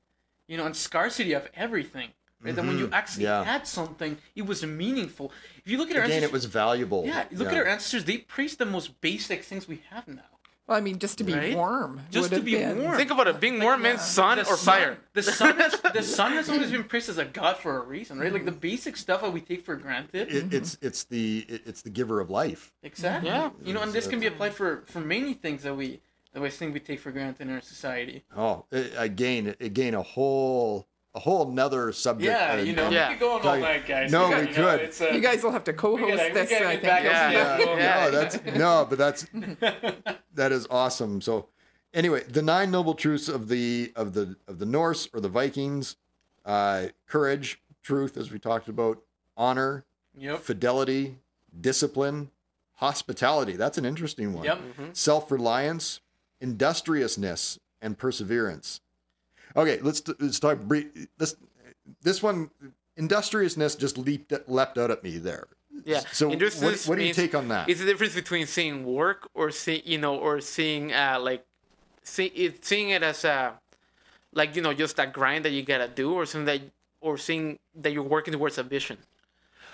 you 0.49 0.57
know, 0.57 0.66
and 0.66 0.77
scarcity 0.77 1.33
of 1.33 1.49
everything, 1.55 2.11
right? 2.42 2.55
Then 2.55 2.66
when 2.66 2.79
you 2.79 2.88
actually 2.92 3.25
Mm-hmm. 3.25 3.44
Yeah. 3.44 3.53
had 3.53 3.66
something, 3.66 4.18
it 4.37 4.47
was 4.47 4.64
meaningful. 4.64 5.33
If 5.64 5.70
you 5.70 5.79
look 5.79 5.90
at 5.90 5.97
our 5.97 6.03
again 6.03 6.23
ancestors, 6.23 6.31
it 6.31 6.33
was 6.33 6.44
valuable 6.47 7.05
yeah, 7.07 7.25
look 7.33 7.49
at 7.53 7.59
our 7.59 7.66
ancestors. 7.66 8.05
They 8.05 8.18
praised 8.18 8.59
the 8.59 8.66
most 8.66 9.01
basic 9.01 9.42
things 9.44 9.66
we 9.68 9.83
have 9.90 10.07
now. 10.09 10.34
Well, 10.66 10.79
I 10.79 10.81
mean, 10.81 10.98
just 10.98 11.18
to 11.18 11.24
be 11.24 11.35
Right? 11.35 11.55
warm. 11.55 12.00
Just 12.11 12.31
to 12.33 12.40
be 12.40 12.53
been- 12.57 12.83
warm. 12.83 12.96
Think 12.96 13.11
about 13.11 13.29
it, 13.29 13.38
being 13.38 13.59
more 13.59 13.77
meant 13.77 14.00
sun 14.00 14.38
The 14.38 14.44
or 14.44 14.57
sun- 14.57 14.74
fire. 14.81 14.98
The 15.12 15.22
sun, 15.22 15.59
has, 15.59 15.79
the 15.81 16.03
sun 16.16 16.33
has 16.33 16.48
always 16.48 16.70
been 16.70 16.85
praised 16.85 17.11
as 17.11 17.18
a 17.18 17.27
god 17.27 17.59
for 17.59 17.77
a 17.77 17.85
reason, 17.85 18.18
right? 18.18 18.33
Like 18.33 18.46
the 18.46 18.50
mm-hmm. 18.50 18.61
basic 18.61 18.96
stuff 18.96 19.20
that 19.20 19.33
we 19.33 19.40
take 19.42 19.62
for 19.64 19.77
granted. 19.77 20.33
it, 20.33 20.55
it's 20.55 20.79
it's 20.81 21.05
the 21.05 21.44
it, 21.48 21.62
it's 21.66 21.83
the 21.83 21.90
giver 21.90 22.18
of 22.20 22.31
life 22.31 22.72
Exactly. 22.83 23.29
Yeah. 23.29 23.50
You 23.62 23.74
know, 23.74 23.83
and 23.83 23.92
this 23.92 24.07
can 24.07 24.20
be 24.20 24.27
uh, 24.27 24.31
applied 24.31 24.55
for 24.55 24.85
for 24.87 25.00
many 25.00 25.35
things 25.35 25.62
that 25.64 25.74
we 25.77 26.00
that 26.33 26.40
we 26.40 26.48
think 26.50 26.72
we 26.74 26.81
take 26.81 26.98
for 27.00 27.12
granted 27.12 27.42
in 27.46 27.55
our 27.55 27.61
society. 27.61 28.24
oh 28.37 28.64
it, 28.72 28.92
again 28.96 29.55
again 29.61 29.92
a 29.94 30.03
whole 30.03 30.87
a 31.14 31.20
whole 31.20 31.50
nother 31.50 31.92
subject 31.92 32.31
Yeah, 32.33 32.55
uh, 32.55 32.57
you 32.62 32.72
know, 32.74 32.90
Yeah. 32.90 33.09
we 33.09 33.14
could 33.14 33.20
go 33.20 33.33
on 33.37 33.46
all 33.46 33.57
night, 33.59 33.87
guys. 33.87 34.11
No, 34.11 34.29
You 34.31 34.37
we 34.37 34.42
know, 34.46 34.53
could. 34.53 34.81
It's, 34.81 35.00
uh, 35.00 35.09
You 35.12 35.20
guys 35.20 35.42
will 35.44 35.53
have 35.53 35.64
to 35.64 35.72
co-host 35.72 36.16
gotta- 36.16 36.35
this, 36.35 36.53
I 36.53 36.72
think. 36.72 36.83
Yeah, 36.85 36.90
on 36.90 37.33
yeah, 37.33 37.59
yeah. 37.77 37.77
no, 37.79 38.11
that's 38.11 38.44
no, 38.57 38.87
but 38.88 38.98
that's 38.98 39.27
that 40.35 40.50
is 40.53 40.66
awesome. 40.70 41.20
So 41.20 41.48
anyway, 41.92 42.24
the 42.24 42.42
nine 42.42 42.70
noble 42.70 42.94
truths 42.94 43.29
of 43.29 43.48
the 43.48 43.92
of 43.94 44.12
the 44.14 44.37
of 44.48 44.59
the 44.59 44.66
Norse 44.66 45.09
or 45.14 45.20
the 45.20 45.29
Vikings, 45.29 45.96
uh, 46.44 46.87
courage, 47.07 47.61
truth, 47.83 48.16
as 48.16 48.31
we 48.33 48.38
talked 48.38 48.68
about, 48.68 49.00
honor, 49.37 49.85
Yep. 50.16 50.40
fidelity, 50.40 51.18
discipline, 51.61 52.31
hospitality. 52.74 53.53
That's 53.57 53.79
an 53.79 53.85
interesting 53.85 54.33
one. 54.33 54.44
Yep. 54.44 54.61
Self-reliance, 54.94 56.00
industriousness, 56.40 57.59
and 57.81 57.96
perseverance. 57.98 58.81
Okay, 59.57 59.79
let's 59.83 60.03
let's 60.19 60.40
talk. 60.40 60.59
This 61.19 61.37
this 62.03 62.23
one, 62.23 62.51
industriousness, 62.97 63.77
just 63.77 63.99
leaped 63.99 64.33
leapt 64.49 64.79
out 64.79 64.90
at 64.90 65.03
me 65.05 65.19
there. 65.19 65.47
Yeah. 65.85 66.01
So 66.12 66.29
what, 66.29 66.85
what 66.87 66.99
do 66.99 67.05
you 67.05 67.14
take 67.14 67.35
on 67.35 67.49
that? 67.49 67.69
It's 67.69 67.81
the 67.81 67.87
difference 67.87 68.14
between 68.14 68.47
seeing 68.47 68.85
work 68.85 69.29
or 69.35 69.51
see 69.51 69.83
you 69.85 69.99
know 69.99 70.17
or 70.17 70.40
seeing 70.40 70.93
uh 70.93 71.19
like 71.21 71.45
see 72.03 72.27
it 72.27 72.64
seeing 72.64 72.90
it 72.90 73.03
as 73.03 73.25
a 73.25 73.55
like 74.33 74.57
you 74.57 74.62
know 74.62 74.73
just 74.73 74.99
a 74.99 75.07
grind 75.07 75.45
that 75.45 75.51
you 75.51 75.62
gotta 75.62 75.88
do 75.88 76.14
or 76.14 76.27
something 76.27 76.47
that 76.47 76.61
or 77.01 77.19
seeing 77.19 77.59
that 77.75 77.93
you're 77.93 78.03
working 78.03 78.33
towards 78.33 78.57
a 78.59 78.62
vision, 78.62 78.97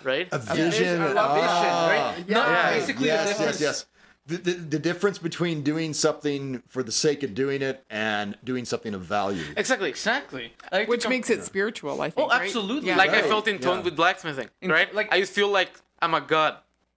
right? 0.02 0.28
A 0.32 0.38
vision, 0.38 1.14
love 1.14 1.36
Vision, 1.36 1.48
ah. 1.48 1.86
right? 1.88 2.24
Yeah. 2.26 2.50
Yeah. 2.50 2.70
basically 2.70 3.06
yes, 3.06 3.38
the 3.38 3.44
yes, 3.44 3.60
yes. 3.60 3.86
The, 4.30 4.36
the, 4.38 4.52
the 4.52 4.78
difference 4.78 5.18
between 5.18 5.62
doing 5.62 5.92
something 5.92 6.62
for 6.68 6.82
the 6.82 6.92
sake 6.92 7.22
of 7.22 7.34
doing 7.34 7.62
it 7.62 7.84
and 7.90 8.36
doing 8.44 8.64
something 8.64 8.94
of 8.94 9.02
value. 9.02 9.44
Exactly. 9.56 9.88
Exactly. 9.88 10.52
Like 10.72 10.88
Which 10.88 11.02
com- 11.02 11.10
makes 11.10 11.30
it 11.30 11.42
spiritual, 11.44 12.00
I 12.00 12.10
think. 12.10 12.26
Oh, 12.26 12.30
right? 12.30 12.42
absolutely. 12.42 12.88
Yeah. 12.88 12.96
Like 12.96 13.10
I 13.10 13.22
felt 13.22 13.48
in 13.48 13.58
tone 13.58 13.78
yeah. 13.78 13.84
with 13.84 13.96
blacksmithing, 13.96 14.48
In- 14.62 14.70
right? 14.70 14.86
like- 14.94 15.08
Like 15.10 15.12
I 15.14 15.20
just 15.20 15.32
feel 15.32 15.48
like 15.48 15.70
I'm 16.00 16.14
a 16.14 16.20
god 16.20 16.56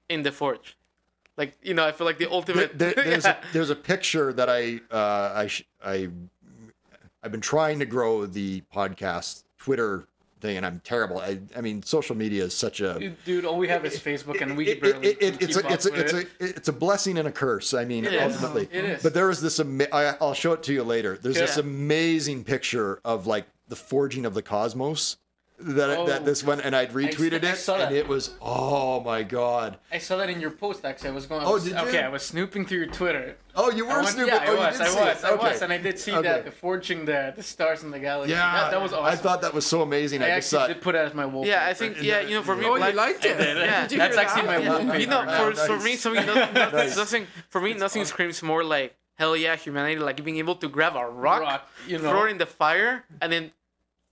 in 0.09 0.23
the 0.23 0.31
forge. 0.31 0.77
Like 1.35 1.57
you 1.63 1.73
know, 1.73 1.85
I 1.87 1.91
feel 1.91 2.05
like 2.05 2.19
the 2.19 2.25
There, 2.25 2.33
ultimate. 2.33 2.77
there- 2.77 2.93
there's, 2.95 3.25
Yeah. 3.25 3.37
a, 3.49 3.53
there's 3.53 3.69
a 3.71 3.75
picture 3.75 4.31
that 4.33 4.49
I 4.49 4.79
uh, 4.91 5.31
I 5.35 5.47
sh- 5.47 5.63
I 5.83 6.09
I've 7.23 7.31
been 7.31 7.41
trying 7.41 7.79
to 7.79 7.85
grow 7.85 8.25
the 8.25 8.61
podcast 8.73 9.43
Twitter 9.57 10.07
thing, 10.43 10.57
and 10.57 10.65
I'm 10.65 10.81
terrible. 10.83 11.19
I, 11.19 11.39
I 11.55 11.61
mean, 11.61 11.81
social 11.81 12.15
media 12.15 12.43
is 12.43 12.53
such 12.53 12.81
a 12.81 13.13
Dude, 13.25 13.45
all 13.45 13.57
we 13.57 13.69
have 13.69 13.85
is 13.85 13.97
Facebook, 13.97 14.41
and 14.41 14.55
we 14.55 14.67
it, 14.67 14.81
barely 14.81 15.07
it, 15.07 15.17
it, 15.21 15.41
it's 15.41 15.55
a 15.57 15.67
it's 15.73 15.85
a, 15.87 15.93
it's 15.93 16.13
a 16.13 16.25
it's 16.39 16.67
a 16.67 16.73
blessing 16.73 17.17
and 17.17 17.27
a 17.27 17.31
curse. 17.31 17.73
I 17.73 17.85
mean, 17.85 18.05
is. 18.05 18.21
ultimately, 18.21 18.69
It 18.71 18.85
is. 18.85 19.03
But 19.03 19.13
there 19.15 19.27
was 19.27 19.41
this. 19.41 19.59
Ama- 19.59 19.87
I, 19.91 20.15
I'll 20.21 20.33
show 20.35 20.53
it 20.53 20.61
to 20.63 20.73
you 20.73 20.83
later. 20.83 21.17
There's 21.17 21.35
this 21.37 21.57
amazing 21.57 22.43
picture 22.43 22.99
of 23.03 23.25
like 23.25 23.47
the 23.69 23.75
forging 23.75 24.25
of 24.25 24.33
the 24.33 24.43
cosmos. 24.43 25.17
That, 25.65 25.97
Oh. 25.97 26.05
that 26.07 26.25
this 26.25 26.43
one 26.43 26.59
and 26.59 26.75
I'd 26.75 26.91
retweeted 26.91 27.43
I 27.45 27.51
it 27.51 27.55
saw 27.57 27.75
and 27.75 27.83
that. 27.83 27.93
it 27.93 28.07
was 28.07 28.31
oh 28.41 28.99
my 29.01 29.23
god 29.23 29.77
I 29.91 29.97
saw 29.97 30.17
that 30.17 30.29
in 30.29 30.41
your 30.41 30.51
post. 30.51 30.83
Actually, 30.83 31.11
I 31.11 31.13
was 31.13 31.25
going. 31.25 31.41
I 31.41 31.45
Oh, 31.45 31.57
did 31.57 31.69
you? 31.71 31.77
Okay, 31.77 32.01
I 32.03 32.09
was 32.09 32.23
snooping 32.23 32.65
through 32.65 32.79
your 32.79 32.87
Twitter. 32.87 33.37
oh 33.55 33.71
you 33.71 33.85
I 33.87 33.89
were 33.93 34.01
went- 34.03 34.09
snooping 34.09 34.33
Yeah, 34.33 34.43
oh, 34.47 34.51
I 34.51 34.51
you 34.51 34.57
was. 34.59 34.77
did 34.77 34.81
I 34.81 34.89
see 34.89 34.99
was. 34.99 35.17
it. 35.23 35.25
I 35.25 35.29
Okay. 35.31 35.49
was, 35.51 35.61
and 35.61 35.71
I 35.73 35.77
did 35.77 35.99
see 35.99 36.11
Okay. 36.11 36.21
that 36.27 36.45
the 36.45 36.51
forging 36.51 37.05
the 37.05 37.33
the 37.35 37.43
stars 37.43 37.83
in 37.83 37.91
the 37.91 37.99
galaxy. 37.99 38.31
yeah 38.33 38.51
that, 38.61 38.71
that 38.71 38.81
was 38.81 38.91
awesome. 38.93 39.05
I 39.05 39.15
thought 39.15 39.41
that 39.41 39.53
was 39.53 39.65
so 39.65 39.81
amazing 39.81 40.21
I 40.21 40.25
I, 40.25 40.35
just 40.35 40.53
actually 40.53 40.57
thought 40.59 40.73
did 40.73 40.81
put 40.83 40.95
it 40.95 40.99
as 41.07 41.13
my 41.13 41.25
wallpaper. 41.25 41.55
Yeah, 41.55 41.65
I 41.65 41.73
think 41.73 42.01
yeah, 42.01 42.19
you 42.21 42.35
know, 42.35 42.43
for 42.43 42.55
me, 42.57 42.65
Oh, 42.65 42.75
you 42.75 42.91
liked 42.93 43.23
it? 43.25 43.37
Yeah, 43.39 43.87
Did 43.87 43.99
that's 44.01 44.17
actually 44.17 44.41
that? 44.47 44.47
my 44.47 44.57
Yeah, 44.65 44.69
wallpaper. 44.69 44.97
you 44.97 45.07
know, 45.07 45.23
now. 45.23 45.51
for, 45.51 45.55
for 45.55 45.79
me, 45.79 45.95
something 45.95 46.25
nothing, 46.31 46.53
nothing, 46.53 46.95
nothing 46.97 47.27
for 47.49 47.61
me, 47.61 47.73
nothing 47.73 48.03
screams 48.05 48.43
more 48.43 48.63
like 48.63 48.95
hell 49.15 49.35
yeah, 49.37 49.55
humanity, 49.55 49.99
like 49.99 50.21
being 50.25 50.37
able 50.37 50.55
to 50.55 50.67
grab 50.67 50.95
a 50.95 51.05
rock, 51.05 51.41
Rock, 51.41 51.69
you 51.87 51.99
know. 51.99 52.09
throw 52.09 52.25
it 52.25 52.31
in 52.31 52.37
the 52.39 52.47
fire, 52.47 53.05
and 53.21 53.31
then 53.31 53.51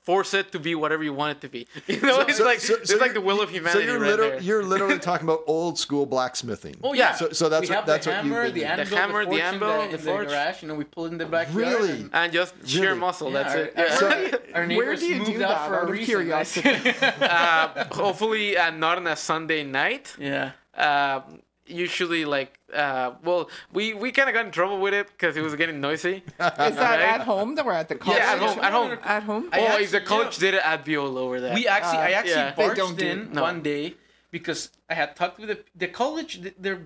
force 0.04 0.34
it 0.34 0.52
to 0.52 0.60
be 0.60 0.74
whatever 0.74 1.04
you 1.04 1.14
want 1.14 1.38
it 1.38 1.42
to 1.42 1.48
be. 1.50 1.68
You 1.88 2.02
know, 2.02 2.22
it's 2.22 2.40
like 2.40 2.60
so- 2.60 2.76
it's 2.76 2.90
so 2.92 2.98
like 2.98 3.14
the 3.14 3.22
will 3.22 3.40
of 3.42 3.50
so 3.50 3.54
humanity 3.56 3.86
you're 3.86 4.00
right 4.00 4.10
literally 4.12 4.32
there. 4.32 4.42
you're 4.42 4.64
literally 4.64 4.98
talking 5.10 5.28
about 5.28 5.42
old 5.46 5.78
school 5.78 6.06
blacksmithing 6.06 6.76
Oh 6.84 6.94
Yeah. 6.94 7.10
yeah. 7.10 7.16
So- 7.16 7.30
so 7.32 7.50
that's 7.50 7.70
we 7.70 7.76
what- 7.76 7.86
that's 7.86 8.06
the 8.06 8.12
what 8.12 8.24
you've 8.26 8.34
hammer, 8.34 8.46
been 8.46 8.54
the 8.56 8.66
anvil, 8.66 8.86
The 8.86 8.96
hammer, 8.96 9.26
the 9.26 9.30
forge 9.32 9.42
anvil, 9.42 9.68
the, 9.70 9.78
the 9.78 9.84
in 9.84 9.92
the 9.92 9.98
forge. 10.00 10.28
garage. 10.30 10.62
You 10.62 10.68
know, 10.70 10.76
we 10.76 10.84
pull 10.86 11.06
it 11.06 11.12
in 11.12 11.18
the 11.20 11.26
backyard. 11.26 11.56
Really? 11.56 11.92
and- 11.92 12.10
and 12.14 12.34
just 12.34 12.54
sheer 12.68 12.96
muscle. 12.96 13.32
Yeah, 13.32 13.44
that's 13.44 13.56
our, 13.56 13.62
it. 13.62 13.74
Yeah. 13.78 13.96
So- 13.96 14.40
our 14.56 14.68
Where 14.68 14.96
do 14.96 15.06
you 15.06 15.24
do 15.26 15.38
that 15.40 15.68
for 15.68 15.76
out 15.76 15.82
a 15.82 15.84
of 15.86 15.90
reason. 15.92 16.06
curiosity? 16.06 16.94
uh, 17.22 17.86
hopefully, 17.94 18.58
uh, 18.58 18.72
not 18.72 18.98
on 18.98 19.06
a 19.08 19.16
Sunday 19.16 19.64
night. 19.64 20.16
yeah. 20.20 20.52
Uh, 20.76 21.22
usually, 21.72 22.26
like, 22.26 22.60
uh, 22.74 23.12
well, 23.24 23.50
we 23.74 23.94
we 23.94 24.12
kind 24.12 24.30
of 24.30 24.34
got 24.36 24.46
in 24.46 24.52
trouble 24.52 24.80
with 24.80 24.94
it 24.94 25.08
because 25.08 25.36
it 25.38 25.42
was 25.42 25.56
getting 25.56 25.80
noisy. 25.82 26.16
Is 26.18 26.24
that 26.38 26.78
Right? 26.80 27.02
at 27.02 27.22
home 27.22 27.56
That 27.56 27.66
we're 27.66 27.74
at 27.74 27.90
the 27.90 27.96
college? 27.96 28.20
Yeah, 28.20 28.34
at 28.34 28.40
home. 28.40 28.60
At 28.60 28.74
home. 28.74 29.00
At 29.04 29.24
home. 29.24 29.50
Oh, 29.54 29.58
actually- 29.58 29.84
if 29.86 29.92
the 29.92 30.02
college 30.02 30.36
yeah. 30.38 30.52
did 30.52 30.54
it, 30.58 30.66
I'd 30.66 30.84
be 30.84 30.98
all 30.98 31.18
over 31.18 31.40
that. 31.42 31.56
We 31.56 31.68
actually, 31.68 32.00
I 32.00 32.12
Uh, 32.14 32.20
actually 32.20 32.32
yeah. 32.50 32.56
Barged 32.56 32.78
don't 32.78 32.98
do- 32.98 33.06
in 33.08 33.34
no. 33.34 33.42
one 33.42 33.62
day 33.62 33.96
because 34.32 34.70
I 34.90 34.94
had 34.96 35.16
talked 35.16 35.38
with 35.40 35.50
the 35.50 35.60
the 35.76 35.88
college. 35.88 36.32
They're 36.64 36.84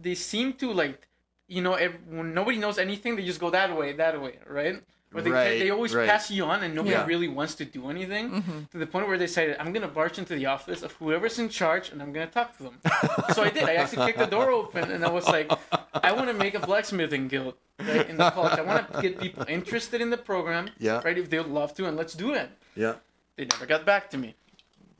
they 0.00 0.14
seem 0.14 0.52
to 0.54 0.66
like, 0.72 1.08
you 1.48 1.62
know, 1.62 1.74
ev 1.74 1.94
when 2.08 2.34
nobody 2.34 2.58
knows 2.58 2.78
anything, 2.78 3.16
they 3.16 3.24
just 3.24 3.40
go 3.40 3.50
that 3.50 3.76
way, 3.76 3.92
that 3.92 4.20
way, 4.20 4.38
right? 4.48 4.82
Or 5.14 5.22
they 5.22 5.30
Right, 5.30 5.58
they 5.60 5.70
always 5.70 5.94
right. 5.94 6.08
pass 6.08 6.30
you 6.30 6.44
on, 6.44 6.62
and 6.64 6.74
nobody 6.74 6.94
Yeah. 6.96 7.06
really 7.06 7.28
wants 7.28 7.54
to 7.56 7.64
do 7.64 7.88
anything. 7.88 8.30
Mm-hmm. 8.30 8.58
To 8.72 8.78
the 8.78 8.86
point 8.86 9.06
where 9.08 9.16
they 9.16 9.26
decided, 9.26 9.56
I'm 9.60 9.72
gonna 9.72 9.88
barge 9.88 10.18
into 10.18 10.34
the 10.34 10.46
office 10.46 10.82
of 10.82 10.92
whoever's 10.92 11.38
in 11.38 11.48
charge, 11.48 11.90
and 11.90 12.02
I'm 12.02 12.12
gonna 12.12 12.26
talk 12.26 12.56
to 12.58 12.64
them. 12.64 12.80
so 13.34 13.42
I 13.44 13.50
did. 13.50 13.64
I 13.64 13.74
actually 13.74 14.04
kicked 14.06 14.18
the 14.18 14.26
door 14.26 14.50
open, 14.50 14.90
and 14.90 15.04
I 15.04 15.10
was 15.10 15.26
like, 15.28 15.50
I 15.94 16.10
want 16.12 16.26
to 16.28 16.34
make 16.34 16.54
a 16.54 16.60
blacksmithing 16.60 17.28
guild 17.28 17.54
right, 17.80 18.08
in 18.10 18.16
the 18.16 18.30
college. 18.30 18.58
I 18.58 18.62
want 18.62 18.92
to 18.92 19.00
get 19.00 19.18
people 19.20 19.44
interested 19.48 20.00
in 20.00 20.10
the 20.10 20.18
program, 20.18 20.70
Yeah. 20.78 21.00
right? 21.04 21.16
If 21.16 21.30
they 21.30 21.38
would 21.38 21.48
love 21.60 21.72
to, 21.76 21.86
and 21.86 21.96
let's 21.96 22.14
do 22.14 22.34
it 22.34 22.50
yeah 22.74 22.94
they 23.36 23.44
never 23.46 23.64
got 23.64 23.86
back 23.86 24.10
to 24.10 24.18
me. 24.18 24.34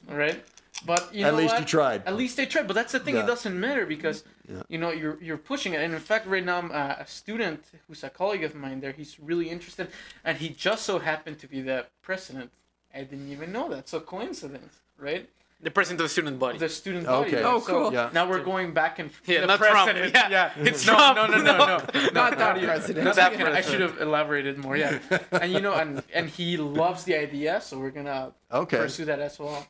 All 0.09 0.16
right, 0.16 0.38
but 0.85 1.15
you 1.15 1.23
know, 1.23 1.29
At 1.29 1.31
know 1.35 1.39
least 1.39 1.55
what? 1.55 1.61
you 1.61 1.67
tried. 1.67 2.03
At 2.07 2.17
least 2.17 2.37
they 2.37 2.47
tried. 2.47 2.67
But 2.67 2.75
that's 2.75 2.93
the 2.93 3.01
thing; 3.01 3.15
Yeah. 3.15 3.25
it 3.25 3.27
doesn't 3.27 3.59
matter 3.59 3.87
because 3.87 4.25
Yeah. 4.49 4.62
you 4.69 4.79
know 4.79 4.91
you're 4.91 5.19
you're 5.23 5.39
pushing 5.39 5.73
it. 5.75 5.81
And 5.81 5.95
in 5.95 6.01
fact, 6.01 6.27
right 6.27 6.45
now, 6.45 6.59
I'm 6.59 6.71
uh, 6.71 6.97
a 6.99 7.07
student 7.07 7.65
who's 7.89 8.03
a 8.05 8.11
colleague 8.11 8.45
of 8.45 8.55
mine. 8.55 8.81
There, 8.81 8.93
he's 8.93 9.19
really 9.21 9.49
interested, 9.51 9.89
and 10.25 10.39
he 10.39 10.49
just 10.51 10.85
so 10.85 10.99
happened 10.99 11.39
to 11.41 11.47
be 11.49 11.61
the 11.62 11.87
president. 12.03 12.51
I 12.95 13.01
didn't 13.01 13.31
even 13.31 13.53
know 13.53 13.69
that. 13.71 13.89
So 13.89 14.01
coincidence, 14.01 14.81
right? 14.99 15.29
the 15.62 15.71
president 15.71 16.01
of 16.01 16.05
the 16.05 16.09
student 16.11 16.39
body. 16.39 16.59
The 16.59 16.69
student 16.69 17.07
body. 17.07 17.29
Okay. 17.35 17.43
Oh, 17.43 17.59
So 17.61 17.67
cool. 17.67 17.93
Yeah. 17.93 18.11
Now 18.12 18.29
we're 18.29 18.45
going 18.45 18.73
back 18.75 18.99
and 18.99 19.11
Yeah, 19.25 19.41
the 19.41 19.47
not 19.47 19.59
Trump. 19.59 19.91
president. 19.91 20.15
Yeah, 20.31 20.53
it's 20.59 20.87
no, 20.87 20.93
Trump. 20.93 21.17
No, 21.17 21.27
no, 21.27 21.39
no, 21.39 21.57
no, 21.59 21.67
no. 21.95 22.11
Not 22.12 22.37
that 22.39 22.61
president. 22.62 23.05
not 23.07 23.15
That 23.17 23.31
that 23.33 23.39
kind 23.39 23.49
of- 23.49 23.55
I 23.55 23.62
should 23.62 23.81
have 23.81 23.99
elaborated 23.99 24.59
more. 24.59 24.77
Yeah, 24.77 24.99
and 25.33 25.51
you 25.51 25.61
know, 25.61 25.73
and 25.73 26.03
and 26.12 26.29
he 26.29 26.59
loves 26.59 27.05
the 27.05 27.17
idea, 27.17 27.61
so 27.62 27.79
we're 27.79 27.91
gonna 27.91 28.33
Okay. 28.53 28.77
pursue 28.77 29.07
that 29.07 29.19
as 29.19 29.39
well. 29.39 29.67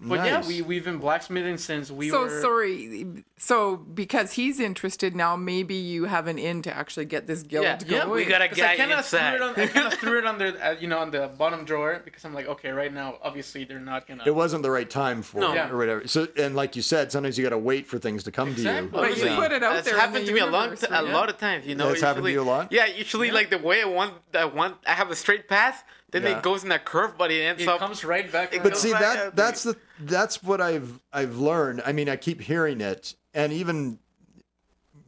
But 0.00 0.24
yeah, 0.26 0.36
Nice. 0.36 0.48
we 0.48 0.62
we've 0.62 0.84
been 0.84 0.98
blacksmithing 0.98 1.58
since 1.58 1.90
we 1.90 2.10
so 2.10 2.22
were. 2.22 2.40
sorry. 2.40 3.24
So 3.38 3.76
because 3.76 4.32
he's 4.32 4.60
interested 4.60 5.16
now, 5.16 5.36
maybe 5.36 5.74
you 5.74 6.04
have 6.04 6.26
an 6.28 6.38
in 6.38 6.62
to 6.62 6.76
actually 6.76 7.06
get 7.06 7.26
this 7.26 7.42
guild 7.42 7.64
Yeah, 7.64 7.76
going. 7.78 7.92
yeah, 7.92 8.06
we 8.06 8.24
got 8.24 8.40
a 8.42 8.48
'Cause 8.48 8.60
I 8.60 8.76
guy 8.76 8.76
kind 8.76 8.92
of 8.92 9.04
threw 9.04 9.18
it 9.18 9.40
on. 9.42 9.54
I 9.56 9.66
kind 9.66 9.86
of 9.88 9.94
threw 9.94 10.18
it 10.18 10.26
under, 10.26 10.46
uh, 10.62 10.76
you 10.80 10.86
know, 10.88 10.98
on 10.98 11.10
the 11.10 11.28
bottom 11.36 11.64
drawer 11.64 12.00
because 12.04 12.24
I'm 12.24 12.34
like, 12.34 12.46
okay, 12.46 12.70
right 12.70 12.92
now, 12.92 13.18
obviously 13.22 13.64
they're 13.64 13.80
not 13.80 14.06
gonna. 14.06 14.22
it 14.26 14.34
wasn't 14.34 14.62
the 14.62 14.70
right 14.70 14.88
time 14.88 15.22
for 15.22 15.40
No. 15.40 15.52
it 15.52 15.56
Yeah. 15.56 15.70
or 15.70 15.76
whatever 15.76 16.06
so 16.06 16.28
and 16.36 16.54
like 16.54 16.76
you 16.76 16.82
said 16.82 17.10
sometimes 17.12 17.36
you 17.38 17.44
got 17.44 17.50
to 17.50 17.58
wait 17.58 17.86
for 17.86 17.98
things 17.98 18.22
to 18.24 18.30
come 18.32 18.48
Exactly. 18.50 18.80
to 18.90 18.96
you 18.96 19.02
But 19.10 19.18
you 19.18 19.24
Yeah. 19.24 19.36
put 19.36 19.52
it 19.52 19.62
out 19.62 19.74
That's 19.74 19.84
there. 19.86 19.94
in 19.94 20.00
happened 20.00 20.24
the 20.24 20.28
to 20.28 20.32
me 20.34 20.40
a 20.40 20.46
long, 20.46 20.64
universe, 20.64 20.80
t- 20.80 20.86
a 20.88 21.02
right? 21.02 21.12
lot 21.12 21.28
of 21.28 21.38
times. 21.38 21.66
You 21.66 21.74
know, 21.74 21.88
That's 21.88 22.00
happened 22.00 22.26
to 22.26 22.30
you 22.32 22.42
a 22.42 22.44
lot? 22.44 22.70
Yeah, 22.72 22.86
usually 22.86 23.30
like 23.30 23.50
the 23.50 23.58
way 23.58 23.82
I 23.82 23.86
want, 23.86 24.14
I 24.34 24.44
want, 24.44 24.76
I 24.86 24.92
have 24.92 25.10
a 25.10 25.16
straight 25.16 25.48
path, 25.48 25.84
then 26.12 26.22
Yeah. 26.22 26.38
it 26.38 26.42
goes 26.42 26.62
in 26.62 26.68
that 26.68 26.84
curve, 26.84 27.18
but 27.18 27.30
it 27.30 27.42
ends 27.42 27.62
it 27.62 27.68
up. 27.68 27.78
comes 27.80 28.04
right 28.04 28.30
back. 28.30 28.54
But 28.62 28.76
see 28.76 28.92
back 28.92 29.00
that 29.00 29.18
out 29.26 29.36
that's 29.36 29.62
the 29.64 29.76
that's 30.00 30.42
what 30.42 30.60
I've 30.60 31.00
I've 31.12 31.36
learned. 31.38 31.82
I 31.84 31.92
mean, 31.92 32.08
I 32.08 32.16
keep 32.16 32.40
hearing 32.42 32.80
it, 32.80 33.14
and 33.34 33.52
even 33.52 33.98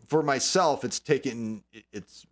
for 0.09 0.23
myself, 0.23 0.85
it's 0.85 0.99
taken. 0.99 1.63
It's 1.93 2.27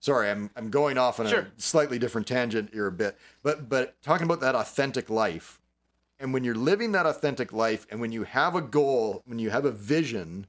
sorry, 0.00 0.30
I'm 0.30 0.50
I'm 0.56 0.70
going 0.70 0.98
off 0.98 1.20
on 1.20 1.26
Sure. 1.28 1.40
a 1.40 1.46
slightly 1.60 1.98
different 1.98 2.26
tangent 2.26 2.70
here 2.72 2.86
a 2.86 2.92
bit, 2.92 3.16
but 3.42 3.68
but 3.68 4.00
talking 4.02 4.24
about 4.24 4.40
that 4.40 4.54
authentic 4.54 5.08
life, 5.10 5.60
and 6.20 6.32
when 6.32 6.44
you're 6.44 6.54
living 6.54 6.92
that 6.92 7.06
authentic 7.06 7.52
life, 7.52 7.86
and 7.90 8.00
when 8.00 8.12
you 8.12 8.24
have 8.24 8.54
a 8.54 8.60
goal, 8.62 9.22
when 9.26 9.38
you 9.38 9.50
have 9.50 9.64
a 9.64 9.70
vision, 9.70 10.46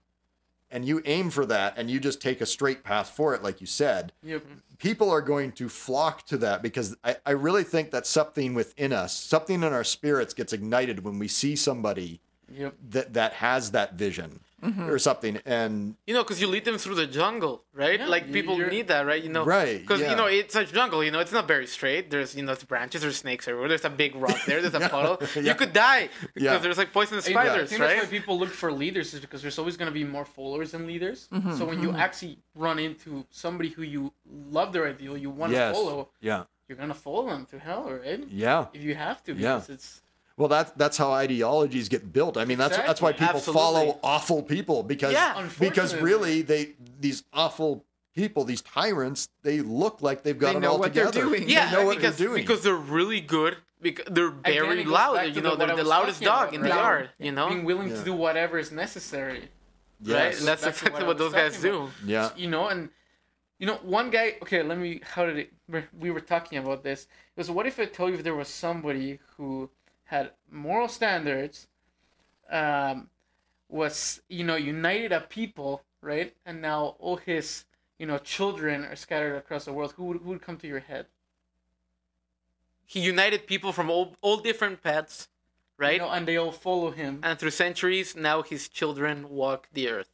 and 0.72 0.86
you 0.86 1.02
aim 1.06 1.30
for 1.30 1.46
that, 1.46 1.74
and 1.78 1.90
you 1.90 2.00
just 2.00 2.22
take 2.22 2.42
a 2.42 2.46
straight 2.46 2.84
path 2.84 3.10
for 3.10 3.34
it, 3.34 3.44
like 3.44 3.60
you 3.62 3.68
said, 3.68 4.14
Yep. 4.24 4.44
people 4.78 5.10
are 5.10 5.22
going 5.22 5.52
to 5.54 5.70
flock 5.70 6.26
to 6.28 6.38
that 6.38 6.62
because 6.62 6.96
I, 7.04 7.18
I 7.26 7.32
really 7.32 7.64
think 7.64 7.92
that 7.92 8.06
something 8.06 8.54
within 8.54 8.94
us, 8.94 9.14
something 9.16 9.64
in 9.64 9.74
our 9.74 9.84
spirits 9.84 10.34
gets 10.34 10.54
ignited 10.54 11.04
when 11.04 11.20
we 11.20 11.28
see 11.28 11.56
somebody 11.56 12.22
Yep. 12.52 12.76
that, 12.90 13.14
that 13.14 13.34
has 13.34 13.72
that 13.72 13.94
vision 13.94 14.40
or 14.62 14.98
something. 15.00 15.40
And 15.46 15.96
You 16.08 16.14
know, 16.14 16.24
because 16.24 16.40
you 16.42 16.48
lead 16.48 16.66
them 16.66 16.78
through 16.78 16.96
the 16.96 17.08
jungle, 17.08 17.64
right? 17.74 18.00
Yeah, 18.00 18.08
like 18.08 18.32
people 18.32 18.58
you're- 18.58 18.70
need 18.70 18.88
that, 18.88 19.06
right? 19.06 19.22
You 19.24 19.30
know, 19.30 19.46
Right, 19.46 19.80
Because 19.80 20.02
yeah. 20.02 20.12
you 20.12 20.16
know 20.16 20.26
it's 20.26 20.56
a 20.56 20.66
jungle. 20.66 21.04
You 21.04 21.12
know, 21.12 21.20
it's 21.20 21.32
not 21.32 21.48
very 21.48 21.68
straight. 21.68 22.10
There's 22.12 22.36
you 22.36 22.44
know 22.44 22.54
there's 22.54 22.64
branches, 22.64 23.02
there's 23.02 23.18
snakes 23.18 23.48
everywhere. 23.48 23.70
There's 23.70 23.86
a 23.86 23.90
big 23.90 24.16
rock 24.16 24.40
there. 24.46 24.62
There's 24.62 24.74
a 24.74 24.90
puddle. 24.96 25.18
Yeah. 25.36 25.42
You 25.42 25.56
could 25.56 25.74
die 25.74 26.10
because 26.34 26.44
Yeah. 26.44 26.58
there's 26.58 26.78
like 26.78 26.92
poisonous 26.94 27.26
I- 27.28 27.32
I 27.32 27.34
spiders, 27.34 27.70
think 27.70 27.80
that's 27.82 27.94
why 27.96 28.00
right? 28.02 28.10
people 28.10 28.38
look 28.38 28.50
for 28.50 28.72
leaders 28.72 29.14
is 29.14 29.20
because 29.20 29.42
there's 29.42 29.60
always 29.60 29.78
going 29.78 29.92
to 29.94 29.94
be 29.94 30.04
more 30.04 30.26
followers 30.26 30.72
than 30.72 30.86
leaders. 30.88 31.28
Mm-hmm, 31.32 31.56
so 31.58 31.66
when 31.66 31.82
you 31.82 31.92
actually 31.96 32.40
run 32.56 32.78
into 32.80 33.26
somebody 33.32 33.70
who 33.70 33.84
you 33.84 34.12
love 34.58 34.74
their 34.74 34.86
ideal, 34.88 35.16
you 35.18 35.30
want 35.30 35.52
to 35.54 35.58
yes, 35.58 35.76
follow, 35.76 36.10
yeah, 36.22 36.44
you're 36.68 36.78
gonna 36.78 36.94
follow 36.94 37.26
them 37.30 37.46
to 37.52 37.58
hell, 37.60 37.90
right? 37.92 38.24
yeah. 38.30 38.66
If 38.74 38.82
you 38.84 38.94
have 38.96 39.24
to, 39.26 39.34
Yeah. 39.34 39.56
because 39.56 39.70
it's 39.70 40.02
Well, 40.40 40.48
that's 40.48 40.72
that's 40.72 40.98
how 40.98 41.12
ideologies 41.12 41.90
get 41.90 42.14
built. 42.14 42.38
I 42.38 42.46
mean, 42.46 42.58
that's 42.58 42.78
that's 42.78 43.02
why 43.02 43.12
people 43.12 43.36
Absolutely. 43.36 43.62
follow 43.62 44.00
awful 44.02 44.42
people 44.42 44.84
because 44.84 45.12
Yeah. 45.12 45.48
because 45.60 45.94
really 45.98 46.42
they 46.44 46.76
these 47.00 47.24
awful 47.34 47.84
people, 48.16 48.46
these 48.46 48.62
tyrants, 48.62 49.28
they 49.44 49.60
look 49.60 50.02
like 50.02 50.24
they've 50.24 50.40
got 50.40 50.52
They 50.54 50.58
it 50.58 50.62
know 50.62 50.72
all 50.72 50.80
what 50.80 50.94
they're 50.94 51.08
together. 51.08 51.26
doing. 51.28 51.46
They 51.46 51.54
Yeah, 51.54 51.72
know 51.72 51.86
what 51.86 51.98
because 51.98 52.16
they're 52.18 52.28
doing. 52.30 52.42
because 52.44 52.64
they're 52.64 52.74
really 52.98 53.20
good. 53.20 53.58
Because 53.82 54.06
they're 54.12 54.30
very 54.30 54.84
loud. 54.86 55.36
You 55.36 55.42
know, 55.42 55.52
what 55.56 55.60
they're 55.60 55.76
the 55.76 55.84
loudest 55.84 56.22
dog 56.22 56.44
about, 56.50 56.54
in 56.56 56.62
the 56.62 56.70
right? 56.70 56.76
yard. 56.78 57.10
You 57.20 57.32
know, 57.34 57.50
being 57.50 57.66
willing 57.66 57.90
Yeah. 57.90 57.98
to 57.98 58.04
do 58.06 58.14
whatever 58.14 58.58
is 58.58 58.72
necessary. 58.72 59.50
yes. 60.02 60.16
right? 60.16 60.38
And 60.40 60.48
that's 60.48 60.64
Back 60.64 60.74
to 60.76 60.80
exactly 60.80 61.00
what 61.06 61.08
what 61.08 61.18
those 61.18 61.34
guys 61.34 61.56
talking 61.56 61.72
do. 61.72 62.12
yeah. 62.14 62.30
you 62.38 62.50
know 62.50 62.68
and 62.70 62.88
you 63.60 63.68
know 63.68 63.76
one 64.00 64.10
guy 64.10 64.36
okay 64.44 64.64
let 64.64 64.78
me 64.78 65.02
how 65.14 65.26
did 65.26 65.38
it 65.44 65.50
we- 65.68 65.84
we 66.04 66.10
were 66.16 66.22
talking 66.34 66.58
about 66.58 66.82
this 66.84 67.00
it 67.04 67.38
was 67.42 67.52
what 67.52 67.66
if 67.68 67.78
i 67.82 67.86
told 67.98 68.12
you 68.12 68.16
if 68.20 68.24
there 68.24 68.34
was 68.44 68.48
somebody 68.48 69.20
who 69.36 69.70
had 70.10 70.32
moral 70.52 70.88
standards 70.88 71.68
um 72.52 73.10
was 73.70 74.22
you 74.28 74.44
know 74.44 74.56
united 74.56 75.12
a 75.12 75.22
people 75.22 75.84
right 76.02 76.36
and 76.46 76.62
now 76.62 76.96
all 77.00 77.18
his 77.18 77.66
you 78.00 78.06
know 78.06 78.18
children 78.18 78.84
are 78.86 78.96
scattered 78.96 79.36
across 79.36 79.66
the 79.66 79.74
world 79.74 79.94
who 79.98 80.06
would, 80.06 80.18
who 80.18 80.30
would 80.30 80.42
come 80.42 80.58
to 80.58 80.68
your 80.68 80.80
head 80.82 81.06
He 82.86 83.00
united 83.00 83.48
people 83.48 83.72
from 83.72 83.90
all 83.90 84.16
all 84.22 84.38
different 84.38 84.82
paths, 84.82 85.28
right? 85.78 85.94
you 85.94 86.00
know, 86.00 86.10
and 86.10 86.28
they 86.28 86.38
all 86.38 86.52
follow 86.52 86.92
him 86.92 87.20
and 87.24 87.38
through 87.38 87.52
centuries, 87.52 88.16
now 88.16 88.42
his 88.42 88.68
children 88.68 89.30
walk 89.30 89.70
the 89.74 89.90
earth. 89.90 90.10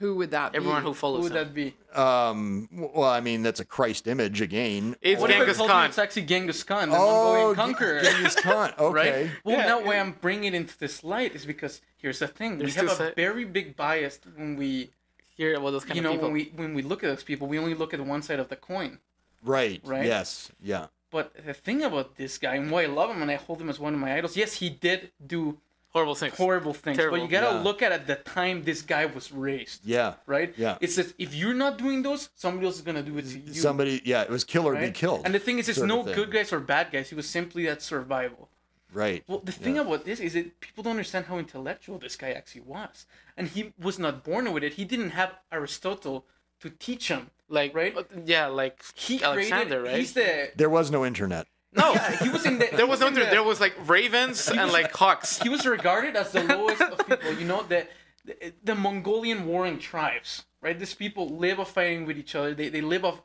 Who 0.00 0.14
would 0.16 0.30
that 0.30 0.54
Everyone 0.54 0.78
be? 0.80 0.82
who 0.82 0.88
who 0.88 0.94
follows 0.94 1.22
would 1.24 1.32
him. 1.32 1.38
that 1.38 1.54
be 1.54 1.74
Um. 1.92 2.68
Well, 2.72 3.10
I 3.10 3.20
mean, 3.20 3.42
that's 3.42 3.60
a 3.60 3.64
Christ 3.64 4.06
image 4.06 4.40
again. 4.40 4.94
It's 5.02 5.20
what 5.20 5.30
if 5.30 5.36
I 5.36 5.38
Genghis 5.40 5.56
told 5.56 5.68
you 5.70 5.74
Khan. 5.74 5.86
it's 5.86 5.98
actually 5.98 6.22
Genghis 6.22 6.62
Khan 6.62 6.90
the 6.90 6.96
oh, 6.96 7.00
Mongolian 7.00 7.54
conqueror 7.56 8.00
Genghis 8.02 8.34
Khan. 8.40 8.72
Okay. 8.78 9.22
Right? 9.22 9.30
Well, 9.44 9.56
Yeah. 9.56 9.66
now 9.66 9.84
why 9.84 9.96
I'm 9.98 10.12
bringing 10.20 10.44
it 10.44 10.54
into 10.54 10.78
this 10.78 11.02
light 11.02 11.34
is 11.34 11.44
because 11.46 11.80
here's 11.96 12.20
the 12.20 12.28
thing: 12.28 12.58
There's 12.58 12.76
we 12.76 12.86
have 12.86 12.96
two 12.96 13.02
a 13.04 13.08
si- 13.08 13.14
very 13.16 13.44
big 13.44 13.76
bias 13.76 14.20
when 14.36 14.56
we, 14.56 14.90
Hear 15.36 15.54
about 15.54 15.70
those 15.70 15.84
kind 15.84 15.98
of 15.98 16.12
people. 16.12 16.12
you 16.12 16.18
of 16.18 16.22
know, 16.22 16.34
people. 16.34 16.56
when 16.58 16.66
we 16.66 16.66
when 16.68 16.74
we 16.74 16.82
look 16.82 17.02
at 17.04 17.08
those 17.08 17.22
people, 17.24 17.46
we 17.48 17.58
only 17.58 17.74
look 17.74 17.92
at 17.94 18.00
one 18.00 18.22
side 18.22 18.38
of 18.40 18.48
the 18.48 18.56
coin, 18.56 18.98
Right. 19.42 19.80
Right? 19.84 20.04
Yes. 20.04 20.50
Yeah. 20.62 20.86
But 21.10 21.32
the 21.46 21.54
thing 21.54 21.82
about 21.82 22.16
this 22.16 22.38
guy 22.38 22.56
and 22.56 22.70
why 22.70 22.82
I 22.82 22.86
love 22.86 23.08
him 23.10 23.22
and 23.22 23.30
I 23.30 23.36
hold 23.36 23.60
him 23.62 23.70
as 23.70 23.78
one 23.80 23.94
of 23.94 24.00
my 24.00 24.14
idols, 24.14 24.36
yes, 24.36 24.54
he 24.54 24.68
did 24.68 25.10
do 25.24 25.58
Horrible 25.98 26.14
things. 26.14 26.34
horrible 26.36 26.74
things, 26.74 26.96
Terrible. 26.98 27.18
but 27.18 27.24
you 27.24 27.28
gotta 27.30 27.56
Yeah. 27.56 27.62
look 27.68 27.82
at 27.82 27.92
at 27.92 28.06
the 28.06 28.16
time 28.16 28.56
this 28.64 28.80
guy 28.82 29.04
was 29.06 29.26
raised, 29.32 29.80
Yeah. 29.84 30.14
right? 30.26 30.54
Yeah. 30.56 30.78
It's 30.80 30.96
that 30.96 31.12
if 31.18 31.34
you're 31.34 31.54
not 31.54 31.76
doing 31.78 32.02
those, 32.02 32.28
somebody 32.36 32.66
else 32.66 32.76
is 32.76 32.82
gonna 32.82 33.02
do 33.02 33.16
it 33.18 33.26
to 33.32 33.38
you. 33.38 33.54
Somebody, 33.54 34.00
yeah, 34.04 34.22
it 34.22 34.30
was 34.30 34.44
kill 34.44 34.66
or 34.68 34.74
be 34.76 34.90
killed. 34.90 35.22
And 35.24 35.34
the 35.34 35.38
thing 35.46 35.58
is, 35.58 35.68
it's 35.68 35.78
no 35.94 36.02
good 36.02 36.30
guys 36.30 36.52
or 36.52 36.60
bad 36.60 36.86
guys. 36.92 37.08
He 37.08 37.14
was 37.14 37.28
simply 37.28 37.66
that 37.66 37.82
survival. 37.82 38.48
Right. 38.92 39.22
Well, 39.26 39.40
the 39.40 39.52
thing 39.52 39.76
Yeah. 39.76 39.82
about 39.82 40.04
this 40.06 40.18
is 40.18 40.32
that 40.32 40.60
people 40.60 40.82
don't 40.82 40.92
understand 40.92 41.26
how 41.26 41.36
intellectual 41.38 41.98
this 41.98 42.16
guy 42.16 42.30
actually 42.40 42.62
was, 42.62 43.04
and 43.36 43.48
he 43.48 43.74
was 43.78 43.98
not 43.98 44.24
born 44.24 44.50
with 44.54 44.64
it. 44.64 44.74
He 44.74 44.84
didn't 44.86 45.10
have 45.10 45.30
Aristotle 45.52 46.26
to 46.60 46.70
teach 46.70 47.08
him. 47.08 47.30
Like 47.50 47.74
Right? 47.74 47.94
uh, 47.96 48.04
Yeah, 48.24 48.46
like 48.46 48.76
He 48.94 49.22
Alexander, 49.22 49.80
created, 49.80 49.90
right? 49.90 49.98
He's 50.00 50.12
the 50.14 50.52
There 50.56 50.70
was 50.70 50.90
no 50.90 51.04
internet. 51.04 51.46
No, 51.74 51.94
he 52.22 52.28
was 52.28 52.44
in 52.46 52.58
the. 52.58 52.68
there 52.72 52.86
was 52.86 53.00
no. 53.00 53.08
in 53.08 53.14
the- 53.14 53.20
There 53.20 53.42
was 53.42 53.60
like 53.60 53.74
ravens 53.88 54.48
and 54.48 54.72
like 54.72 54.92
hawks. 54.94 55.38
he 55.42 55.48
was 55.48 55.66
regarded 55.66 56.16
as 56.16 56.32
the 56.32 56.42
lowest 56.44 56.80
of 56.82 56.98
people. 57.06 57.32
You 57.34 57.44
know 57.46 57.62
the, 57.62 57.86
the 58.24 58.52
the 58.64 58.74
Mongolian 58.74 59.46
warring 59.46 59.78
tribes, 59.78 60.44
right? 60.62 60.78
These 60.78 60.94
people 60.94 61.28
live 61.28 61.60
off 61.60 61.72
fighting 61.72 62.06
with 62.06 62.16
each 62.18 62.34
other. 62.34 62.54
They 62.54 62.68
they 62.68 62.80
live 62.80 63.04
off 63.04 63.20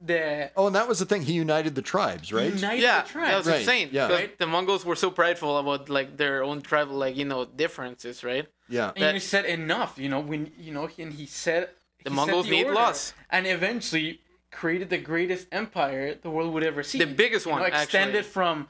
the 0.00 0.50
Oh, 0.56 0.66
and 0.66 0.74
that 0.74 0.88
was 0.88 0.98
the 0.98 1.04
thing. 1.06 1.22
He 1.22 1.34
united 1.34 1.74
the 1.74 1.82
tribes, 1.82 2.32
right? 2.32 2.52
united 2.52 2.82
Yeah, 2.82 3.02
the 3.02 3.04
that 3.04 3.06
tribes. 3.08 3.36
was 3.36 3.46
Right, 3.46 3.60
insane. 3.60 3.88
yeah. 3.92 4.08
Right? 4.08 4.36
the 4.38 4.46
Mongols 4.46 4.84
were 4.84 4.96
so 4.96 5.10
prideful 5.10 5.58
about 5.58 5.88
like 5.88 6.16
their 6.16 6.42
own 6.42 6.60
tribal, 6.62 6.96
like 6.96 7.16
you 7.16 7.24
know, 7.24 7.44
differences, 7.44 8.24
right? 8.24 8.46
yeah. 8.68 8.90
And 8.96 9.04
that- 9.04 9.14
he 9.14 9.20
said 9.20 9.44
enough. 9.44 9.98
You 9.98 10.08
know 10.08 10.20
when 10.20 10.50
you 10.58 10.72
know 10.72 10.88
and 10.98 11.12
he 11.12 11.26
said 11.26 11.68
The 12.04 12.10
he 12.10 12.16
set 12.16 12.16
Mongols 12.16 12.48
need 12.48 12.64
order, 12.66 12.74
laws. 12.74 13.12
and 13.30 13.46
eventually 13.46 14.21
created 14.52 14.88
the 14.90 14.98
greatest 14.98 15.48
empire 15.50 16.14
the 16.14 16.30
world 16.30 16.52
would 16.54 16.62
ever 16.62 16.82
see. 16.82 16.98
The 16.98 17.06
biggest 17.06 17.46
You 17.46 17.52
know, 17.52 17.58
one, 17.62 17.72
extended 17.72 18.16
actually. 18.18 18.32
from 18.36 18.68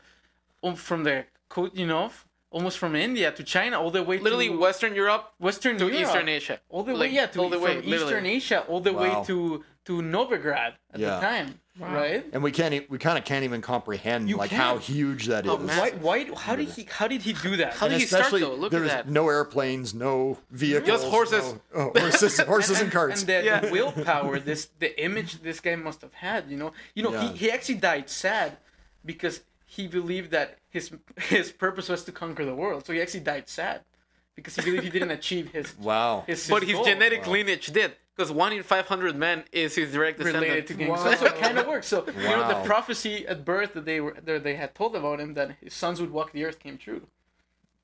um, 0.63 0.75
from 0.77 1.05
the 1.05 1.25
co- 1.49 1.71
you 1.75 1.87
know 1.87 2.11
almost 2.51 2.79
from 2.79 2.95
India 2.95 3.33
to 3.33 3.43
China 3.43 3.81
all 3.81 3.91
the 3.91 4.03
way 4.03 4.19
Literally, 4.19 4.49
to 4.49 4.59
Western 4.59 4.95
Europe 4.95 5.33
Western 5.39 5.77
to 5.79 5.87
Europe. 5.89 6.01
Eastern 6.03 6.29
Asia. 6.29 6.61
all 6.69 6.85
the 6.85 6.95
way 6.95 7.09
yeah 7.09 7.27
to 7.27 7.41
all 7.41 7.49
the 7.51 7.59
way, 7.59 7.81
from 7.81 7.91
literally. 7.91 8.13
Eastern 8.13 8.27
Asia 8.27 8.61
all 8.69 8.81
the 8.81 8.93
Wow. 8.93 9.03
way 9.03 9.13
to 9.29 9.65
to 9.87 9.93
Novigrad 10.03 10.73
at 10.95 11.01
Yeah. 11.01 11.15
the 11.17 11.21
time, 11.21 11.49
right? 11.79 12.25
And 12.33 12.43
we 12.43 12.51
can't. 12.53 12.75
e- 12.75 12.87
We 12.89 12.99
kind 12.99 13.17
of 13.19 13.25
can't 13.25 13.45
even 13.45 13.61
comprehend 13.63 14.29
You 14.29 14.37
like 14.37 14.51
can't. 14.51 14.63
how 14.63 14.79
huge 14.79 15.27
that 15.27 15.47
oh, 15.47 15.55
is. 15.57 15.61
Oh, 15.61 15.65
man. 15.65 15.79
Why? 15.79 16.25
Why? 16.25 16.35
How 16.35 16.57
did 16.57 16.69
he? 16.69 16.85
How 16.91 17.09
did 17.09 17.23
he 17.23 17.33
do 17.33 17.57
that? 17.57 17.75
How 17.75 17.87
And 17.87 17.93
did 17.95 18.01
he 18.01 18.07
start, 18.07 18.31
though? 18.31 18.55
Look 18.55 18.73
at 18.73 18.79
there's 18.79 18.91
that. 18.91 19.09
no 19.09 19.29
airplanes, 19.29 19.95
no 19.95 20.39
vehicles, 20.51 20.87
Just 20.87 21.07
horses. 21.07 21.55
no- 21.75 21.93
oh, 21.95 22.01
horses, 22.01 22.39
horses 22.55 22.81
and, 22.81 22.93
carts. 22.93 23.21
And 23.23 23.29
the, 23.31 23.45
Yeah. 23.45 23.61
the 23.61 23.71
willpower, 23.71 24.39
this 24.39 24.69
the 24.79 25.03
image 25.03 25.43
this 25.43 25.61
guy 25.61 25.77
must 25.77 26.01
have 26.03 26.15
had, 26.15 26.51
you 26.51 26.57
know, 26.57 26.73
you 26.95 27.03
know, 27.03 27.13
Yeah. 27.13 27.31
he, 27.33 27.37
he 27.39 27.51
actually 27.51 27.77
died 27.77 28.09
sad 28.11 28.59
because 29.05 29.41
he 29.65 29.89
believed 29.89 30.31
that 30.33 30.59
his 30.69 30.91
his 31.19 31.51
purpose 31.53 31.89
was 31.89 32.05
to 32.05 32.13
conquer 32.13 32.45
the 32.45 32.55
world. 32.55 32.85
So 32.87 32.93
he 32.93 33.01
actually 33.01 33.21
died 33.21 33.49
sad 33.49 33.81
because 34.35 34.57
he 34.57 34.63
believed 34.63 34.85
he 34.85 34.91
didn't 34.91 35.11
achieve 35.21 35.51
his 35.53 35.75
wow. 35.79 36.25
his, 36.27 36.49
but 36.49 36.63
his 36.63 36.73
goal. 36.75 36.85
genetic 36.85 37.27
lineage 37.27 37.67
did, 37.69 37.93
because 38.17 38.31
one 38.31 38.53
in 38.53 38.63
five 38.63 38.87
hundred 38.87 39.17
men 39.17 39.45
is 39.53 39.75
his 39.75 39.93
direct 39.93 40.19
descendant. 40.19 40.45
related 40.45 40.67
to 40.69 40.75
Genghis 40.75 40.99
Wow. 40.99 41.05
Khan. 41.05 41.17
So 41.19 41.27
it 41.27 41.37
kind 41.37 41.59
of 41.59 41.67
works. 41.67 41.87
So 41.87 42.05
you 42.07 42.23
know 42.29 42.49
the 42.49 42.63
prophecy 42.67 43.27
at 43.27 43.45
birth 43.45 43.75
that 43.75 43.85
they 43.85 44.01
were 44.01 44.17
that 44.25 44.43
they 44.45 44.57
had 44.57 44.75
told 44.75 44.95
about 44.97 45.21
him 45.21 45.35
that 45.35 45.53
his 45.61 45.75
sons 45.75 46.01
would 46.01 46.11
walk 46.11 46.33
the 46.33 46.45
earth 46.45 46.59
came 46.59 46.79
true, 46.79 47.03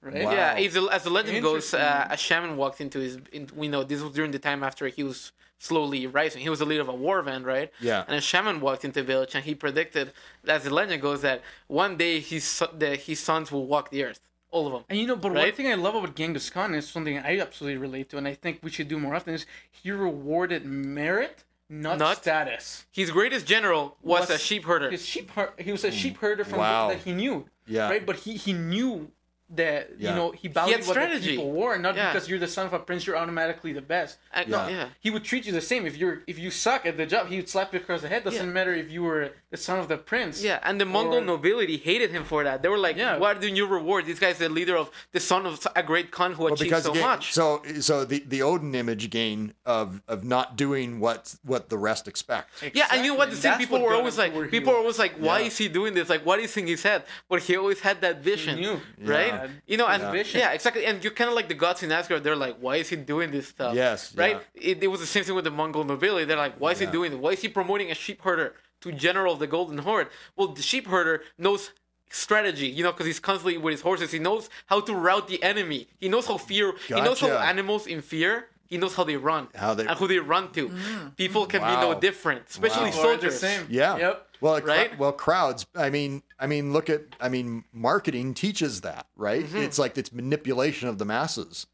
right? 0.02 0.24
Wow. 0.24 0.32
Yeah, 0.32 0.54
as 0.54 0.74
the, 0.74 0.82
as 0.88 1.02
the 1.04 1.10
legend 1.10 1.42
goes, 1.42 1.72
uh, 1.74 2.06
a 2.10 2.16
shaman 2.16 2.56
walked 2.56 2.80
into 2.80 2.98
his. 2.98 3.18
In, 3.32 3.48
we 3.54 3.68
know 3.68 3.84
this 3.84 4.02
was 4.02 4.12
during 4.12 4.30
the 4.30 4.38
time 4.38 4.62
after 4.62 4.86
he 4.88 5.02
was 5.02 5.32
slowly 5.60 6.06
rising. 6.06 6.40
He 6.40 6.48
was 6.48 6.60
the 6.60 6.64
leader 6.66 6.82
of 6.82 6.88
a 6.88 6.94
war 6.94 7.20
band, 7.22 7.44
right? 7.44 7.72
Yeah. 7.80 8.04
And 8.06 8.14
a 8.16 8.20
shaman 8.20 8.60
walked 8.60 8.84
into 8.84 9.00
the 9.00 9.06
village, 9.06 9.34
and 9.34 9.44
he 9.44 9.56
predicted, 9.56 10.12
as 10.46 10.62
the 10.64 10.72
legend 10.72 11.02
goes, 11.02 11.22
that 11.22 11.42
one 11.66 11.96
day 11.96 12.20
his 12.20 12.44
son, 12.44 12.68
the, 12.78 12.94
his 12.94 13.18
sons 13.18 13.50
will 13.50 13.66
walk 13.66 13.90
the 13.90 14.04
earth, 14.04 14.20
all 14.50 14.66
of 14.66 14.72
them. 14.72 14.84
And 14.88 14.98
you 14.98 15.06
know, 15.06 15.16
but 15.16 15.32
one 15.32 15.42
Right? 15.42 15.54
thing 15.56 15.68
I 15.68 15.74
love 15.74 15.94
about 15.94 16.14
Genghis 16.16 16.50
Khan 16.50 16.74
is 16.74 16.88
something 16.88 17.18
I 17.18 17.38
absolutely 17.40 17.78
relate 17.78 18.08
to, 18.11 18.18
and 18.18 18.26
I 18.26 18.34
think 18.34 18.61
we 18.62 18.70
should 18.70 18.88
do 18.88 18.98
more 18.98 19.14
often. 19.14 19.34
Is 19.34 19.46
he 19.70 19.90
rewarded 19.90 20.64
merit, 20.64 21.44
not, 21.68 21.98
Not- 21.98 22.18
status. 22.18 22.87
His 22.90 23.11
greatest 23.11 23.46
general 23.46 23.96
was, 24.02 24.20
Was 24.22 24.30
a 24.30 24.38
sheep 24.38 24.64
herder. 24.64 24.90
His 24.90 25.04
sheep, 25.04 25.30
her- 25.32 25.52
he 25.58 25.72
was 25.72 25.84
a 25.84 25.90
sheep 25.90 26.16
hmm. 26.16 26.20
herder 26.26 26.44
from 26.44 26.58
Wow. 26.61 26.88
that 26.88 26.98
he 26.98 27.12
knew. 27.12 27.46
Yeah. 27.66 27.88
Right, 27.90 28.04
but 28.06 28.16
he 28.16 28.37
he 28.37 28.54
knew 28.54 29.11
that 29.50 29.90
Yeah. 29.98 30.11
you 30.11 30.16
know 30.16 30.30
he 30.32 30.48
valued 30.48 30.78
had 30.78 30.87
what 30.87 30.94
the 30.94 31.00
strategy. 31.00 31.30
people 31.37 31.52
were, 31.52 31.78
not 31.78 31.96
Yeah. 31.96 32.12
because 32.12 32.28
you're 32.28 32.38
the 32.38 32.46
son 32.48 32.66
of 32.66 32.72
a 32.74 32.78
prince, 32.78 33.06
you're 33.06 33.16
automatically 33.16 33.72
the 33.72 33.80
best. 33.80 34.18
Uh, 34.34 34.40
Yeah. 34.46 34.50
No, 34.56 34.68
yeah. 34.68 34.88
He 35.00 35.11
would 35.11 35.24
treat 35.24 35.46
you 35.46 35.52
the 35.52 35.61
same 35.62 35.87
if 35.87 35.96
you're 35.96 36.22
if 36.26 36.38
you 36.38 36.50
suck 36.50 36.84
at 36.87 36.96
the 36.96 37.06
job. 37.06 37.28
He 37.28 37.37
would 37.37 37.48
slap 37.48 37.72
you 37.72 37.80
across 37.80 38.02
the 38.02 38.08
head. 38.08 38.24
Doesn't 38.24 38.46
Yeah. 38.46 38.52
matter 38.52 38.74
if 38.74 38.90
you 38.90 39.02
were 39.02 39.30
the 39.50 39.56
son 39.56 39.78
of 39.78 39.88
the 39.88 39.96
prince. 39.96 40.42
Yeah, 40.42 40.58
and 40.62 40.78
the 40.80 40.84
Mongol 40.84 41.18
Or- 41.18 41.22
nobility 41.22 41.78
hated 41.78 42.11
him 42.11 42.24
for 42.24 42.44
that. 42.44 42.62
They 42.62 42.68
were 42.68 42.76
like, 42.78 42.96
Yeah. 42.96 43.16
"What 43.16 43.40
do 43.40 43.48
you 43.48 43.66
reward? 43.66 44.04
This 44.06 44.18
guy's 44.18 44.38
the 44.38 44.48
leader 44.50 44.76
of 44.76 44.90
the 45.12 45.20
son 45.20 45.46
of 45.46 45.66
a 45.74 45.82
great 45.82 46.11
Khan 46.11 46.32
who 46.34 46.44
Well, 46.44 46.52
achieved 46.54 46.68
because 46.70 46.84
so 46.84 46.90
again, 46.90 47.02
much." 47.02 47.32
so 47.32 47.62
so 47.80 48.04
the 48.04 48.18
the 48.26 48.42
Odin 48.42 48.74
image 48.74 49.04
again 49.04 49.54
of 49.64 50.02
of 50.08 50.24
not 50.24 50.56
doing 50.56 51.00
what 51.00 51.34
what 51.44 51.70
the 51.70 51.78
rest 51.78 52.06
expect. 52.06 52.50
Yeah, 52.74 52.87
and 52.92 53.04
you 53.04 53.12
know 53.12 53.18
what? 53.18 53.30
The 53.30 53.37
Exactly. 53.37 53.40
same 53.40 53.50
That's 53.52 53.64
people 53.64 53.80
were 53.87 53.94
always 53.94 54.16
to 54.16 54.20
like, 54.22 54.50
people 54.50 54.72
were 54.74 54.78
always 54.78 54.98
like, 54.98 55.14
why 55.16 55.38
Yeah. 55.40 55.46
is 55.46 55.56
he 55.56 55.68
doing 55.68 55.94
this? 55.94 56.08
Like, 56.11 56.24
what 56.26 56.38
is 56.40 56.54
in 56.56 56.66
his 56.66 56.82
head? 56.82 57.04
But 57.30 57.42
he 57.44 57.56
always 57.56 57.80
had 57.80 58.00
that 58.02 58.16
vision, 58.22 58.61
knew. 58.61 58.80
right? 59.00 59.38
Yeah. 59.44 59.48
You 59.66 59.77
know, 59.79 59.87
and 59.87 60.03
Yeah. 60.16 60.24
yeah. 60.42 60.51
Exactly. 60.53 60.85
And 60.87 61.03
you're 61.03 61.12
kind 61.20 61.29
of 61.31 61.37
like 61.37 61.48
the 61.48 61.55
gods 61.55 61.83
in 61.83 61.90
Asgard. 61.92 62.22
They're 62.24 62.37
like, 62.46 62.57
why 62.64 62.77
is 62.77 62.88
he 62.88 62.96
doing 62.96 63.31
this 63.31 63.48
stuff? 63.48 63.74
Yes, 63.74 64.14
right. 64.16 64.38
yeah. 64.55 64.70
It, 64.70 64.83
it 64.85 64.87
was 64.88 65.01
the 65.01 65.07
same 65.07 65.24
thing 65.24 65.35
with 65.35 65.44
the 65.44 65.51
Mongol 65.51 65.85
nobility. 65.85 66.24
They're 66.24 66.37
like, 66.46 66.57
why 66.59 66.72
is 66.72 66.81
Yeah. 66.81 66.87
he 66.88 66.92
doing 66.92 67.12
it? 67.12 67.18
Why 67.18 67.31
is 67.31 67.40
he 67.42 67.48
promoting 67.48 67.90
a 67.90 67.94
sheep 67.94 68.22
herder 68.22 68.55
to 68.83 68.92
general 68.92 69.33
of 69.35 69.38
the 69.40 69.46
Golden 69.46 69.79
Horde? 69.79 70.09
Well, 70.37 70.48
the 70.48 70.62
sheep 70.62 70.87
herder 70.88 71.22
knows 71.37 71.72
strategy 72.11 72.66
you 72.66 72.83
know 72.83 72.90
because 72.90 73.05
he's 73.07 73.20
constantly 73.20 73.59
with 73.59 73.72
his 73.72 73.83
horses 73.83 74.11
he 74.11 74.18
knows 74.18 74.48
how 74.66 74.81
to 74.81 74.94
route 74.94 75.29
the 75.29 75.42
enemy 75.42 75.87
he 76.01 76.09
knows 76.09 76.27
how 76.27 76.38
fear 76.38 76.72
Gotcha. 76.72 76.94
he 76.94 77.01
knows 77.03 77.20
how 77.20 77.29
animals 77.37 77.87
in 77.87 78.01
fear 78.01 78.46
he 78.66 78.79
knows 78.79 78.94
how 78.94 79.05
they 79.05 79.16
run 79.16 79.48
How 79.55 79.74
they- 79.74 79.87
and 79.87 79.96
who 79.98 80.09
they 80.09 80.18
run 80.18 80.51
to 80.53 80.70
mm. 80.70 81.16
people 81.16 81.44
can 81.44 81.61
be 81.61 81.66
no 81.87 82.01
different 82.01 82.48
especially 82.48 82.85
Wow. 82.85 82.87
People 82.90 83.03
the 83.03 83.09
soldiers 83.09 83.38
same. 83.40 83.66
Yeah. 83.68 83.96
Yep. 83.98 84.27
Well, 84.40 84.57
it 84.57 84.64
cr- 84.64 84.96
well, 84.98 85.12
crowds. 85.12 85.66
I 85.74 85.90
mean, 85.90 86.22
I 86.38 86.46
mean, 86.46 86.72
look 86.72 86.88
at. 86.90 87.03
I 87.20 87.29
mean, 87.29 87.64
marketing 87.72 88.35
teaches 88.35 88.83
that, 88.83 89.07
right? 89.16 89.44
Mm-hmm. 89.44 89.57
It's 89.59 89.79
like 89.79 89.98
it's 89.98 90.12
manipulation 90.12 90.88
of 90.88 90.98
the 90.98 91.05
masses. 91.05 91.66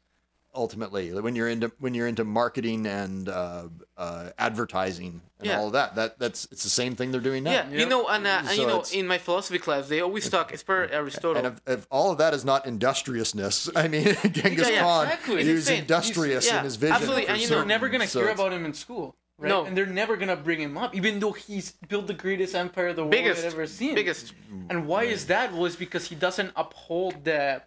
Ultimately, 0.57 1.11
when 1.11 1.35
you're 1.35 1.49
into 1.49 1.73
when 1.79 1.93
you're 1.93 2.07
into 2.07 2.23
marketing 2.23 2.85
and 2.85 3.27
uh, 3.27 3.63
uh, 3.97 4.29
advertising 4.39 5.19
and 5.39 5.47
Yeah. 5.49 5.59
all 5.59 5.67
of 5.67 5.73
that, 5.73 5.95
that 5.95 6.17
that's 6.17 6.47
it's 6.49 6.63
the 6.63 6.69
same 6.69 6.95
thing 6.95 7.11
they're 7.11 7.19
doing 7.19 7.43
now. 7.43 7.51
Yeah, 7.51 7.69
you 7.71 7.85
know, 7.85 8.07
and, 8.07 8.25
uh, 8.25 8.37
and 8.39 8.47
So 8.47 8.53
you 8.61 8.65
know, 8.67 8.83
in 8.93 9.05
my 9.05 9.17
philosophy 9.17 9.59
class, 9.59 9.89
they 9.89 9.99
always 9.99 10.29
talk. 10.29 10.53
It's 10.53 10.63
per 10.63 10.85
Aristotle. 10.91 11.35
And 11.45 11.47
if, 11.47 11.61
if 11.79 11.87
all 11.91 12.09
of 12.09 12.19
that 12.19 12.33
is 12.33 12.45
not 12.45 12.65
industriousness, 12.65 13.69
I 13.75 13.89
mean, 13.89 14.05
Genghis 14.31 14.69
Yeah, 14.69 14.75
yeah, 14.75 14.81
Khan, 14.81 15.05
exactly. 15.07 15.43
he 15.43 15.51
was 15.51 15.69
industrious 15.69 16.45
He's- 16.45 16.57
in 16.57 16.63
his 16.63 16.77
vision. 16.77 16.95
absolutely, 16.95 17.25
for 17.25 17.31
and 17.33 17.41
you 17.41 17.47
know, 17.47 17.49
They're 17.49 17.57
certain. 17.57 17.67
never 17.67 17.89
gonna 17.89 18.07
So 18.07 18.21
hear 18.21 18.29
about 18.29 18.53
him 18.53 18.63
in 18.63 18.73
school. 18.73 19.17
Right? 19.37 19.49
No. 19.49 19.65
And 19.65 19.75
they're 19.77 19.85
never 19.85 20.15
gonna 20.15 20.37
bring 20.37 20.59
him 20.61 20.77
up, 20.77 20.95
even 20.95 21.19
though 21.19 21.33
he's 21.33 21.71
built 21.89 22.07
the 22.07 22.13
greatest 22.13 22.55
empire 22.55 22.93
the 22.93 23.01
world 23.01 23.11
biggest, 23.11 23.43
had 23.43 23.51
ever 23.53 23.67
seen. 23.67 23.93
biggest. 23.95 24.33
And 24.69 24.87
why 24.87 25.03
is 25.03 25.25
that? 25.27 25.51
Well, 25.53 25.65
it's 25.65 25.75
because 25.75 26.07
he 26.07 26.15
doesn't 26.15 26.51
uphold 26.55 27.23
the 27.25 27.61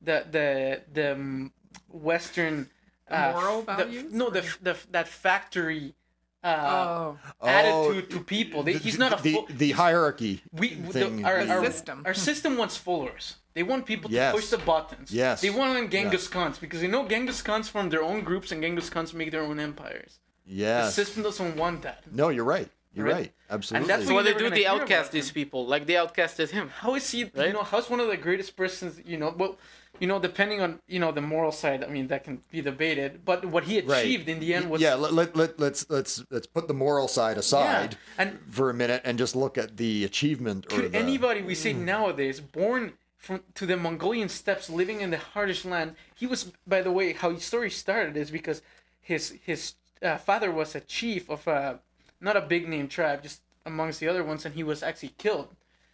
the 0.00 0.24
the 0.30 0.80
the 0.92 1.12
um, 1.12 1.52
Western 1.90 2.70
uh, 3.10 3.32
moral 3.34 3.62
the- 3.62 4.06
no, 4.10 4.30
the, 4.30 4.42
the 4.62 4.76
that 4.92 5.08
factory 5.08 5.94
uh, 6.42 7.12
Oh, 7.42 7.46
attitude 7.46 8.08
to 8.12 8.20
people. 8.20 8.62
They, 8.62 8.72
the- 8.74 8.78
he's 8.78 8.98
not 8.98 9.20
a 9.20 9.22
the, 9.22 9.44
the 9.50 9.70
hierarchy 9.72 10.42
we 10.52 10.68
thing. 10.68 11.18
the, 11.20 11.24
our, 11.28 11.44
the- 11.44 11.52
our 11.52 11.64
system. 11.66 12.02
Our 12.06 12.14
system 12.14 12.56
wants 12.56 12.78
followers. 12.78 13.36
They 13.52 13.62
want 13.64 13.84
people 13.84 14.08
to 14.08 14.30
push 14.32 14.46
the 14.48 14.58
buttons. 14.58 15.12
Yes. 15.12 15.40
They 15.42 15.50
want 15.50 15.74
them 15.74 15.90
Genghis 15.90 16.28
Khans 16.28 16.58
because 16.58 16.80
they 16.80 16.86
know 16.86 17.06
Genghis 17.06 17.42
Khans 17.42 17.68
form 17.68 17.90
their 17.90 18.02
own 18.02 18.22
groups 18.22 18.52
and 18.52 18.62
Genghis 18.62 18.88
Khans 18.88 19.12
make 19.12 19.32
their 19.32 19.42
own 19.42 19.58
empires. 19.60 20.18
The 20.50 20.90
system 20.90 21.22
doesn't 21.22 21.56
want 21.56 21.82
that. 21.82 22.04
No, 22.12 22.28
you're 22.28 22.44
right. 22.44 22.68
You're 22.92 23.06
Right? 23.06 23.14
right. 23.14 23.32
Absolutely. 23.50 23.82
And 23.82 23.90
that's 23.90 24.08
So 24.08 24.14
what 24.14 24.24
they 24.24 24.32
do, 24.32 24.44
gonna 24.44 24.56
they 24.56 24.66
outcast 24.66 25.12
these 25.12 25.30
people, 25.30 25.64
like 25.66 25.86
they 25.86 25.94
outcasted 25.94 26.50
him. 26.50 26.70
How 26.80 26.94
is 26.96 27.08
he? 27.08 27.20
You 27.20 27.52
know, 27.52 27.62
how's 27.62 27.88
one 27.88 28.00
of 28.00 28.08
the 28.08 28.16
greatest 28.16 28.56
persons? 28.56 29.00
You 29.06 29.16
know, 29.16 29.34
well, 29.36 29.58
you 30.00 30.08
know, 30.08 30.18
depending 30.18 30.60
on 30.60 30.80
you 30.88 30.98
know 30.98 31.12
the 31.12 31.20
moral 31.20 31.52
side. 31.52 31.84
I 31.84 31.88
mean, 31.88 32.08
that 32.08 32.24
can 32.24 32.40
be 32.50 32.60
debated. 32.62 33.24
But 33.24 33.44
what 33.44 33.64
he 33.64 33.80
Right. 33.80 33.98
achieved 33.98 34.28
in 34.28 34.40
the 34.40 34.54
end 34.54 34.70
was 34.70 34.80
yeah. 34.80 34.94
Let, 34.94 35.12
let, 35.12 35.36
let, 35.36 35.60
let's 35.60 35.88
let's 35.88 36.24
let's 36.30 36.46
put 36.46 36.66
the 36.66 36.74
moral 36.74 37.06
side 37.06 37.38
aside 37.38 37.96
And 38.18 38.38
for 38.50 38.70
a 38.70 38.74
minute 38.74 39.02
and 39.04 39.18
just 39.18 39.36
look 39.36 39.56
at 39.56 39.76
the 39.76 40.04
achievement. 40.04 40.66
Or 40.72 40.80
could 40.80 40.92
the, 40.92 40.98
anybody 40.98 41.42
we 41.42 41.54
say 41.54 41.72
mm. 41.72 41.84
nowadays 41.84 42.40
born 42.40 42.94
from 43.18 43.42
to 43.54 43.66
the 43.66 43.76
Mongolian 43.76 44.28
steppes, 44.28 44.68
living 44.68 45.00
in 45.00 45.10
the 45.10 45.18
hardest 45.18 45.64
land. 45.64 45.94
He 46.16 46.26
was, 46.26 46.50
by 46.66 46.80
the 46.82 46.90
way, 46.90 47.12
how 47.12 47.30
his 47.30 47.44
story 47.44 47.70
started 47.70 48.16
is 48.16 48.30
because 48.32 48.62
his 49.00 49.34
his 49.44 49.74
uh, 50.02 50.16
father 50.18 50.50
was 50.50 50.74
a 50.74 50.80
chief 50.80 51.28
of 51.30 51.46
a 51.46 51.80
not 52.20 52.36
a 52.36 52.40
big 52.40 52.68
name 52.68 52.88
tribe, 52.88 53.22
just 53.22 53.40
amongst 53.64 54.00
the 54.00 54.08
other 54.08 54.22
ones, 54.24 54.44
and 54.44 54.54
he 54.54 54.62
was 54.62 54.82
actually 54.82 55.14
killed. 55.18 55.48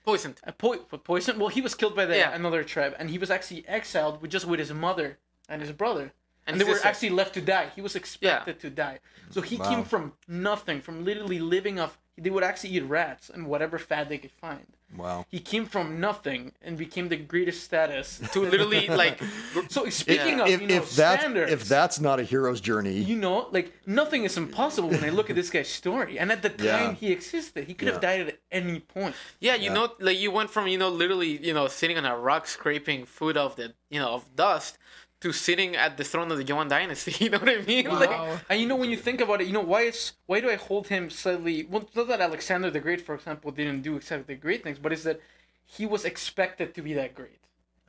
Poisoned. 0.05 0.41
A 0.45 0.53
po- 0.53 0.79
po- 0.79 0.99
poison. 0.99 1.39
Well, 1.39 1.49
he 1.49 1.61
was 1.61 1.75
killed 1.75 1.97
by 1.97 2.07
the, 2.07 2.17
Yeah. 2.17 2.33
another 2.35 2.63
tribe, 2.65 2.95
and 2.99 3.11
he 3.11 3.19
was 3.19 3.31
actually 3.31 3.67
exiled 3.69 4.21
with 4.23 4.31
just 4.31 4.47
with 4.47 4.59
his 4.61 4.73
mother 4.73 5.19
and 5.49 5.61
his 5.63 5.73
brother, 5.73 6.13
and, 6.47 6.55
And 6.55 6.61
they 6.61 6.65
were 6.65 6.79
actually 6.85 7.11
left 7.11 7.35
to 7.35 7.41
die. 7.41 7.71
He 7.75 7.81
was 7.81 7.95
expected 7.97 8.61
to 8.61 8.71
die, 8.71 8.99
so 9.31 9.41
he 9.41 9.57
Wow. 9.57 9.69
came 9.69 9.85
from 9.85 10.13
nothing, 10.29 10.81
from 10.81 11.05
literally 11.05 11.39
living 11.41 11.79
off 11.81 11.99
they 12.19 12.31
would 12.31 12.45
actually 12.45 12.71
eat 12.71 12.85
rats 12.85 13.31
and 13.31 13.47
whatever 13.47 13.79
fat 13.79 14.09
they 14.09 14.19
could 14.19 14.31
find. 14.31 14.67
Wow. 14.97 15.27
He 15.29 15.41
came 15.41 15.67
from 15.67 16.01
nothing 16.01 16.53
and 16.63 16.79
became 16.79 17.09
the 17.09 17.17
greatest 17.17 17.65
status. 17.65 18.23
to 18.33 18.41
literally 18.41 18.87
like 18.89 19.21
So 19.69 19.89
speaking 19.91 20.41
of 20.41 20.49
if, 20.49 20.61
you 20.61 20.69
know 20.69 20.75
if 20.77 20.95
that's 20.95 21.23
standards, 21.23 21.53
if 21.53 21.65
that's 21.69 22.01
not 22.01 22.21
a 22.21 22.23
hero's 22.23 22.61
journey, 22.61 22.99
you 22.99 23.17
know, 23.17 23.49
like 23.51 23.73
nothing 23.87 24.25
is 24.25 24.37
impossible 24.37 24.89
when 24.89 25.05
I 25.05 25.11
look 25.11 25.29
at 25.29 25.37
this 25.37 25.51
guy's 25.51 25.69
story. 25.69 26.19
And 26.19 26.31
at 26.31 26.43
the 26.43 26.51
time 26.51 26.65
Yeah. 26.65 26.93
he 26.93 27.13
existed, 27.13 27.65
he 27.67 27.75
could 27.75 27.89
have 27.89 28.01
died 28.01 28.29
at 28.29 28.39
any 28.51 28.81
point. 28.81 29.17
Yeah, 29.41 29.57
you 29.57 29.65
Yeah. 29.67 29.75
know, 29.75 29.93
like 29.99 30.19
you 30.19 30.31
went 30.31 30.51
from 30.51 30.69
you 30.69 30.79
know 30.79 30.89
literally 30.89 31.45
you 31.45 31.53
know 31.53 31.67
sitting 31.67 31.99
on 31.99 32.07
a 32.07 32.17
rock 32.17 32.47
scraping 32.47 33.05
food 33.07 33.37
of 33.37 33.57
the 33.57 33.75
you 33.91 34.01
know 34.01 34.11
of 34.15 34.35
dust 34.37 34.79
to 35.21 35.33
sitting 35.33 35.77
at 35.77 35.97
the 35.97 36.05
throne 36.05 36.31
of 36.31 36.39
the 36.39 36.45
Yuan 36.45 36.69
dynasty. 36.69 37.13
You 37.25 37.31
know 37.31 37.39
what 37.39 37.49
I 37.49 37.63
mean? 37.63 37.87
Like, 37.89 38.01
Like, 38.01 38.11
Wow. 38.11 38.39
and 38.49 38.61
you 38.61 38.67
know 38.67 38.77
when 38.77 38.91
you 38.91 38.97
think 38.97 39.21
about 39.21 39.41
it, 39.41 39.47
you 39.47 39.53
know 39.53 39.61
why 39.75 39.83
is 39.83 40.13
why 40.27 40.41
do 40.41 40.49
I 40.51 40.57
hold 40.57 40.89
him 40.89 41.11
slightly? 41.11 41.65
Well, 41.71 41.89
not 41.95 42.09
that 42.09 42.21
Alexander 42.21 42.71
the 42.71 42.81
Great, 42.81 43.01
for 43.01 43.15
example, 43.15 43.51
didn't 43.51 43.83
do 43.83 43.97
exactly 43.97 44.35
great 44.37 44.63
things, 44.63 44.79
but 44.79 44.93
it's 44.93 45.05
that 45.05 45.21
he 45.65 45.87
was 45.87 46.05
expected 46.05 46.75
to 46.75 46.83
be 46.83 46.93
that 46.95 47.15
great. 47.15 47.41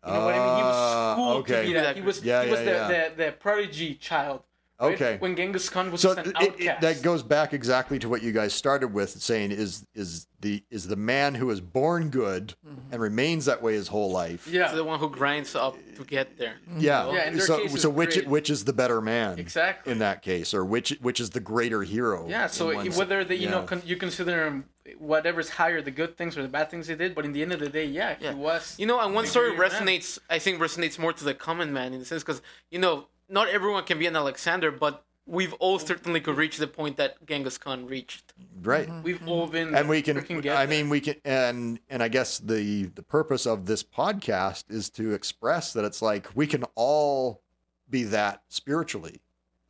You 0.06 0.14
know 0.14 0.26
what 0.26 0.36
I 0.36 0.38
mean? 0.48 0.56
He 0.58 0.64
Ah, 0.64 0.68
was 0.70 1.14
schooled 1.14 1.38
okay. 1.44 1.62
to 1.62 1.68
be 1.68 1.74
that. 1.74 1.96
He 1.98 2.02
was 2.02 2.24
Yeah, 2.24 2.44
he 2.46 2.52
was 2.52 2.60
yeah, 2.62 2.66
the, 2.66 2.72
yeah. 2.94 3.10
the 3.10 3.16
the 3.24 3.32
prodigy 3.34 3.96
child. 3.96 4.42
Right? 4.80 4.94
Okay. 4.94 5.18
When 5.20 5.36
Genghis 5.36 5.70
Khan 5.70 5.92
was 5.92 6.02
so 6.02 6.16
just 6.16 6.28
an 6.28 6.34
it- 6.40 6.42
it- 6.42 6.68
outcast. 6.68 6.82
that 6.82 7.02
goes 7.02 7.24
back 7.24 7.54
exactly 7.54 8.00
to 8.00 8.10
what 8.10 8.22
you 8.22 8.32
guys 8.32 8.54
started 8.54 8.90
with, 8.94 9.10
saying 9.22 9.52
is 9.52 9.86
is 9.94 10.28
the 10.40 10.64
is 10.70 10.88
the 10.88 10.96
man 10.96 11.36
who 11.36 11.50
is 11.50 11.62
born 11.62 12.10
good 12.10 12.54
mm-hmm. 12.66 12.94
and 12.94 13.02
remains 13.02 13.46
that 13.46 13.62
way 13.62 13.74
his 13.74 13.88
whole 13.88 14.12
life. 14.12 14.48
yeah. 14.48 14.66
it's 14.66 14.74
the 14.74 14.84
one 14.84 15.00
who 15.00 15.10
grinds 15.10 15.56
up 15.56 15.76
to 15.96 16.04
get 16.04 16.38
there. 16.38 16.56
Mm-hmm. 16.70 16.80
Yeah. 16.82 17.12
Yeah, 17.12 17.40
so 17.40 17.68
so 17.68 17.90
which 17.90 18.16
great. 18.16 18.28
which 18.28 18.50
is 18.50 18.66
the 18.66 18.74
better 18.74 19.02
man? 19.02 19.40
Exactly. 19.40 19.92
In 19.92 20.00
that 20.00 20.22
case, 20.22 20.54
or 20.54 20.64
which 20.64 20.98
which 21.02 21.20
is 21.20 21.32
the 21.32 21.40
greater 21.40 21.82
hero? 21.84 22.28
Yeah, 22.28 22.48
so 22.48 22.70
in 22.70 22.78
one 22.78 22.92
se- 22.92 23.00
whether 23.00 23.24
the, 23.24 23.36
you 23.36 23.50
know 23.50 23.64
con- 23.64 23.82
you 23.86 23.96
consider 23.96 24.46
him 24.46 24.66
whatever's 25.00 25.50
higher, 25.50 25.82
the 25.82 25.92
good 25.92 26.16
things 26.18 26.38
or 26.38 26.44
the 26.44 26.48
bad 26.48 26.70
things 26.72 26.88
they 26.88 26.96
did, 26.96 27.14
but 27.14 27.26
in 27.26 27.34
the 27.34 27.42
end 27.42 27.52
of 27.52 27.60
the 27.60 27.68
day, 27.70 27.86
yeah, 27.86 28.16
Yeah. 28.20 28.32
he 28.32 28.36
was. 28.38 28.76
You 28.78 28.86
know, 28.86 29.00
and 29.00 29.14
one 29.14 29.26
story 29.26 29.54
greater 29.56 29.74
man. 29.74 29.88
resonates. 29.88 30.20
I 30.30 30.40
think 30.40 30.60
resonates 30.60 30.98
more 30.98 31.12
to 31.14 31.24
the 31.24 31.34
common 31.34 31.74
man 31.74 31.94
in 31.94 32.00
the 32.00 32.06
sense 32.06 32.24
because 32.24 32.42
you 32.72 32.80
know 32.80 33.08
not 33.30 33.50
everyone 33.50 33.84
can 33.84 34.00
be 34.00 34.08
an 34.08 34.16
Alexander, 34.16 34.72
but 34.72 35.04
we've 35.26 35.54
all 35.56 35.78
certainly 35.78 36.22
could 36.22 36.38
reach 36.38 36.58
the 36.58 36.68
point 36.68 36.98
that 36.98 37.26
Genghis 37.26 37.58
Khan 37.58 37.86
reached. 37.86 38.34
right. 38.64 38.88
Mm-hmm. 38.88 39.04
We've 39.04 39.28
all 39.28 39.48
been. 39.48 39.76
and 39.76 39.90
we 39.90 40.02
can 40.02 40.18
freaking 40.18 40.42
get 40.42 40.58
i 40.58 40.66
mean 40.66 40.90
we 40.90 41.02
can 41.02 41.16
and 41.26 41.80
and 41.90 42.02
i 42.02 42.08
guess 42.08 42.40
the 42.40 42.86
the 42.86 43.04
purpose 43.04 43.46
of 43.46 43.66
this 43.66 43.84
podcast 43.84 44.64
is 44.70 44.90
to 44.92 45.14
express 45.14 45.74
that 45.74 45.84
it's 45.84 46.02
like 46.02 46.30
we 46.34 46.48
can 46.48 46.64
all 46.76 47.42
be 47.90 48.04
that 48.04 48.42
spiritually 48.48 49.22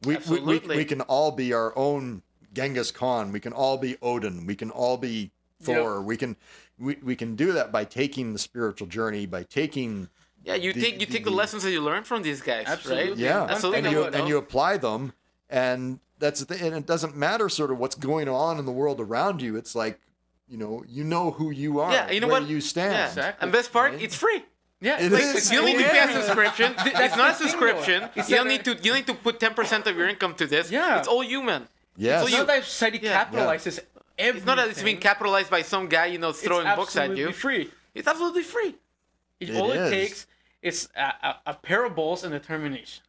we 0.04 0.10
we, 0.10 0.14
we, 0.14 0.18
Absolutely. 0.18 0.78
we 0.78 0.86
can 0.86 1.02
all 1.02 1.32
be 1.32 1.54
our 1.54 1.76
own 1.78 2.22
genghis 2.54 2.92
khan 2.92 3.32
we 3.32 3.40
can 3.40 3.54
all 3.54 3.78
be 3.78 3.98
odin 4.02 4.46
we 4.46 4.56
can 4.56 4.70
all 4.70 4.98
be 4.98 5.32
thor 5.62 6.02
we 6.02 6.16
can 6.16 6.36
we, 6.80 6.98
we 7.02 7.16
can 7.16 7.36
do 7.36 7.52
that 7.52 7.72
by 7.72 7.84
taking 7.84 8.34
the 8.34 8.40
spiritual 8.40 8.88
journey 8.88 9.26
by 9.26 9.42
taking 9.44 10.08
Yeah, 10.48 10.56
you 10.56 10.72
The- 10.74 10.82
take 10.86 10.96
you 11.02 11.06
take 11.16 11.26
the, 11.26 11.30
the- 11.32 11.36
lessons 11.42 11.62
that 11.64 11.72
you 11.76 11.82
learn 11.90 12.04
from 12.10 12.20
these 12.28 12.42
guys, 12.42 12.66
Absolutely. 12.68 13.10
right? 13.10 13.18
yeah 13.28 13.44
Absolutely. 13.54 13.80
and 13.80 13.92
you 13.96 14.04
and 14.18 14.24
you 14.30 14.38
apply 14.46 14.78
them 14.88 15.02
and 15.50 16.00
that's 16.20 16.40
the 16.42 16.46
thing 16.50 16.62
and 16.68 16.76
it 16.82 16.86
doesn't 16.94 17.16
matter 17.28 17.48
sort 17.60 17.70
of 17.74 17.78
what's 17.82 17.96
going 18.10 18.28
on 18.30 18.54
in 18.62 18.66
the 18.70 18.72
world 18.82 19.00
around 19.08 19.42
you 19.46 19.52
it's 19.62 19.74
like 19.84 19.96
you 20.52 20.58
know 20.62 20.74
you 20.98 21.04
know 21.04 21.26
who 21.38 21.48
you 21.64 21.72
are 21.84 21.92
Yeah, 21.92 22.10
you 22.12 22.20
know 22.22 22.28
where 22.34 22.42
what? 22.42 22.50
you 22.50 22.60
stand 22.62 22.94
Yeah. 22.94 23.08
Exactly. 23.08 23.44
And 23.44 23.52
best 23.52 23.70
part, 23.78 23.92
Right? 23.92 24.02
it's 24.06 24.16
free. 24.16 24.42
yeah, 24.88 25.00
It 25.04 25.12
like, 25.12 25.22
is. 25.24 25.52
You 25.52 25.58
don't 25.60 25.66
need 25.72 25.80
to 25.84 25.90
pay 25.90 26.04
a 26.10 26.12
subscription. 26.24 26.70
It's 26.86 26.86
not 26.86 26.96
a 26.96 27.00
the 27.00 27.10
thing, 27.10 27.18
though. 27.18 27.34
subscription. 27.44 28.00
It's 28.18 28.30
You 28.30 28.36
don't 28.40 28.48
need 28.54 28.64
to. 28.68 28.72
You 28.84 28.90
don't 28.92 29.00
need 29.02 29.08
to 29.14 29.18
put 29.28 29.36
ten 29.46 29.54
percent 29.60 29.84
of 29.90 29.94
your 30.00 30.08
income 30.14 30.34
to 30.42 30.46
this. 30.54 30.66
Yeah. 30.72 31.00
It's 31.00 31.08
all 31.14 31.24
human. 31.36 31.62
yes 32.08 32.24
It's 32.24 32.32
not 32.38 32.48
that 32.54 32.64
society 32.64 33.00
Yeah. 33.02 33.18
capitalizes 33.26 33.76
everything. 34.18 34.38
It's 34.38 34.46
not 34.50 34.56
that 34.60 34.68
it's 34.74 34.84
being 34.90 35.02
capitalized 35.10 35.50
by 35.58 35.62
some 35.74 35.86
guy, 35.96 36.06
you 36.14 36.20
know, 36.24 36.32
throwing 36.32 36.68
books 36.80 36.96
at 36.96 37.12
absolutely 37.12 37.22
you. 37.22 37.32
free. 37.46 37.64
It's 37.98 38.08
absolutely 38.14 38.44
free. 38.56 38.72
It, 39.42 39.50
It 39.50 39.56
all 39.62 39.72
is. 39.72 39.78
it 39.88 39.90
takes 40.00 40.20
is 40.62 40.90
a, 40.96 41.02
a, 41.02 41.36
a 41.48 41.54
pair 41.54 41.86
of 41.86 41.96
balls 41.96 42.24
and 42.24 42.32
determination. 42.34 43.04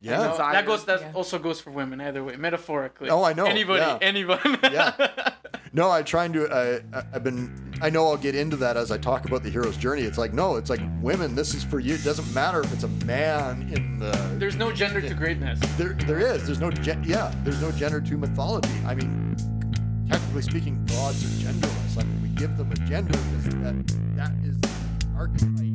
yeah 0.00 0.22
You 0.22 0.28
know, 0.28 0.36
that 0.38 0.66
goes. 0.66 0.84
That 0.86 1.00
yeah. 1.00 1.12
also 1.14 1.38
goes 1.38 1.60
for 1.60 1.70
women. 1.70 2.00
Either 2.00 2.22
way, 2.24 2.36
metaphorically. 2.36 3.10
Oh, 3.10 3.22
I 3.24 3.32
know, 3.32 3.46
Anybody, 3.46 3.80
yeah. 3.80 3.98
anyone. 4.00 4.40
Yeah. 4.62 5.32
No, 5.74 5.90
I 5.90 6.02
trying 6.02 6.32
to. 6.32 6.48
I, 6.48 6.98
I- 6.98 7.04
I've 7.16 7.22
been. 7.22 7.74
I 7.82 7.90
know 7.90 8.06
I'll 8.08 8.16
get 8.16 8.34
into 8.34 8.56
that 8.56 8.78
as 8.78 8.90
I 8.90 8.96
talk 8.96 9.26
about 9.26 9.42
the 9.42 9.50
hero's 9.50 9.76
journey. 9.76 10.00
It's 10.02 10.16
like 10.16 10.32
no, 10.32 10.56
it's 10.56 10.70
like 10.70 10.80
women. 11.02 11.34
This 11.34 11.54
is 11.54 11.62
for 11.62 11.78
you. 11.78 11.94
It 11.94 12.04
doesn't 12.04 12.32
matter 12.32 12.60
if 12.60 12.72
it's 12.72 12.84
a 12.84 12.88
man 13.04 13.70
in 13.76 13.98
the. 13.98 14.10
There's 14.38 14.56
no 14.56 14.72
gender 14.72 15.02
to 15.02 15.12
greatness. 15.14 15.60
There, 15.76 15.92
there 15.92 16.20
is. 16.20 16.46
There's 16.46 16.58
no. 16.58 16.70
Gen, 16.70 17.04
yeah, 17.04 17.32
there's 17.44 17.60
no 17.60 17.70
gender 17.72 18.00
to 18.00 18.16
mythology. 18.16 18.70
I 18.86 18.94
mean, 18.94 19.36
technically 20.08 20.42
speaking, 20.42 20.82
gods 20.86 21.22
are 21.22 21.52
genderless. 21.52 21.98
I 22.00 22.04
mean, 22.04 22.22
we 22.22 22.28
give 22.30 22.56
them 22.56 22.72
a 22.72 22.76
gender 22.88 23.12
because 23.12 23.44
that 23.62 23.86
that 24.16 24.32
is 24.44 24.56
archetype. 25.18 25.67